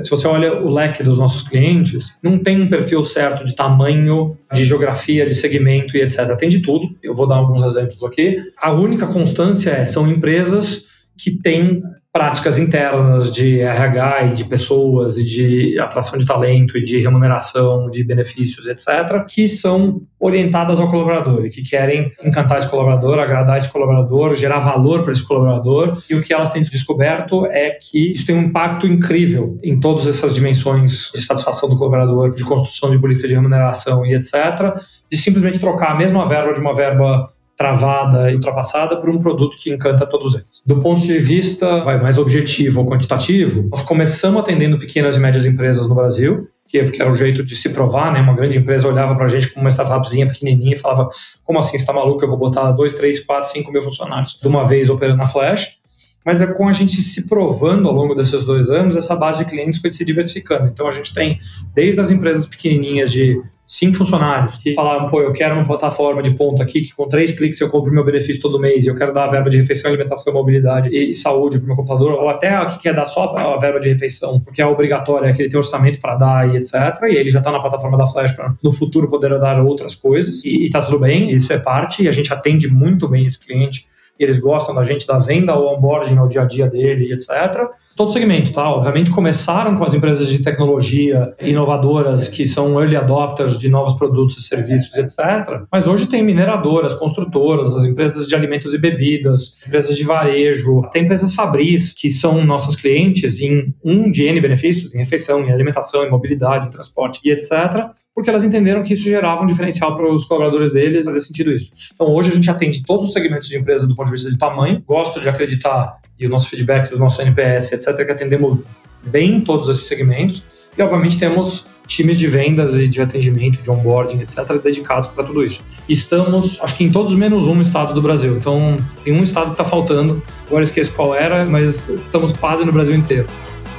se 0.00 0.10
você 0.10 0.28
olha 0.28 0.54
o 0.54 0.70
leque 0.70 1.02
dos 1.02 1.18
nossos 1.18 1.48
clientes, 1.48 2.16
não 2.22 2.38
tem 2.38 2.60
um 2.60 2.68
perfil 2.68 3.02
certo 3.02 3.44
de 3.44 3.56
tamanho, 3.56 4.36
de 4.52 4.64
geografia, 4.64 5.26
de 5.26 5.34
segmento 5.34 5.96
e 5.96 6.02
etc. 6.02 6.36
Tem 6.36 6.48
de 6.48 6.60
tudo. 6.60 6.94
Eu 7.02 7.14
vou 7.14 7.26
dar 7.26 7.36
alguns 7.36 7.62
exemplos 7.62 8.04
aqui. 8.04 8.38
A 8.60 8.72
única 8.72 9.06
constância 9.06 9.70
é 9.70 9.84
são 9.84 10.06
empresas 10.08 10.86
que 11.16 11.30
têm 11.30 11.82
práticas 12.12 12.58
internas 12.58 13.32
de 13.32 13.60
RH 13.60 14.24
e 14.24 14.34
de 14.34 14.44
pessoas 14.44 15.16
e 15.16 15.24
de 15.24 15.78
atração 15.78 16.18
de 16.18 16.26
talento 16.26 16.76
e 16.76 16.82
de 16.82 16.98
remuneração 16.98 17.88
de 17.88 18.02
benefícios, 18.02 18.66
etc., 18.66 19.24
que 19.28 19.48
são 19.48 20.02
orientadas 20.18 20.80
ao 20.80 20.90
colaborador 20.90 21.46
e 21.46 21.50
que 21.50 21.62
querem 21.62 22.10
encantar 22.24 22.58
esse 22.58 22.68
colaborador, 22.68 23.20
agradar 23.20 23.56
esse 23.56 23.70
colaborador, 23.70 24.34
gerar 24.34 24.58
valor 24.58 25.04
para 25.04 25.12
esse 25.12 25.22
colaborador. 25.22 26.02
E 26.10 26.14
o 26.16 26.20
que 26.20 26.34
elas 26.34 26.52
têm 26.52 26.62
descoberto 26.62 27.46
é 27.46 27.70
que 27.70 28.12
isso 28.12 28.26
tem 28.26 28.34
um 28.34 28.42
impacto 28.42 28.88
incrível 28.88 29.58
em 29.62 29.78
todas 29.78 30.08
essas 30.08 30.34
dimensões 30.34 31.12
de 31.14 31.22
satisfação 31.22 31.68
do 31.68 31.76
colaborador, 31.76 32.34
de 32.34 32.44
construção 32.44 32.90
de 32.90 32.98
política 32.98 33.28
de 33.28 33.34
remuneração 33.34 34.04
e 34.04 34.14
etc., 34.14 34.74
de 35.08 35.16
simplesmente 35.16 35.60
trocar 35.60 35.92
a 35.92 35.96
mesma 35.96 36.26
verba 36.26 36.52
de 36.52 36.60
uma 36.60 36.74
verba 36.74 37.32
travada 37.60 38.30
e 38.30 38.34
ultrapassada 38.36 38.96
por 38.96 39.10
um 39.10 39.18
produto 39.18 39.54
que 39.58 39.70
encanta 39.70 40.06
todos 40.06 40.32
eles. 40.32 40.62
Do 40.64 40.80
ponto 40.80 41.02
de 41.02 41.18
vista 41.18 41.84
vai, 41.84 42.00
mais 42.00 42.16
objetivo 42.16 42.80
ou 42.80 42.86
quantitativo, 42.86 43.68
nós 43.70 43.82
começamos 43.82 44.40
atendendo 44.40 44.78
pequenas 44.78 45.14
e 45.14 45.20
médias 45.20 45.44
empresas 45.44 45.86
no 45.86 45.94
Brasil, 45.94 46.48
que 46.66 46.78
é 46.78 46.84
porque 46.84 47.02
era 47.02 47.10
o 47.10 47.14
jeito 47.14 47.44
de 47.44 47.54
se 47.54 47.68
provar, 47.68 48.14
né? 48.14 48.20
Uma 48.20 48.34
grande 48.34 48.56
empresa 48.56 48.88
olhava 48.88 49.14
para 49.14 49.26
a 49.26 49.28
gente 49.28 49.48
como 49.48 49.62
uma 49.62 49.68
startupzinha 49.68 50.26
pequenininha 50.26 50.72
e 50.72 50.78
falava, 50.78 51.10
como 51.44 51.58
assim, 51.58 51.72
você 51.72 51.76
está 51.76 51.92
maluco, 51.92 52.24
eu 52.24 52.28
vou 52.30 52.38
botar 52.38 52.72
2, 52.72 52.94
3, 52.94 53.26
4, 53.26 53.50
5 53.50 53.70
mil 53.70 53.82
funcionários 53.82 54.38
de 54.40 54.48
uma 54.48 54.66
vez 54.66 54.88
operando 54.88 55.18
na 55.18 55.26
Flash? 55.26 55.76
Mas 56.24 56.40
é 56.40 56.46
com 56.46 56.66
a 56.66 56.72
gente 56.72 56.96
se 56.96 57.28
provando 57.28 57.88
ao 57.88 57.94
longo 57.94 58.14
desses 58.14 58.46
dois 58.46 58.70
anos, 58.70 58.96
essa 58.96 59.14
base 59.14 59.44
de 59.44 59.50
clientes 59.50 59.82
foi 59.82 59.90
se 59.90 60.02
diversificando. 60.02 60.66
Então 60.66 60.88
a 60.88 60.90
gente 60.90 61.12
tem 61.12 61.36
desde 61.74 62.00
as 62.00 62.10
empresas 62.10 62.46
pequenininhas 62.46 63.12
de 63.12 63.38
cinco 63.70 63.98
funcionários 63.98 64.58
que 64.58 64.74
falaram, 64.74 65.08
pô, 65.08 65.20
eu 65.20 65.32
quero 65.32 65.54
uma 65.54 65.64
plataforma 65.64 66.20
de 66.20 66.32
ponta 66.32 66.60
aqui 66.60 66.80
que 66.80 66.92
com 66.92 67.08
três 67.08 67.30
cliques 67.30 67.60
eu 67.60 67.70
compro 67.70 67.92
meu 67.92 68.04
benefício 68.04 68.42
todo 68.42 68.58
mês, 68.58 68.84
eu 68.84 68.96
quero 68.96 69.12
dar 69.12 69.26
a 69.26 69.28
verba 69.28 69.48
de 69.48 69.58
refeição, 69.58 69.92
alimentação, 69.92 70.34
mobilidade 70.34 70.90
e 70.92 71.14
saúde 71.14 71.58
para 71.58 71.64
o 71.64 71.66
meu 71.68 71.76
computador, 71.76 72.14
ou 72.14 72.28
até 72.28 72.48
a 72.48 72.66
que 72.66 72.80
quer 72.80 72.92
dar 72.92 73.04
só 73.04 73.32
a 73.36 73.56
verba 73.58 73.78
de 73.78 73.88
refeição, 73.88 74.40
porque 74.40 74.60
é 74.60 74.66
obrigatória, 74.66 75.28
é 75.28 75.32
que 75.32 75.42
ele 75.42 75.48
tem 75.48 75.56
orçamento 75.56 76.00
para 76.00 76.16
dar 76.16 76.52
e 76.52 76.56
etc. 76.56 76.74
E 77.04 77.14
ele 77.14 77.30
já 77.30 77.38
está 77.38 77.52
na 77.52 77.60
plataforma 77.60 77.96
da 77.96 78.08
Flash 78.08 78.32
para 78.32 78.52
no 78.60 78.72
futuro 78.72 79.08
poder 79.08 79.38
dar 79.38 79.60
outras 79.64 79.94
coisas 79.94 80.44
e, 80.44 80.64
está 80.64 80.82
tudo 80.82 80.98
bem, 80.98 81.30
isso 81.30 81.52
é 81.52 81.58
parte 81.58 82.02
e 82.02 82.08
a 82.08 82.10
gente 82.10 82.32
atende 82.32 82.66
muito 82.66 83.06
bem 83.06 83.24
esse 83.24 83.38
cliente 83.38 83.86
eles 84.20 84.38
gostam 84.38 84.74
da 84.74 84.84
gente, 84.84 85.06
da 85.06 85.18
venda, 85.18 85.52
ao 85.52 85.74
onboarding, 85.74 86.18
ao 86.18 86.28
dia 86.28 86.42
a 86.42 86.44
dia 86.46 86.68
dele, 86.68 87.12
etc. 87.12 87.68
Todo 87.96 88.12
segmento, 88.12 88.52
tá? 88.52 88.68
Obviamente 88.68 89.10
começaram 89.10 89.76
com 89.76 89.84
as 89.84 89.94
empresas 89.94 90.28
de 90.28 90.42
tecnologia 90.42 91.34
inovadoras 91.40 92.28
que 92.28 92.46
são 92.46 92.78
early 92.78 92.96
adopters 92.96 93.58
de 93.58 93.68
novos 93.68 93.94
produtos 93.94 94.36
e 94.38 94.42
serviços, 94.42 94.96
etc. 94.96 95.62
Mas 95.72 95.88
hoje 95.88 96.06
tem 96.06 96.22
mineradoras, 96.22 96.94
construtoras, 96.94 97.74
as 97.74 97.84
empresas 97.84 98.26
de 98.26 98.34
alimentos 98.34 98.74
e 98.74 98.78
bebidas, 98.78 99.56
empresas 99.66 99.96
de 99.96 100.04
varejo, 100.04 100.82
tem 100.92 101.04
empresas 101.04 101.34
fabris 101.34 101.92
que 101.94 102.10
são 102.10 102.44
nossos 102.44 102.76
clientes 102.76 103.40
em 103.40 103.74
um 103.84 104.10
de 104.10 104.24
N 104.26 104.40
benefícios, 104.40 104.94
em 104.94 104.98
refeição, 104.98 105.42
em 105.42 105.52
alimentação, 105.52 106.04
em 106.04 106.10
mobilidade, 106.10 106.66
em 106.66 106.70
transporte 106.70 107.20
e 107.24 107.30
etc 107.30 107.90
porque 108.20 108.28
elas 108.28 108.44
entenderam 108.44 108.82
que 108.82 108.92
isso 108.92 109.04
gerava 109.04 109.42
um 109.42 109.46
diferencial 109.46 109.96
para 109.96 110.06
os 110.12 110.26
colaboradores 110.26 110.70
deles, 110.70 111.06
fazia 111.06 111.22
sentido 111.22 111.50
isso. 111.50 111.70
Então 111.94 112.06
hoje 112.08 112.30
a 112.30 112.34
gente 112.34 112.50
atende 112.50 112.84
todos 112.84 113.06
os 113.06 113.14
segmentos 113.14 113.48
de 113.48 113.56
empresas 113.56 113.88
do 113.88 113.94
ponto 113.94 114.08
de 114.08 114.12
vista 114.12 114.30
de 114.30 114.36
tamanho. 114.36 114.82
Gosto 114.86 115.22
de 115.22 115.28
acreditar, 115.28 115.96
e 116.18 116.26
o 116.26 116.28
nosso 116.28 116.50
feedback 116.50 116.90
do 116.90 116.98
nosso 116.98 117.22
NPS, 117.22 117.72
etc., 117.72 118.04
que 118.04 118.12
atendemos 118.12 118.58
bem 119.02 119.40
todos 119.40 119.70
esses 119.70 119.84
segmentos. 119.84 120.44
E 120.76 120.82
obviamente 120.82 121.18
temos 121.18 121.66
times 121.86 122.18
de 122.18 122.26
vendas 122.26 122.76
e 122.76 122.86
de 122.86 123.00
atendimento, 123.00 123.62
de 123.62 123.70
onboarding, 123.70 124.20
etc., 124.20 124.60
dedicados 124.62 125.08
para 125.08 125.24
tudo 125.24 125.42
isso. 125.42 125.62
Estamos, 125.88 126.60
acho 126.60 126.76
que 126.76 126.84
em 126.84 126.92
todos 126.92 127.14
menos 127.14 127.46
um 127.46 127.58
estado 127.58 127.94
do 127.94 128.02
Brasil. 128.02 128.36
Então, 128.36 128.76
tem 129.02 129.18
um 129.18 129.22
estado 129.22 129.46
que 129.46 129.52
está 129.52 129.64
faltando, 129.64 130.22
agora 130.46 130.62
esqueço 130.62 130.92
qual 130.92 131.14
era, 131.14 131.46
mas 131.46 131.88
estamos 131.88 132.32
quase 132.32 132.66
no 132.66 132.72
Brasil 132.72 132.94
inteiro, 132.94 133.26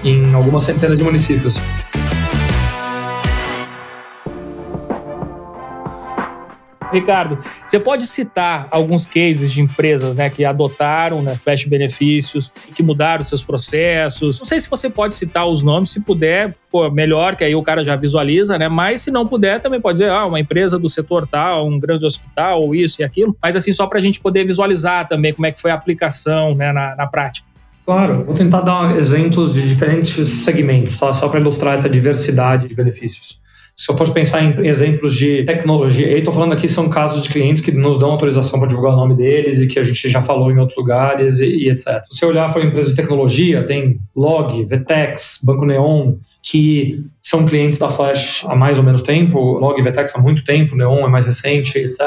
em 0.03 0.33
algumas 0.33 0.63
centenas 0.63 0.97
de 0.97 1.03
municípios. 1.03 1.59
Ricardo, 6.91 7.37
você 7.65 7.79
pode 7.79 8.03
citar 8.03 8.67
alguns 8.69 9.05
cases 9.05 9.51
de 9.51 9.61
empresas 9.61 10.15
né, 10.15 10.29
que 10.29 10.43
adotaram 10.43 11.21
né, 11.21 11.35
Flash 11.35 11.65
Benefícios, 11.65 12.49
que 12.49 12.83
mudaram 12.83 13.23
seus 13.23 13.43
processos. 13.43 14.39
Não 14.39 14.45
sei 14.45 14.59
se 14.59 14.69
você 14.69 14.89
pode 14.89 15.15
citar 15.15 15.47
os 15.47 15.61
nomes, 15.61 15.89
se 15.89 16.01
puder, 16.01 16.55
pô, 16.69 16.89
melhor, 16.89 17.35
que 17.35 17.43
aí 17.43 17.55
o 17.55 17.63
cara 17.63 17.83
já 17.83 17.95
visualiza, 17.95 18.57
né? 18.57 18.67
Mas 18.67 19.01
se 19.01 19.11
não 19.11 19.25
puder, 19.25 19.61
também 19.61 19.79
pode 19.79 19.99
dizer, 19.99 20.11
ah, 20.11 20.25
uma 20.25 20.39
empresa 20.39 20.77
do 20.77 20.89
setor 20.89 21.27
tal, 21.27 21.67
um 21.67 21.79
grande 21.79 22.05
hospital, 22.05 22.61
ou 22.61 22.75
isso 22.75 23.01
e 23.01 23.03
aquilo. 23.03 23.35
Mas 23.41 23.55
assim, 23.55 23.71
só 23.71 23.87
para 23.87 23.97
a 23.97 24.01
gente 24.01 24.19
poder 24.19 24.45
visualizar 24.45 25.07
também 25.07 25.33
como 25.33 25.45
é 25.45 25.51
que 25.51 25.61
foi 25.61 25.71
a 25.71 25.75
aplicação 25.75 26.55
né, 26.55 26.71
na, 26.71 26.95
na 26.95 27.07
prática. 27.07 27.51
Claro, 27.85 28.23
vou 28.23 28.35
tentar 28.35 28.61
dar 28.61 28.95
exemplos 28.95 29.53
de 29.53 29.67
diferentes 29.67 30.27
segmentos, 30.27 30.97
tá? 30.97 31.11
só 31.11 31.27
para 31.27 31.39
ilustrar 31.39 31.73
essa 31.73 31.89
diversidade 31.89 32.67
de 32.67 32.75
benefícios. 32.75 33.39
Se 33.81 33.91
eu 33.91 33.97
fosse 33.97 34.13
pensar 34.13 34.43
em 34.43 34.67
exemplos 34.67 35.15
de 35.15 35.43
tecnologia, 35.43 36.11
e 36.11 36.19
estou 36.19 36.31
falando 36.31 36.53
aqui 36.53 36.67
são 36.67 36.87
casos 36.87 37.23
de 37.23 37.29
clientes 37.29 37.63
que 37.63 37.71
nos 37.71 37.97
dão 37.97 38.11
autorização 38.11 38.59
para 38.59 38.67
divulgar 38.67 38.93
o 38.93 38.95
nome 38.95 39.15
deles 39.15 39.59
e 39.59 39.65
que 39.65 39.79
a 39.79 39.81
gente 39.81 40.07
já 40.07 40.21
falou 40.21 40.51
em 40.51 40.59
outros 40.59 40.77
lugares 40.77 41.39
e, 41.39 41.47
e 41.47 41.67
etc. 41.67 42.03
Se 42.07 42.19
você 42.19 42.25
olhar 42.27 42.53
para 42.53 42.63
empresas 42.63 42.91
de 42.91 42.95
tecnologia, 42.95 43.63
tem 43.63 43.99
Log, 44.15 44.63
Vtex, 44.65 45.39
Banco 45.43 45.65
Neon, 45.65 46.13
que 46.43 47.03
são 47.23 47.43
clientes 47.43 47.79
da 47.79 47.89
Flash 47.89 48.45
há 48.47 48.55
mais 48.55 48.77
ou 48.77 48.83
menos 48.83 49.01
tempo, 49.01 49.39
Log 49.39 49.79
e 49.79 49.83
Vtex 49.83 50.15
há 50.15 50.21
muito 50.21 50.43
tempo, 50.43 50.75
Neon 50.75 50.99
é 50.99 51.09
mais 51.09 51.25
recente, 51.25 51.79
etc. 51.79 51.99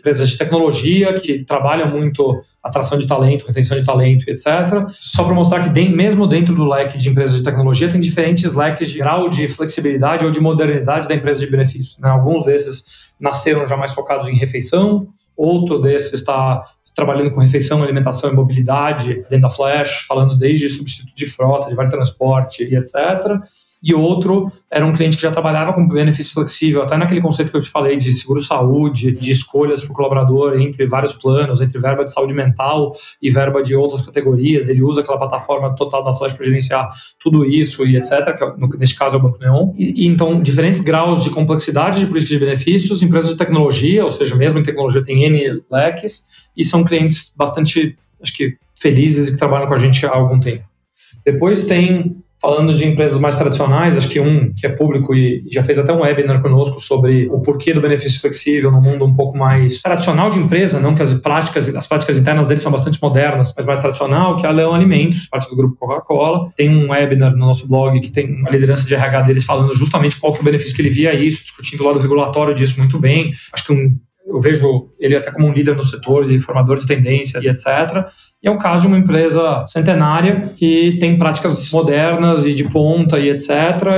Empresas 0.00 0.28
de 0.28 0.36
tecnologia 0.36 1.12
que 1.12 1.44
trabalham 1.44 1.88
muito 1.92 2.42
atração 2.64 2.98
de 2.98 3.06
talento, 3.06 3.46
retenção 3.46 3.76
de 3.76 3.84
talento, 3.84 4.28
etc. 4.28 4.86
Só 4.88 5.22
para 5.22 5.34
mostrar 5.34 5.60
que 5.60 5.88
mesmo 5.90 6.26
dentro 6.26 6.54
do 6.54 6.64
leque 6.64 6.96
de 6.96 7.10
empresas 7.10 7.36
de 7.36 7.44
tecnologia 7.44 7.90
tem 7.90 8.00
diferentes 8.00 8.54
leques 8.54 8.90
de 8.90 8.98
grau 8.98 9.28
de 9.28 9.46
flexibilidade 9.48 10.24
ou 10.24 10.30
de 10.30 10.40
modernidade 10.40 11.06
da 11.06 11.14
empresa 11.14 11.40
de 11.40 11.50
benefícios. 11.50 11.98
Né? 11.98 12.08
Alguns 12.08 12.44
desses 12.44 13.12
nasceram 13.20 13.68
já 13.68 13.76
mais 13.76 13.92
focados 13.92 14.28
em 14.28 14.34
refeição, 14.34 15.06
outro 15.36 15.78
desses 15.78 16.14
está 16.14 16.64
trabalhando 16.94 17.32
com 17.32 17.40
refeição, 17.40 17.82
alimentação 17.82 18.30
e 18.30 18.34
mobilidade 18.34 19.14
dentro 19.28 19.42
da 19.42 19.50
Flash, 19.50 20.06
falando 20.08 20.38
desde 20.38 20.70
substituto 20.70 21.14
de 21.14 21.26
frota, 21.26 21.68
de 21.68 21.74
vale 21.74 21.90
transporte 21.90 22.64
e 22.64 22.76
etc 22.76 23.42
e 23.84 23.92
outro 23.92 24.50
era 24.70 24.86
um 24.86 24.94
cliente 24.94 25.16
que 25.16 25.22
já 25.22 25.30
trabalhava 25.30 25.74
com 25.74 25.86
benefício 25.86 26.32
flexível, 26.32 26.82
até 26.82 26.96
naquele 26.96 27.20
conceito 27.20 27.50
que 27.50 27.56
eu 27.58 27.60
te 27.60 27.68
falei 27.68 27.98
de 27.98 28.10
seguro-saúde, 28.12 29.12
de 29.12 29.30
escolhas 29.30 29.82
para 29.82 29.92
o 29.92 29.94
colaborador 29.94 30.58
entre 30.58 30.86
vários 30.86 31.12
planos, 31.12 31.60
entre 31.60 31.78
verba 31.78 32.02
de 32.02 32.10
saúde 32.10 32.32
mental 32.32 32.92
e 33.20 33.28
verba 33.28 33.62
de 33.62 33.76
outras 33.76 34.00
categorias. 34.00 34.70
Ele 34.70 34.82
usa 34.82 35.02
aquela 35.02 35.18
plataforma 35.18 35.76
total 35.76 36.02
da 36.02 36.14
Flash 36.14 36.32
para 36.32 36.46
gerenciar 36.46 36.88
tudo 37.20 37.44
isso 37.44 37.86
e 37.86 37.94
etc., 37.94 38.34
que 38.34 38.42
é 38.42 38.78
neste 38.78 38.96
caso 38.96 39.16
é 39.16 39.18
o 39.18 39.22
Banco 39.22 39.38
Neon. 39.38 39.74
E, 39.76 40.04
e, 40.04 40.06
então, 40.06 40.40
diferentes 40.42 40.80
graus 40.80 41.22
de 41.22 41.28
complexidade 41.28 42.00
de 42.00 42.06
política 42.06 42.32
de 42.32 42.38
benefícios, 42.38 43.02
empresas 43.02 43.32
de 43.32 43.36
tecnologia, 43.36 44.02
ou 44.02 44.08
seja, 44.08 44.34
mesmo 44.34 44.58
em 44.58 44.62
tecnologia 44.62 45.04
tem 45.04 45.24
N 45.24 45.62
leques, 45.70 46.24
e 46.56 46.64
são 46.64 46.82
clientes 46.84 47.34
bastante, 47.36 47.98
acho 48.22 48.34
que, 48.34 48.56
felizes 48.74 49.28
e 49.28 49.32
que 49.32 49.38
trabalham 49.38 49.68
com 49.68 49.74
a 49.74 49.78
gente 49.78 50.04
há 50.06 50.10
algum 50.10 50.40
tempo. 50.40 50.64
Depois 51.24 51.64
tem 51.64 52.16
Falando 52.40 52.74
de 52.74 52.86
empresas 52.86 53.18
mais 53.18 53.36
tradicionais, 53.36 53.96
acho 53.96 54.08
que 54.08 54.20
um 54.20 54.52
que 54.54 54.66
é 54.66 54.68
público 54.68 55.14
e 55.14 55.44
já 55.50 55.62
fez 55.62 55.78
até 55.78 55.92
um 55.92 56.00
webinar 56.00 56.42
conosco 56.42 56.80
sobre 56.80 57.28
o 57.28 57.40
porquê 57.40 57.72
do 57.72 57.80
benefício 57.80 58.20
flexível 58.20 58.70
no 58.70 58.82
mundo 58.82 59.04
um 59.04 59.14
pouco 59.14 59.36
mais 59.36 59.80
tradicional 59.80 60.28
de 60.28 60.38
empresa, 60.38 60.78
não 60.78 60.94
que 60.94 61.02
as 61.02 61.14
práticas, 61.14 61.74
as 61.74 61.86
práticas 61.86 62.18
internas 62.18 62.48
deles 62.48 62.62
são 62.62 62.70
bastante 62.70 63.00
modernas, 63.00 63.54
mas 63.56 63.64
mais 63.64 63.78
tradicional, 63.78 64.36
que 64.36 64.44
é 64.44 64.48
a 64.48 64.52
Leão 64.52 64.74
Alimentos, 64.74 65.26
parte 65.26 65.48
do 65.48 65.56
grupo 65.56 65.76
Coca-Cola. 65.76 66.50
Tem 66.56 66.68
um 66.68 66.90
webinar 66.90 67.32
no 67.32 67.38
nosso 67.38 67.68
blog 67.68 67.98
que 68.00 68.10
tem 68.10 68.30
uma 68.30 68.50
liderança 68.50 68.86
de 68.86 68.94
RH 68.94 69.22
deles 69.22 69.44
falando 69.44 69.74
justamente 69.74 70.20
qual 70.20 70.32
que 70.32 70.40
é 70.40 70.42
o 70.42 70.44
benefício 70.44 70.74
que 70.76 70.82
ele 70.82 70.90
via 70.90 71.14
isso, 71.14 71.44
discutindo 71.44 71.82
o 71.82 71.86
lado 71.86 71.98
regulatório 71.98 72.54
disso 72.54 72.78
muito 72.78 72.98
bem. 72.98 73.32
Acho 73.52 73.66
que 73.66 73.72
um 73.72 73.96
eu 74.26 74.40
vejo 74.40 74.88
ele 74.98 75.16
até 75.16 75.30
como 75.30 75.46
um 75.46 75.52
líder 75.52 75.76
no 75.76 75.84
setor, 75.84 76.24
de 76.24 76.40
formador 76.40 76.78
de 76.78 76.86
tendências 76.86 77.44
e 77.44 77.48
etc. 77.48 78.06
E 78.44 78.48
é 78.48 78.50
o 78.50 78.58
caso 78.58 78.82
de 78.82 78.88
uma 78.88 78.98
empresa 78.98 79.64
centenária 79.66 80.52
que 80.54 80.98
tem 81.00 81.16
práticas 81.16 81.72
modernas 81.72 82.46
e 82.46 82.52
de 82.52 82.64
ponta 82.64 83.18
e 83.18 83.30
etc. 83.30 83.48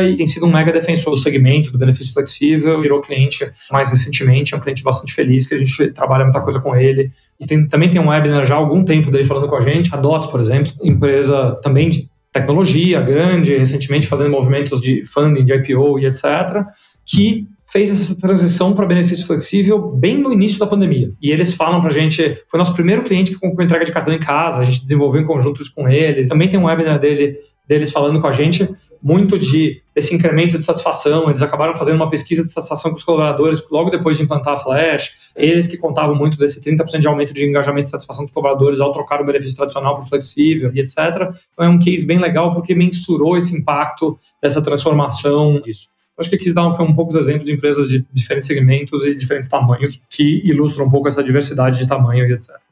E 0.09 0.14
tem 0.14 0.24
sido 0.24 0.46
um 0.46 0.52
mega 0.52 0.70
defensor 0.72 1.12
do 1.12 1.16
segmento, 1.16 1.72
do 1.72 1.78
benefício 1.78 2.14
flexível, 2.14 2.80
virou 2.80 3.00
cliente 3.00 3.44
mais 3.72 3.90
recentemente, 3.90 4.54
é 4.54 4.56
um 4.56 4.61
cliente 4.61 4.85
bastante 4.85 5.12
feliz, 5.12 5.48
que 5.48 5.54
a 5.56 5.59
gente 5.59 5.88
trabalha 5.88 6.22
muita 6.22 6.40
coisa 6.40 6.61
com 6.61 6.76
ele. 6.76 7.11
E 7.40 7.44
tem, 7.44 7.66
também 7.66 7.90
tem 7.90 8.00
um 8.00 8.06
webinar 8.06 8.44
já 8.44 8.54
há 8.54 8.59
algum 8.59 8.85
tempo 8.85 9.11
dele 9.11 9.24
falando 9.24 9.48
com 9.48 9.56
a 9.56 9.61
gente, 9.61 9.92
a 9.92 9.96
DOTS, 9.96 10.26
por 10.28 10.40
exemplo, 10.40 10.72
empresa 10.80 11.59
também 11.61 11.90
de 11.90 12.09
tecnologia 12.30 13.00
grande, 13.00 13.56
recentemente 13.56 14.06
fazendo 14.06 14.30
movimentos 14.30 14.80
de 14.80 15.04
funding, 15.06 15.44
de 15.44 15.54
IPO 15.54 15.98
e 15.98 16.06
etc., 16.06 16.64
que 17.04 17.48
fez 17.76 17.90
essa 17.90 18.18
transição 18.18 18.72
para 18.72 18.86
benefício 18.86 19.26
flexível 19.26 19.78
bem 19.78 20.16
no 20.16 20.32
início 20.32 20.58
da 20.58 20.66
pandemia. 20.66 21.12
E 21.20 21.30
eles 21.30 21.52
falam 21.52 21.80
para 21.80 21.90
a 21.90 21.92
gente, 21.92 22.42
foi 22.48 22.56
nosso 22.58 22.72
primeiro 22.72 23.02
cliente 23.02 23.32
que 23.32 23.38
com 23.38 23.62
entrega 23.62 23.84
de 23.84 23.92
cartão 23.92 24.14
em 24.14 24.18
casa, 24.18 24.60
a 24.60 24.64
gente 24.64 24.82
desenvolveu 24.82 25.20
em 25.20 25.26
conjunto 25.26 25.62
com 25.74 25.86
eles. 25.86 26.28
Também 26.28 26.48
tem 26.48 26.58
um 26.58 26.64
webinar 26.64 26.98
dele, 26.98 27.36
deles 27.68 27.92
falando 27.92 28.18
com 28.18 28.26
a 28.26 28.32
gente 28.32 28.66
muito 29.02 29.38
de 29.38 29.82
desse 29.94 30.14
incremento 30.14 30.58
de 30.58 30.64
satisfação. 30.64 31.28
Eles 31.28 31.42
acabaram 31.42 31.74
fazendo 31.74 31.96
uma 31.96 32.08
pesquisa 32.08 32.42
de 32.42 32.50
satisfação 32.50 32.92
com 32.92 32.96
os 32.96 33.02
colaboradores 33.02 33.62
logo 33.70 33.90
depois 33.90 34.16
de 34.16 34.22
implantar 34.22 34.54
a 34.54 34.56
Flash. 34.56 35.32
Eles 35.36 35.66
que 35.66 35.76
contavam 35.76 36.14
muito 36.14 36.38
desse 36.38 36.62
30% 36.62 36.98
de 36.98 37.06
aumento 37.06 37.34
de 37.34 37.46
engajamento 37.46 37.88
e 37.88 37.90
satisfação 37.90 38.24
dos 38.24 38.32
colaboradores 38.32 38.80
ao 38.80 38.90
trocar 38.90 39.20
o 39.20 39.26
benefício 39.26 39.54
tradicional 39.54 39.96
para 39.96 40.04
o 40.04 40.08
flexível 40.08 40.70
e 40.74 40.80
etc. 40.80 40.96
Então 41.52 41.66
é 41.66 41.68
um 41.68 41.78
case 41.78 42.06
bem 42.06 42.18
legal 42.18 42.54
porque 42.54 42.74
mensurou 42.74 43.36
esse 43.36 43.54
impacto 43.54 44.18
dessa 44.40 44.62
transformação 44.62 45.60
disso. 45.60 45.94
Acho 46.18 46.31
que 46.31 46.38
quis 46.38 46.55
dar 46.55 46.66
um, 46.66 46.83
um 46.83 46.94
pouco 46.94 47.12
os 47.12 47.16
exemplos 47.16 47.46
de 47.46 47.52
empresas 47.52 47.88
de 47.88 48.07
diferentes 48.12 48.46
segmentos 48.46 49.05
e 49.05 49.14
diferentes 49.14 49.50
tamanhos 49.50 50.05
que 50.09 50.42
ilustram 50.44 50.87
um 50.87 50.90
pouco 50.90 51.09
essa 51.09 51.22
diversidade 51.22 51.79
de 51.79 51.87
tamanho 51.87 52.26
e 52.26 52.33
etc. 52.33 52.65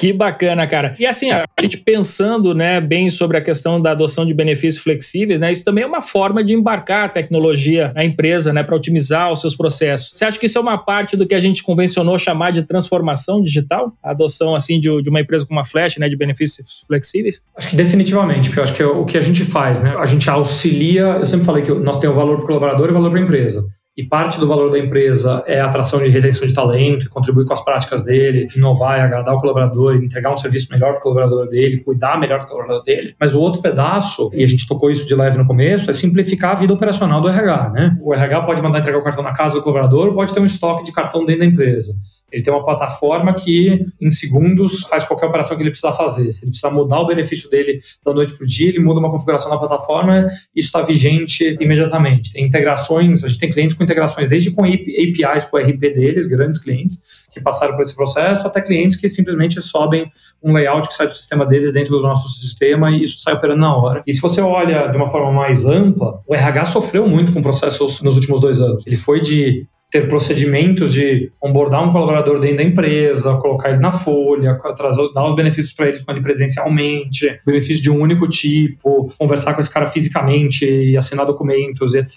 Que 0.00 0.14
bacana, 0.14 0.66
cara. 0.66 0.94
E 0.98 1.04
assim, 1.04 1.30
a 1.30 1.44
gente 1.60 1.76
pensando 1.76 2.54
né, 2.54 2.80
bem 2.80 3.10
sobre 3.10 3.36
a 3.36 3.40
questão 3.42 3.78
da 3.78 3.90
adoção 3.90 4.24
de 4.24 4.32
benefícios 4.32 4.82
flexíveis, 4.82 5.38
né, 5.38 5.52
isso 5.52 5.62
também 5.62 5.84
é 5.84 5.86
uma 5.86 6.00
forma 6.00 6.42
de 6.42 6.54
embarcar 6.54 7.04
a 7.04 7.08
tecnologia 7.10 7.92
na 7.94 8.02
empresa 8.02 8.50
né, 8.50 8.62
para 8.62 8.74
otimizar 8.74 9.30
os 9.30 9.42
seus 9.42 9.54
processos. 9.54 10.12
Você 10.16 10.24
acha 10.24 10.40
que 10.40 10.46
isso 10.46 10.56
é 10.56 10.60
uma 10.62 10.78
parte 10.78 11.18
do 11.18 11.26
que 11.26 11.34
a 11.34 11.38
gente 11.38 11.62
convencionou 11.62 12.16
chamar 12.18 12.50
de 12.50 12.62
transformação 12.62 13.42
digital? 13.42 13.92
A 14.02 14.12
adoção 14.12 14.54
assim 14.54 14.80
de, 14.80 15.02
de 15.02 15.10
uma 15.10 15.20
empresa 15.20 15.44
como 15.44 15.60
a 15.60 15.64
Flash, 15.64 15.98
né, 15.98 16.08
de 16.08 16.16
benefícios 16.16 16.82
flexíveis? 16.86 17.44
Acho 17.54 17.68
que 17.68 17.76
definitivamente, 17.76 18.48
porque 18.48 18.60
eu 18.60 18.64
acho 18.64 18.72
que 18.72 18.82
é 18.82 18.86
o 18.86 19.04
que 19.04 19.18
a 19.18 19.20
gente 19.20 19.44
faz, 19.44 19.82
né? 19.82 19.94
A 19.98 20.06
gente 20.06 20.30
auxilia, 20.30 21.18
eu 21.20 21.26
sempre 21.26 21.44
falei 21.44 21.62
que 21.62 21.74
nós 21.74 21.98
temos 21.98 22.16
o 22.16 22.18
valor 22.18 22.36
para 22.36 22.44
o 22.44 22.46
colaborador 22.46 22.86
e 22.86 22.90
o 22.90 22.94
valor 22.94 23.10
para 23.10 23.20
a 23.20 23.22
empresa 23.22 23.68
e 23.96 24.04
parte 24.04 24.38
do 24.38 24.46
valor 24.46 24.70
da 24.70 24.78
empresa 24.78 25.42
é 25.46 25.60
a 25.60 25.66
atração 25.66 25.98
de 25.98 26.08
retenção 26.08 26.46
de 26.46 26.54
talento, 26.54 27.10
contribuir 27.10 27.44
com 27.44 27.52
as 27.52 27.64
práticas 27.64 28.04
dele, 28.04 28.46
inovar 28.56 28.98
e 28.98 29.02
agradar 29.02 29.34
o 29.34 29.40
colaborador, 29.40 29.96
entregar 29.96 30.32
um 30.32 30.36
serviço 30.36 30.68
melhor 30.70 30.92
para 30.92 31.00
o 31.00 31.02
colaborador 31.02 31.48
dele, 31.48 31.82
cuidar 31.82 32.18
melhor 32.18 32.40
do 32.40 32.46
colaborador 32.46 32.82
dele. 32.84 33.14
Mas 33.18 33.34
o 33.34 33.40
outro 33.40 33.60
pedaço, 33.60 34.30
e 34.32 34.44
a 34.44 34.46
gente 34.46 34.66
tocou 34.66 34.90
isso 34.90 35.06
de 35.06 35.14
leve 35.14 35.36
no 35.36 35.46
começo, 35.46 35.90
é 35.90 35.92
simplificar 35.92 36.52
a 36.52 36.54
vida 36.54 36.72
operacional 36.72 37.20
do 37.20 37.28
RH. 37.28 37.70
Né? 37.70 37.96
O 38.00 38.14
RH 38.14 38.42
pode 38.42 38.62
mandar 38.62 38.78
entregar 38.78 38.98
o 38.98 39.02
cartão 39.02 39.24
na 39.24 39.32
casa 39.32 39.54
do 39.54 39.62
colaborador, 39.62 40.14
pode 40.14 40.32
ter 40.32 40.40
um 40.40 40.46
estoque 40.46 40.84
de 40.84 40.92
cartão 40.92 41.24
dentro 41.24 41.40
da 41.40 41.46
empresa. 41.46 41.92
Ele 42.32 42.42
tem 42.42 42.52
uma 42.52 42.64
plataforma 42.64 43.34
que, 43.34 43.84
em 44.00 44.10
segundos, 44.10 44.82
faz 44.82 45.04
qualquer 45.04 45.26
operação 45.26 45.56
que 45.56 45.62
ele 45.62 45.70
precisar 45.70 45.92
fazer. 45.92 46.32
Se 46.32 46.44
ele 46.44 46.50
precisar 46.50 46.70
mudar 46.70 47.00
o 47.00 47.06
benefício 47.06 47.50
dele 47.50 47.80
da 48.04 48.14
noite 48.14 48.34
para 48.34 48.44
o 48.44 48.46
dia, 48.46 48.68
ele 48.68 48.78
muda 48.78 49.00
uma 49.00 49.10
configuração 49.10 49.50
na 49.50 49.58
plataforma, 49.58 50.28
isso 50.54 50.68
está 50.68 50.80
vigente 50.80 51.56
imediatamente. 51.60 52.32
Tem 52.32 52.44
integrações, 52.44 53.24
a 53.24 53.28
gente 53.28 53.40
tem 53.40 53.50
clientes 53.50 53.76
com 53.76 53.82
integrações 53.90 54.28
desde 54.28 54.52
com 54.52 54.64
APIs 54.64 55.44
com 55.44 55.56
o 55.56 55.60
RP 55.60 55.80
deles, 55.80 56.26
grandes 56.26 56.62
clientes 56.62 57.26
que 57.30 57.40
passaram 57.40 57.74
por 57.74 57.82
esse 57.82 57.94
processo, 57.94 58.46
até 58.46 58.60
clientes 58.60 58.96
que 58.96 59.08
simplesmente 59.08 59.60
sobem 59.60 60.10
um 60.42 60.52
layout 60.52 60.88
que 60.88 60.94
sai 60.94 61.06
do 61.06 61.14
sistema 61.14 61.44
deles 61.44 61.72
dentro 61.72 61.96
do 61.96 62.02
nosso 62.02 62.28
sistema 62.28 62.90
e 62.90 63.02
isso 63.02 63.20
sai 63.20 63.34
operando 63.34 63.60
na 63.60 63.76
hora. 63.76 64.02
E 64.06 64.12
se 64.12 64.20
você 64.20 64.40
olha 64.40 64.88
de 64.88 64.96
uma 64.96 65.08
forma 65.08 65.32
mais 65.32 65.66
ampla, 65.66 66.20
o 66.26 66.34
RH 66.34 66.66
sofreu 66.66 67.06
muito 67.06 67.32
com 67.32 67.42
processos 67.42 68.00
nos 68.02 68.14
últimos 68.16 68.40
dois 68.40 68.60
anos. 68.60 68.86
Ele 68.86 68.96
foi 68.96 69.20
de 69.20 69.66
ter 69.90 70.08
procedimentos 70.08 70.92
de 70.92 71.32
onboardar 71.42 71.86
um 71.86 71.92
colaborador 71.92 72.38
dentro 72.38 72.58
da 72.58 72.62
empresa, 72.62 73.36
colocar 73.36 73.70
ele 73.70 73.80
na 73.80 73.90
folha, 73.90 74.56
trazer, 74.76 75.12
dar 75.12 75.26
os 75.26 75.34
benefícios 75.34 75.74
para 75.74 75.88
ele 75.88 76.04
com 76.04 76.12
ele 76.12 76.22
presencialmente, 76.22 77.40
benefício 77.44 77.82
de 77.82 77.90
um 77.90 78.00
único 78.00 78.28
tipo, 78.28 79.12
conversar 79.18 79.52
com 79.54 79.60
esse 79.60 79.70
cara 79.70 79.86
fisicamente 79.86 80.64
e 80.64 80.96
assinar 80.96 81.26
documentos, 81.26 81.94
etc., 81.94 82.16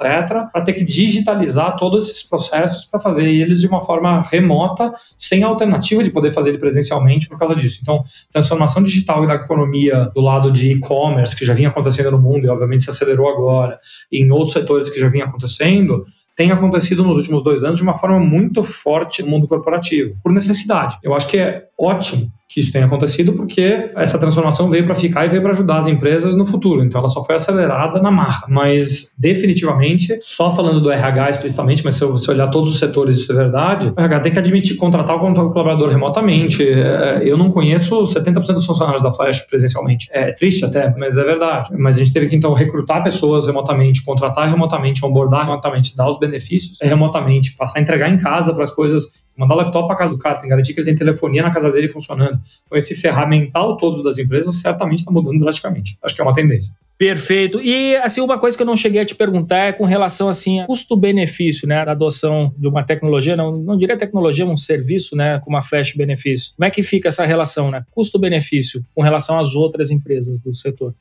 para 0.51 0.61
ter 0.63 0.73
que 0.73 0.83
digitalizar 0.83 1.75
todos 1.75 2.09
esses 2.09 2.23
processos 2.23 2.85
para 2.85 2.99
fazer 2.99 3.27
eles 3.27 3.61
de 3.61 3.67
uma 3.67 3.81
forma 3.81 4.21
remota, 4.21 4.93
sem 5.17 5.41
alternativa 5.41 6.03
de 6.03 6.11
poder 6.11 6.31
fazer 6.31 6.49
ele 6.49 6.59
presencialmente 6.59 7.27
por 7.27 7.39
causa 7.39 7.55
disso. 7.55 7.79
Então, 7.81 8.03
transformação 8.31 8.83
digital 8.83 9.25
da 9.25 9.35
economia 9.35 10.11
do 10.13 10.21
lado 10.21 10.51
de 10.51 10.73
e-commerce, 10.73 11.35
que 11.35 11.45
já 11.45 11.53
vinha 11.55 11.69
acontecendo 11.69 12.11
no 12.11 12.19
mundo 12.19 12.45
e 12.45 12.49
obviamente 12.49 12.83
se 12.83 12.89
acelerou 12.91 13.27
agora, 13.27 13.79
e 14.11 14.21
em 14.21 14.31
outros 14.31 14.53
setores 14.53 14.89
que 14.89 14.99
já 14.99 15.07
vinha 15.07 15.25
acontecendo, 15.25 16.05
tem 16.35 16.51
acontecido 16.51 17.03
nos 17.03 17.17
últimos 17.17 17.43
dois 17.43 17.63
anos 17.63 17.77
de 17.77 17.83
uma 17.83 17.97
forma 17.97 18.19
muito 18.19 18.63
forte 18.63 19.21
no 19.21 19.29
mundo 19.29 19.47
corporativo, 19.47 20.15
por 20.23 20.31
necessidade. 20.31 20.97
Eu 21.03 21.13
acho 21.13 21.27
que 21.27 21.37
é 21.37 21.65
ótimo 21.83 22.31
que 22.53 22.59
isso 22.59 22.71
tenha 22.71 22.85
acontecido 22.85 23.33
porque 23.33 23.89
essa 23.95 24.19
transformação 24.19 24.69
veio 24.69 24.85
para 24.85 24.93
ficar 24.93 25.25
e 25.25 25.29
veio 25.29 25.41
para 25.41 25.51
ajudar 25.51 25.79
as 25.79 25.87
empresas 25.87 26.35
no 26.35 26.45
futuro. 26.45 26.83
Então 26.83 26.99
ela 26.99 27.09
só 27.09 27.23
foi 27.23 27.33
acelerada 27.33 27.99
na 27.99 28.11
marra. 28.11 28.45
Mas 28.47 29.11
definitivamente, 29.17 30.19
só 30.21 30.51
falando 30.55 30.79
do 30.79 30.91
RH 30.91 31.31
explicitamente, 31.31 31.83
mas 31.83 31.95
se 31.95 32.05
você 32.05 32.29
olhar 32.29 32.47
todos 32.49 32.71
os 32.71 32.77
setores, 32.77 33.17
isso 33.17 33.31
é 33.31 33.35
verdade, 33.35 33.91
o 33.97 33.99
RH 33.99 34.19
tem 34.19 34.31
que 34.31 34.37
admitir 34.37 34.77
contratar 34.77 35.15
o 35.15 35.19
colaborador 35.19 35.89
remotamente. 35.89 36.63
É, 36.63 37.23
eu 37.25 37.37
não 37.37 37.49
conheço 37.49 37.99
70% 38.01 38.53
dos 38.53 38.65
funcionários 38.67 39.01
da 39.01 39.11
Flash 39.11 39.39
presencialmente. 39.47 40.07
É 40.11 40.31
triste 40.31 40.63
até, 40.63 40.93
mas 40.95 41.17
é 41.17 41.23
verdade. 41.23 41.71
Mas 41.75 41.95
a 41.95 41.99
gente 41.99 42.13
teve 42.13 42.27
que 42.27 42.35
então 42.35 42.53
recrutar 42.53 43.03
pessoas 43.03 43.47
remotamente, 43.47 44.03
contratar 44.03 44.47
remotamente, 44.47 45.03
onboardar 45.03 45.45
remotamente, 45.45 45.95
dar 45.95 46.07
os 46.07 46.19
benefícios 46.19 46.77
remotamente, 46.79 47.55
passar 47.55 47.79
a 47.79 47.81
entregar 47.81 48.09
em 48.09 48.17
casa 48.17 48.53
para 48.53 48.63
as 48.63 48.69
coisas 48.69 49.22
mandar 49.37 49.55
o 49.55 49.57
laptop 49.57 49.87
para 49.87 49.95
casa 49.95 50.11
do 50.11 50.17
cara, 50.17 50.35
tem 50.35 50.43
que 50.43 50.49
garantir 50.49 50.73
que 50.73 50.79
ele 50.79 50.87
tem 50.87 50.95
telefonia 50.95 51.41
na 51.41 51.51
casa 51.51 51.71
dele 51.71 51.87
funcionando. 51.87 52.39
Então, 52.65 52.77
esse 52.77 52.95
ferramental 52.95 53.77
todo 53.77 54.03
das 54.03 54.17
empresas 54.17 54.55
certamente 54.55 54.99
está 54.99 55.11
mudando 55.11 55.39
drasticamente. 55.39 55.97
Acho 56.03 56.15
que 56.15 56.21
é 56.21 56.23
uma 56.23 56.33
tendência. 56.33 56.75
Perfeito. 56.97 57.59
E 57.59 57.95
assim, 57.97 58.21
uma 58.21 58.37
coisa 58.37 58.55
que 58.55 58.61
eu 58.61 58.67
não 58.67 58.77
cheguei 58.77 59.01
a 59.01 59.05
te 59.05 59.15
perguntar 59.15 59.57
é 59.57 59.71
com 59.73 59.83
relação 59.83 60.29
assim, 60.29 60.61
a 60.61 60.65
custo-benefício, 60.65 61.67
né, 61.67 61.83
da 61.83 61.91
adoção 61.91 62.53
de 62.57 62.67
uma 62.67 62.83
tecnologia, 62.83 63.35
não, 63.35 63.57
não 63.57 63.77
diria 63.77 63.97
tecnologia, 63.97 64.45
um 64.45 64.55
serviço, 64.55 65.15
né, 65.15 65.39
com 65.43 65.49
uma 65.49 65.61
flash 65.61 65.95
benefício. 65.95 66.53
Como 66.55 66.65
é 66.65 66.69
que 66.69 66.83
fica 66.83 67.09
essa 67.09 67.25
relação, 67.25 67.71
né, 67.71 67.83
custo-benefício 67.91 68.85
com 68.93 69.01
relação 69.01 69.39
às 69.39 69.55
outras 69.55 69.89
empresas 69.89 70.39
do 70.41 70.53
setor? 70.53 70.93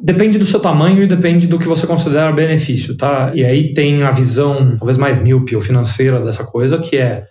Depende 0.00 0.38
do 0.38 0.46
seu 0.46 0.60
tamanho 0.60 1.02
e 1.02 1.06
depende 1.06 1.46
do 1.46 1.58
que 1.58 1.66
você 1.66 1.86
considera 1.86 2.30
benefício, 2.30 2.96
tá? 2.96 3.32
E 3.34 3.44
aí 3.44 3.74
tem 3.74 4.02
a 4.02 4.12
visão 4.12 4.76
talvez 4.78 4.96
mais 4.96 5.20
míope 5.20 5.56
ou 5.56 5.62
financeira 5.62 6.20
dessa 6.20 6.44
coisa, 6.44 6.78
que 6.78 6.96
é 6.96 7.24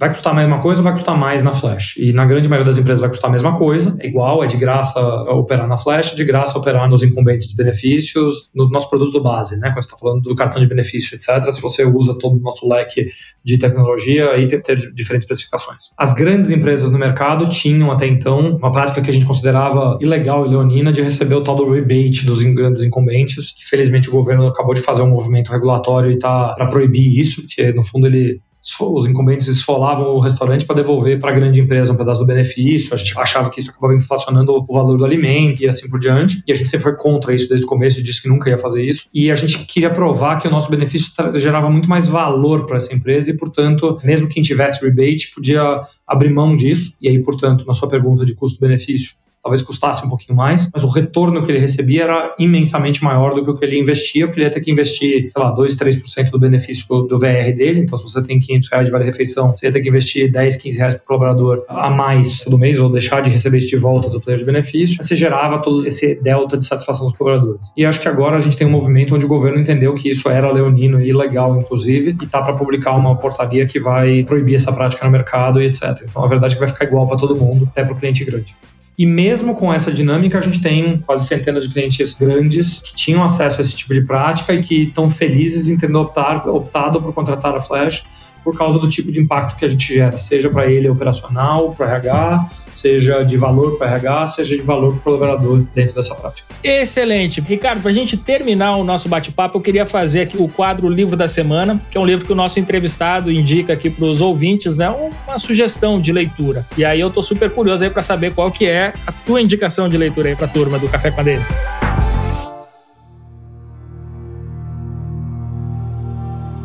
Vai 0.00 0.10
custar 0.10 0.32
a 0.32 0.36
mesma 0.36 0.62
coisa 0.62 0.80
ou 0.80 0.84
vai 0.84 0.92
custar 0.92 1.18
mais 1.18 1.42
na 1.42 1.52
Flash? 1.52 1.96
E 1.96 2.12
na 2.12 2.24
grande 2.24 2.48
maioria 2.48 2.64
das 2.64 2.78
empresas 2.78 3.00
vai 3.00 3.10
custar 3.10 3.28
a 3.28 3.32
mesma 3.32 3.58
coisa, 3.58 3.96
é 3.98 4.06
igual, 4.06 4.44
é 4.44 4.46
de 4.46 4.56
graça 4.56 5.00
operar 5.00 5.66
na 5.66 5.76
Flash, 5.76 6.14
de 6.14 6.24
graça 6.24 6.56
operar 6.56 6.88
nos 6.88 7.02
incumbentes 7.02 7.48
de 7.48 7.56
benefícios, 7.56 8.48
no 8.54 8.70
nosso 8.70 8.88
produto 8.88 9.20
base, 9.20 9.58
né? 9.58 9.70
Quando 9.70 9.82
você 9.82 9.88
está 9.88 9.96
falando 9.96 10.22
do 10.22 10.36
cartão 10.36 10.62
de 10.62 10.68
benefício, 10.68 11.16
etc. 11.16 11.50
Se 11.50 11.60
você 11.60 11.84
usa 11.84 12.16
todo 12.16 12.36
o 12.36 12.40
nosso 12.40 12.68
leque 12.68 13.08
de 13.44 13.58
tecnologia, 13.58 14.30
aí 14.30 14.46
tem 14.46 14.60
que 14.60 14.66
ter 14.66 14.76
diferentes 14.94 15.24
especificações. 15.24 15.90
As 15.98 16.12
grandes 16.12 16.48
empresas 16.50 16.92
no 16.92 16.98
mercado 16.98 17.48
tinham 17.48 17.90
até 17.90 18.06
então 18.06 18.56
uma 18.56 18.70
prática 18.70 19.02
que 19.02 19.10
a 19.10 19.12
gente 19.12 19.26
considerava 19.26 19.98
ilegal 20.00 20.46
e 20.46 20.48
leonina 20.48 20.92
de 20.92 21.02
receber 21.02 21.34
o 21.34 21.42
tal 21.42 21.56
do 21.56 21.68
rebate 21.68 22.24
dos 22.24 22.40
grandes 22.40 22.84
incumbentes, 22.84 23.50
que 23.50 23.66
felizmente 23.66 24.08
o 24.08 24.12
governo 24.12 24.46
acabou 24.46 24.74
de 24.74 24.80
fazer 24.80 25.02
um 25.02 25.10
movimento 25.10 25.50
regulatório 25.50 26.12
e 26.12 26.14
está 26.14 26.54
para 26.54 26.68
proibir 26.68 27.18
isso, 27.18 27.42
porque 27.42 27.72
no 27.72 27.82
fundo 27.82 28.06
ele 28.06 28.40
os 28.80 29.06
incumbentes 29.06 29.46
esfolavam 29.46 30.14
o 30.14 30.20
restaurante 30.20 30.66
para 30.66 30.76
devolver 30.76 31.18
para 31.20 31.30
a 31.30 31.34
grande 31.34 31.60
empresa 31.60 31.92
um 31.92 31.96
pedaço 31.96 32.20
do 32.20 32.26
benefício. 32.26 32.92
A 32.94 32.96
gente 32.96 33.18
achava 33.18 33.50
que 33.50 33.60
isso 33.60 33.70
acabava 33.70 33.94
inflacionando 33.94 34.52
o 34.52 34.74
valor 34.74 34.96
do 34.98 35.04
alimento 35.04 35.62
e 35.62 35.66
assim 35.68 35.88
por 35.88 35.98
diante. 35.98 36.42
E 36.46 36.52
a 36.52 36.54
gente 36.54 36.68
sempre 36.68 36.84
foi 36.84 36.96
contra 36.96 37.34
isso 37.34 37.48
desde 37.48 37.64
o 37.66 37.68
começo 37.68 37.98
e 37.98 38.02
disse 38.02 38.22
que 38.22 38.28
nunca 38.28 38.50
ia 38.50 38.58
fazer 38.58 38.84
isso. 38.84 39.08
E 39.14 39.30
a 39.30 39.34
gente 39.34 39.64
queria 39.66 39.90
provar 39.90 40.38
que 40.38 40.46
o 40.46 40.50
nosso 40.50 40.70
benefício 40.70 41.12
gerava 41.36 41.70
muito 41.70 41.88
mais 41.88 42.06
valor 42.06 42.66
para 42.66 42.76
essa 42.76 42.94
empresa 42.94 43.30
e, 43.30 43.36
portanto, 43.36 43.98
mesmo 44.04 44.28
quem 44.28 44.42
tivesse 44.42 44.84
rebate 44.84 45.32
podia 45.34 45.82
abrir 46.06 46.30
mão 46.30 46.54
disso. 46.54 46.96
E 47.00 47.08
aí, 47.08 47.22
portanto, 47.22 47.64
na 47.66 47.74
sua 47.74 47.88
pergunta 47.88 48.24
de 48.24 48.34
custo-benefício, 48.34 49.16
talvez 49.48 49.62
custasse 49.62 50.04
um 50.04 50.10
pouquinho 50.10 50.36
mais, 50.36 50.68
mas 50.72 50.84
o 50.84 50.88
retorno 50.88 51.42
que 51.42 51.50
ele 51.50 51.58
recebia 51.58 52.04
era 52.04 52.34
imensamente 52.38 53.02
maior 53.02 53.34
do 53.34 53.42
que 53.42 53.50
o 53.50 53.56
que 53.56 53.64
ele 53.64 53.78
investia, 53.78 54.26
porque 54.26 54.40
ele 54.40 54.46
ia 54.46 54.52
ter 54.52 54.60
que 54.60 54.70
investir, 54.70 55.30
sei 55.32 55.42
lá, 55.42 55.50
2, 55.50 55.74
3% 55.74 56.30
do 56.30 56.38
benefício 56.38 56.86
do 57.04 57.18
VR 57.18 57.54
dele. 57.56 57.80
Então, 57.80 57.96
se 57.96 58.04
você 58.04 58.22
tem 58.22 58.38
500 58.38 58.68
reais 58.70 58.86
de 58.86 58.92
vale-refeição, 58.92 59.56
você 59.56 59.66
ia 59.66 59.72
ter 59.72 59.80
que 59.80 59.88
investir 59.88 60.30
10, 60.30 60.56
15 60.56 60.78
reais 60.78 60.94
por 60.94 61.04
colaborador 61.04 61.64
a 61.66 61.88
mais 61.88 62.40
todo 62.40 62.58
mês, 62.58 62.78
ou 62.78 62.90
deixar 62.90 63.22
de 63.22 63.30
receber 63.30 63.56
isso 63.58 63.68
de 63.68 63.76
volta 63.76 64.10
do 64.10 64.20
player 64.20 64.38
de 64.38 64.44
benefício. 64.44 65.02
Você 65.02 65.16
gerava 65.16 65.58
todo 65.60 65.86
esse 65.86 66.14
delta 66.16 66.58
de 66.58 66.66
satisfação 66.66 67.06
dos 67.06 67.16
colaboradores. 67.16 67.72
E 67.74 67.86
acho 67.86 68.00
que 68.00 68.08
agora 68.08 68.36
a 68.36 68.40
gente 68.40 68.56
tem 68.56 68.66
um 68.66 68.70
movimento 68.70 69.14
onde 69.14 69.24
o 69.24 69.28
governo 69.28 69.58
entendeu 69.58 69.94
que 69.94 70.10
isso 70.10 70.28
era 70.28 70.50
leonino 70.52 71.00
e 71.00 71.08
ilegal, 71.08 71.58
inclusive, 71.58 72.16
e 72.20 72.24
está 72.24 72.42
para 72.42 72.52
publicar 72.52 72.92
uma 72.92 73.16
portaria 73.16 73.64
que 73.64 73.80
vai 73.80 74.24
proibir 74.24 74.56
essa 74.56 74.72
prática 74.72 75.04
no 75.06 75.10
mercado 75.10 75.62
e 75.62 75.66
etc. 75.66 76.04
Então, 76.04 76.22
a 76.22 76.26
verdade 76.26 76.52
é 76.52 76.56
que 76.56 76.60
vai 76.60 76.68
ficar 76.68 76.84
igual 76.84 77.06
para 77.06 77.16
todo 77.16 77.34
mundo, 77.34 77.66
até 77.70 77.82
para 77.82 77.94
o 77.94 77.96
cliente 77.96 78.24
grande. 78.24 78.54
E 78.98 79.06
mesmo 79.06 79.54
com 79.54 79.72
essa 79.72 79.92
dinâmica, 79.92 80.38
a 80.38 80.40
gente 80.40 80.60
tem 80.60 80.98
quase 80.98 81.28
centenas 81.28 81.62
de 81.62 81.72
clientes 81.72 82.14
grandes 82.14 82.80
que 82.80 82.92
tinham 82.92 83.22
acesso 83.22 83.60
a 83.60 83.64
esse 83.64 83.76
tipo 83.76 83.94
de 83.94 84.02
prática 84.02 84.52
e 84.52 84.60
que 84.60 84.82
estão 84.82 85.08
felizes 85.08 85.68
em 85.68 85.78
ter 85.78 85.94
optar, 85.94 86.48
optado 86.48 87.00
por 87.00 87.14
contratar 87.14 87.54
a 87.54 87.60
Flash 87.60 88.04
por 88.48 88.56
causa 88.56 88.78
do 88.78 88.88
tipo 88.88 89.12
de 89.12 89.20
impacto 89.20 89.58
que 89.58 89.64
a 89.66 89.68
gente 89.68 89.92
gera, 89.92 90.16
seja 90.16 90.48
para 90.48 90.66
ele 90.70 90.88
operacional, 90.88 91.74
para 91.74 91.96
RH, 91.96 92.48
seja 92.72 93.22
de 93.22 93.36
valor 93.36 93.76
para 93.76 93.88
RH, 93.88 94.26
seja 94.28 94.56
de 94.56 94.62
valor 94.62 94.92
para 94.92 94.98
o 94.98 95.02
colaborador 95.02 95.66
dentro 95.74 95.94
dessa 95.94 96.14
prática. 96.14 96.48
Excelente. 96.64 97.42
Ricardo, 97.42 97.82
para 97.82 97.90
a 97.90 97.94
gente 97.94 98.16
terminar 98.16 98.76
o 98.76 98.84
nosso 98.84 99.06
bate-papo, 99.06 99.58
eu 99.58 99.60
queria 99.60 99.84
fazer 99.84 100.22
aqui 100.22 100.38
o 100.40 100.48
quadro 100.48 100.88
Livro 100.88 101.14
da 101.14 101.28
Semana, 101.28 101.78
que 101.90 101.98
é 101.98 102.00
um 102.00 102.06
livro 102.06 102.24
que 102.24 102.32
o 102.32 102.34
nosso 102.34 102.58
entrevistado 102.58 103.30
indica 103.30 103.74
aqui 103.74 103.90
para 103.90 104.06
os 104.06 104.22
ouvintes, 104.22 104.78
né? 104.78 104.88
Uma 105.26 105.36
sugestão 105.36 106.00
de 106.00 106.10
leitura. 106.10 106.64
E 106.78 106.86
aí 106.86 106.98
eu 106.98 107.10
tô 107.10 107.20
super 107.20 107.50
curioso 107.50 107.84
aí 107.84 107.90
para 107.90 108.00
saber 108.00 108.32
qual 108.32 108.50
que 108.50 108.64
é 108.64 108.94
a 109.06 109.12
tua 109.12 109.42
indicação 109.42 109.90
de 109.90 109.98
leitura 109.98 110.30
aí 110.30 110.36
para 110.36 110.46
a 110.46 110.48
turma 110.48 110.78
do 110.78 110.88
Café 110.88 111.10
com 111.10 111.20
a 111.20 111.22
Dele. 111.22 111.44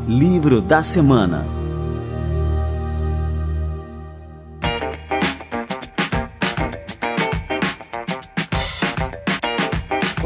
Livro 0.07 0.61
da 0.61 0.81
Semana 0.81 1.62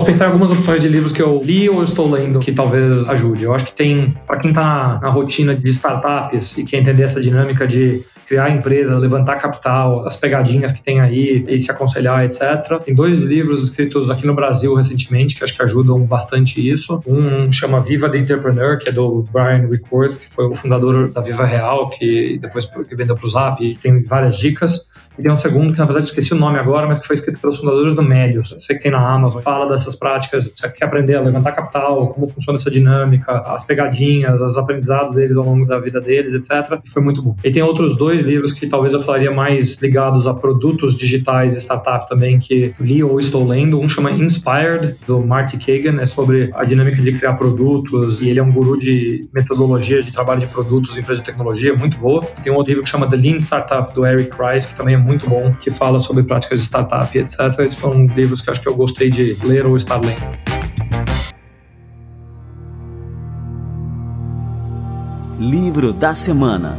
pensar 0.07 0.23
em 0.23 0.27
algumas 0.27 0.49
opções 0.51 0.81
de 0.81 0.87
livros 0.87 1.11
que 1.11 1.21
eu 1.21 1.41
li 1.43 1.69
ou 1.69 1.83
estou 1.83 2.09
lendo 2.09 2.39
que 2.39 2.53
talvez 2.53 3.09
ajude. 3.09 3.43
Eu 3.43 3.53
acho 3.53 3.65
que 3.65 3.73
tem, 3.73 4.15
para 4.25 4.39
quem 4.39 4.51
está 4.51 4.99
na 5.01 5.09
rotina 5.09 5.53
de 5.53 5.69
startups 5.69 6.57
e 6.57 6.63
quer 6.63 6.77
entender 6.77 7.03
essa 7.03 7.19
dinâmica 7.19 7.67
de 7.67 8.05
criar 8.25 8.49
empresa, 8.49 8.97
levantar 8.97 9.35
capital, 9.35 10.05
as 10.07 10.15
pegadinhas 10.15 10.71
que 10.71 10.81
tem 10.81 11.01
aí 11.01 11.45
e 11.47 11.59
se 11.59 11.69
aconselhar, 11.69 12.23
etc. 12.23 12.79
Tem 12.85 12.95
dois 12.95 13.19
livros 13.19 13.63
escritos 13.63 14.09
aqui 14.09 14.25
no 14.25 14.33
Brasil 14.33 14.73
recentemente 14.73 15.35
que 15.35 15.43
acho 15.43 15.53
que 15.53 15.61
ajudam 15.61 15.99
bastante 16.01 16.65
isso. 16.65 17.01
Um 17.05 17.51
chama 17.51 17.81
Viva 17.81 18.09
the 18.09 18.17
Entrepreneur, 18.17 18.77
que 18.77 18.87
é 18.87 18.91
do 18.93 19.25
Brian 19.31 19.67
Wickworth, 19.67 20.17
que 20.17 20.29
foi 20.29 20.45
o 20.45 20.53
fundador 20.53 21.11
da 21.11 21.19
Viva 21.19 21.45
Real, 21.45 21.89
que 21.89 22.37
depois 22.41 22.69
vendeu 22.91 23.15
para 23.15 23.25
o 23.25 23.29
Zap 23.29 23.65
e 23.65 23.75
tem 23.75 24.03
várias 24.03 24.37
dicas. 24.37 24.89
E 25.17 25.23
tem 25.23 25.31
um 25.31 25.39
segundo 25.39 25.73
que, 25.73 25.79
na 25.79 25.85
verdade, 25.85 26.07
esqueci 26.07 26.33
o 26.33 26.37
nome 26.37 26.59
agora, 26.59 26.87
mas 26.87 27.01
que 27.01 27.07
foi 27.07 27.15
escrito 27.15 27.39
pelos 27.39 27.59
fundadores 27.59 27.93
do 27.93 28.03
Melios. 28.03 28.55
Sei 28.59 28.75
que 28.75 28.83
tem 28.83 28.91
na 28.91 28.99
Amazon. 28.99 29.41
Fala 29.41 29.67
dessas 29.69 29.95
práticas. 29.95 30.51
Você 30.53 30.69
quer 30.69 30.85
aprender 30.85 31.15
a 31.15 31.21
levantar 31.21 31.51
capital, 31.53 32.09
como 32.09 32.27
funciona 32.27 32.57
essa 32.57 32.69
dinâmica, 32.69 33.31
as 33.45 33.63
pegadinhas, 33.63 34.41
os 34.41 34.57
aprendizados 34.57 35.13
deles 35.13 35.37
ao 35.37 35.45
longo 35.45 35.65
da 35.65 35.79
vida 35.79 35.99
deles, 35.99 36.33
etc. 36.33 36.79
E 36.83 36.89
foi 36.89 37.01
muito 37.01 37.21
bom. 37.21 37.35
E 37.43 37.51
tem 37.51 37.63
outros 37.63 37.97
dois 37.97 38.21
livros 38.21 38.53
que 38.53 38.67
talvez 38.67 38.93
eu 38.93 38.99
falaria 38.99 39.31
mais 39.31 39.81
ligados 39.81 40.27
a 40.27 40.33
produtos 40.33 40.95
digitais 40.95 41.55
e 41.55 41.59
startup 41.59 42.07
também, 42.07 42.39
que 42.39 42.73
li 42.79 43.03
ou 43.03 43.19
estou 43.19 43.47
lendo. 43.47 43.79
Um 43.79 43.89
chama 43.89 44.11
Inspired, 44.11 44.95
do 45.05 45.19
Marty 45.19 45.57
Kagan. 45.57 46.01
É 46.01 46.05
sobre 46.05 46.51
a 46.53 46.63
dinâmica 46.63 47.01
de 47.01 47.11
criar 47.13 47.33
produtos. 47.33 48.21
E 48.21 48.29
ele 48.29 48.39
é 48.39 48.43
um 48.43 48.51
guru 48.51 48.77
de 48.77 49.27
metodologia 49.33 50.01
de 50.01 50.11
trabalho 50.11 50.41
de 50.41 50.47
produtos 50.47 50.95
em 50.95 51.01
empresas 51.01 51.23
de 51.23 51.29
tecnologia, 51.29 51.73
muito 51.75 51.97
boa. 51.97 52.23
E 52.37 52.41
tem 52.41 52.51
um 52.51 52.55
outro 52.55 52.71
livro 52.71 52.83
que 52.83 52.89
chama 52.89 53.09
The 53.09 53.15
Lean 53.15 53.39
Startup, 53.39 53.93
do 53.93 54.05
Eric 54.05 54.31
Rice, 54.37 54.67
que 54.67 54.75
também 54.75 54.95
é 54.95 54.97
muito 55.07 55.29
bom, 55.29 55.53
que 55.53 55.71
fala 55.71 55.99
sobre 55.99 56.23
práticas 56.23 56.59
de 56.59 56.65
startup, 56.65 57.17
etc. 57.17 57.39
Esses 57.59 57.79
foram 57.79 58.05
livros 58.07 58.41
que 58.41 58.51
acho 58.51 58.61
que 58.61 58.67
eu 58.67 58.75
gostei 58.75 59.09
de 59.09 59.37
ler 59.43 59.65
ou 59.65 59.75
estar 59.75 59.99
lendo. 59.99 60.21
Livro 65.39 65.93
da 65.93 66.13
Semana 66.15 66.77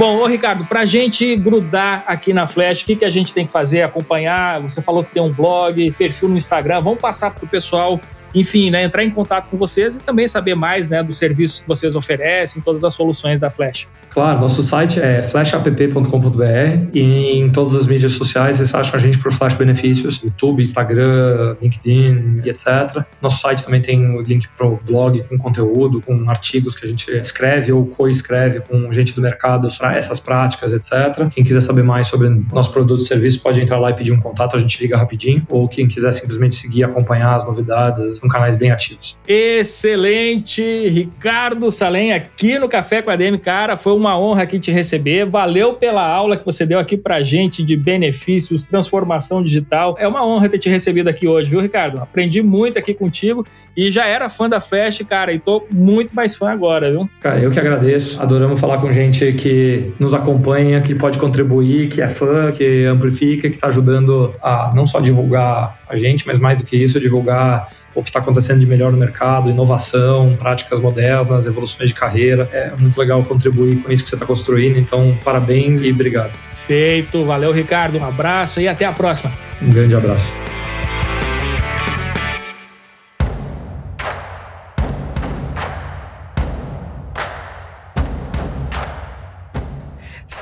Bom, 0.00 0.16
ô 0.16 0.26
Ricardo, 0.26 0.64
para 0.64 0.80
a 0.80 0.86
gente 0.86 1.36
grudar 1.36 2.04
aqui 2.06 2.32
na 2.32 2.46
Flash, 2.46 2.84
o 2.84 2.86
que, 2.86 2.96
que 2.96 3.04
a 3.04 3.10
gente 3.10 3.34
tem 3.34 3.44
que 3.44 3.52
fazer? 3.52 3.82
Acompanhar? 3.82 4.58
Você 4.62 4.80
falou 4.80 5.04
que 5.04 5.10
tem 5.10 5.22
um 5.22 5.30
blog, 5.30 5.90
perfil 5.90 6.30
no 6.30 6.38
Instagram. 6.38 6.80
Vamos 6.80 6.98
passar 6.98 7.32
para 7.32 7.44
o 7.44 7.46
pessoal 7.46 8.00
enfim, 8.34 8.70
né, 8.70 8.84
entrar 8.84 9.04
em 9.04 9.10
contato 9.10 9.48
com 9.48 9.56
vocês 9.56 9.96
e 9.96 10.02
também 10.02 10.26
saber 10.26 10.54
mais 10.54 10.88
né, 10.88 11.02
dos 11.02 11.18
serviços 11.18 11.60
que 11.60 11.68
vocês 11.68 11.94
oferecem, 11.94 12.62
todas 12.62 12.84
as 12.84 12.94
soluções 12.94 13.38
da 13.38 13.50
Flash. 13.50 13.88
Claro, 14.10 14.40
nosso 14.40 14.62
site 14.62 15.00
é 15.00 15.22
flashapp.com.br 15.22 16.88
e 16.92 17.38
em 17.38 17.50
todas 17.50 17.76
as 17.76 17.86
mídias 17.86 18.12
sociais 18.12 18.56
vocês 18.56 18.74
acham 18.74 18.96
a 18.96 18.98
gente 18.98 19.18
por 19.18 19.32
Flash 19.32 19.54
Benefícios, 19.54 20.20
YouTube, 20.22 20.62
Instagram, 20.62 21.56
LinkedIn 21.60 22.42
e 22.44 22.50
etc. 22.50 23.04
Nosso 23.22 23.40
site 23.40 23.64
também 23.64 23.80
tem 23.80 24.10
o 24.16 24.20
link 24.20 24.48
para 24.56 24.66
o 24.66 24.80
blog 24.84 25.22
com 25.28 25.38
conteúdo, 25.38 26.00
com 26.00 26.28
artigos 26.28 26.74
que 26.74 26.84
a 26.84 26.88
gente 26.88 27.10
escreve 27.12 27.72
ou 27.72 27.86
co-escreve 27.86 28.60
com 28.60 28.90
gente 28.92 29.14
do 29.14 29.22
mercado 29.22 29.70
sobre 29.70 29.96
essas 29.96 30.18
práticas, 30.18 30.72
etc. 30.72 31.28
Quem 31.30 31.44
quiser 31.44 31.60
saber 31.60 31.84
mais 31.84 32.08
sobre 32.08 32.28
nosso 32.52 32.72
produto 32.72 33.00
e 33.02 33.06
serviço 33.06 33.40
pode 33.40 33.60
entrar 33.60 33.78
lá 33.78 33.90
e 33.90 33.94
pedir 33.94 34.12
um 34.12 34.20
contato, 34.20 34.56
a 34.56 34.58
gente 34.58 34.80
liga 34.80 34.96
rapidinho. 34.96 35.46
Ou 35.48 35.68
quem 35.68 35.86
quiser 35.86 36.12
simplesmente 36.12 36.54
seguir, 36.56 36.84
acompanhar 36.84 37.36
as 37.36 37.46
novidades, 37.46 38.19
são 38.20 38.28
canais 38.28 38.54
bem 38.54 38.70
ativos. 38.70 39.18
Excelente! 39.26 40.62
Ricardo 40.88 41.70
Salem 41.70 42.12
aqui 42.12 42.58
no 42.58 42.68
Café 42.68 43.00
com 43.00 43.10
a 43.10 43.16
DM, 43.16 43.38
cara, 43.38 43.76
foi 43.76 43.94
uma 43.94 44.18
honra 44.18 44.42
aqui 44.42 44.58
te 44.58 44.70
receber. 44.70 45.24
Valeu 45.24 45.74
pela 45.74 46.06
aula 46.06 46.36
que 46.36 46.44
você 46.44 46.66
deu 46.66 46.78
aqui 46.78 46.96
pra 46.96 47.22
gente 47.22 47.62
de 47.62 47.76
benefícios, 47.76 48.66
transformação 48.66 49.42
digital. 49.42 49.96
É 49.98 50.06
uma 50.06 50.24
honra 50.26 50.48
ter 50.48 50.58
te 50.58 50.68
recebido 50.68 51.08
aqui 51.08 51.26
hoje, 51.26 51.48
viu, 51.48 51.60
Ricardo? 51.60 51.98
Aprendi 51.98 52.42
muito 52.42 52.78
aqui 52.78 52.92
contigo 52.92 53.46
e 53.76 53.90
já 53.90 54.06
era 54.06 54.28
fã 54.28 54.48
da 54.48 54.60
Flash, 54.60 55.02
cara, 55.08 55.32
e 55.32 55.38
tô 55.38 55.66
muito 55.70 56.14
mais 56.14 56.36
fã 56.36 56.50
agora, 56.50 56.90
viu? 56.90 57.08
Cara, 57.20 57.40
eu 57.40 57.50
que 57.50 57.58
agradeço. 57.58 58.20
Adoramos 58.22 58.60
falar 58.60 58.78
com 58.78 58.92
gente 58.92 59.32
que 59.32 59.92
nos 59.98 60.12
acompanha, 60.12 60.80
que 60.80 60.94
pode 60.94 61.18
contribuir, 61.18 61.88
que 61.88 62.02
é 62.02 62.08
fã, 62.08 62.52
que 62.52 62.84
amplifica, 62.84 63.48
que 63.48 63.56
está 63.56 63.68
ajudando 63.68 64.34
a 64.42 64.72
não 64.74 64.86
só 64.86 65.00
divulgar 65.00 65.78
a 65.88 65.96
gente, 65.96 66.26
mas 66.26 66.38
mais 66.38 66.58
do 66.58 66.64
que 66.64 66.76
isso, 66.76 67.00
divulgar 67.00 67.68
o 67.94 68.02
que 68.02 68.10
está 68.10 68.20
acontecendo 68.20 68.60
de 68.60 68.66
melhor 68.66 68.92
no 68.92 68.98
mercado, 68.98 69.50
inovação, 69.50 70.36
práticas 70.38 70.80
modernas, 70.80 71.46
evoluções 71.46 71.88
de 71.88 71.94
carreira. 71.94 72.48
É 72.52 72.72
muito 72.76 72.98
legal 72.98 73.22
contribuir 73.22 73.82
com 73.82 73.90
isso 73.90 74.02
que 74.02 74.08
você 74.08 74.16
está 74.16 74.26
construindo. 74.26 74.78
Então, 74.78 75.16
parabéns 75.24 75.82
e 75.82 75.90
obrigado. 75.90 76.32
Feito. 76.52 77.24
Valeu, 77.24 77.52
Ricardo. 77.52 77.98
Um 77.98 78.04
abraço 78.04 78.60
e 78.60 78.68
até 78.68 78.84
a 78.84 78.92
próxima. 78.92 79.32
Um 79.60 79.70
grande 79.70 79.94
abraço. 79.94 80.34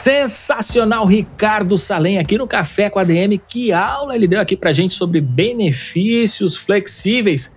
Sensacional, 0.08 1.04
Ricardo 1.04 1.76
Salem, 1.76 2.18
aqui 2.18 2.38
no 2.38 2.46
Café 2.46 2.88
com 2.88 2.98
a 2.98 3.04
DM. 3.04 3.36
Que 3.36 3.72
aula 3.74 4.16
ele 4.16 4.26
deu 4.26 4.40
aqui 4.40 4.56
pra 4.56 4.72
gente 4.72 4.94
sobre 4.94 5.20
benefícios 5.20 6.56
flexíveis. 6.56 7.54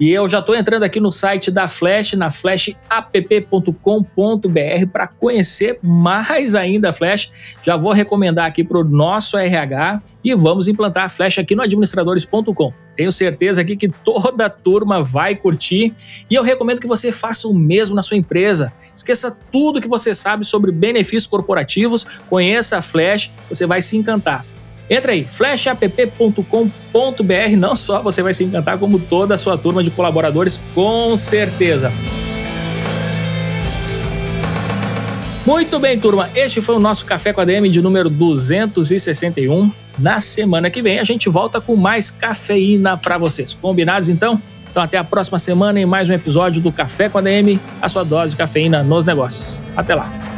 E 0.00 0.10
eu 0.10 0.28
já 0.28 0.38
estou 0.38 0.54
entrando 0.54 0.84
aqui 0.84 1.00
no 1.00 1.10
site 1.10 1.50
da 1.50 1.66
Flash, 1.66 2.12
na 2.12 2.30
flashapp.com.br, 2.30 3.72
para 4.92 5.08
conhecer 5.08 5.78
mais 5.82 6.54
ainda 6.54 6.90
a 6.90 6.92
Flash. 6.92 7.56
Já 7.62 7.76
vou 7.76 7.92
recomendar 7.92 8.46
aqui 8.46 8.62
para 8.62 8.78
o 8.78 8.84
nosso 8.84 9.36
RH 9.36 10.00
e 10.22 10.34
vamos 10.34 10.68
implantar 10.68 11.06
a 11.06 11.08
Flash 11.08 11.38
aqui 11.38 11.56
no 11.56 11.62
administradores.com. 11.62 12.72
Tenho 12.94 13.12
certeza 13.12 13.60
aqui 13.60 13.76
que 13.76 13.88
toda 13.88 14.46
a 14.46 14.50
turma 14.50 15.02
vai 15.02 15.36
curtir 15.36 15.94
e 16.28 16.34
eu 16.34 16.42
recomendo 16.42 16.80
que 16.80 16.86
você 16.86 17.12
faça 17.12 17.46
o 17.46 17.54
mesmo 17.54 17.94
na 17.94 18.02
sua 18.02 18.16
empresa. 18.16 18.72
Esqueça 18.94 19.36
tudo 19.52 19.80
que 19.80 19.88
você 19.88 20.14
sabe 20.14 20.44
sobre 20.44 20.72
benefícios 20.72 21.26
corporativos, 21.26 22.04
conheça 22.28 22.78
a 22.78 22.82
Flash, 22.82 23.32
você 23.48 23.66
vai 23.66 23.82
se 23.82 23.96
encantar. 23.96 24.44
Entra 24.90 25.12
aí, 25.12 25.24
flashapp.com.br. 25.24 27.56
Não 27.56 27.76
só 27.76 28.02
você 28.02 28.22
vai 28.22 28.32
se 28.32 28.44
encantar, 28.44 28.78
como 28.78 28.98
toda 28.98 29.34
a 29.34 29.38
sua 29.38 29.58
turma 29.58 29.82
de 29.82 29.90
colaboradores, 29.90 30.58
com 30.74 31.16
certeza. 31.16 31.92
Muito 35.48 35.78
bem, 35.78 35.98
turma. 35.98 36.28
Este 36.34 36.60
foi 36.60 36.74
o 36.74 36.78
nosso 36.78 37.06
Café 37.06 37.32
com 37.32 37.40
a 37.40 37.44
DM 37.44 37.70
de 37.70 37.80
número 37.80 38.10
261. 38.10 39.72
Na 39.98 40.20
semana 40.20 40.70
que 40.70 40.82
vem 40.82 40.98
a 40.98 41.04
gente 41.04 41.28
volta 41.28 41.60
com 41.60 41.74
mais 41.74 42.10
cafeína 42.10 42.98
para 42.98 43.16
vocês. 43.16 43.54
Combinados 43.54 44.10
então? 44.10 44.40
Então 44.70 44.82
até 44.82 44.98
a 44.98 45.04
próxima 45.04 45.38
semana 45.38 45.80
em 45.80 45.86
mais 45.86 46.10
um 46.10 46.12
episódio 46.12 46.62
do 46.62 46.70
Café 46.70 47.08
com 47.08 47.18
a 47.18 47.22
DM, 47.22 47.58
a 47.80 47.88
sua 47.88 48.04
dose 48.04 48.34
de 48.34 48.36
cafeína 48.36 48.82
nos 48.82 49.06
negócios. 49.06 49.64
Até 49.74 49.94
lá. 49.94 50.37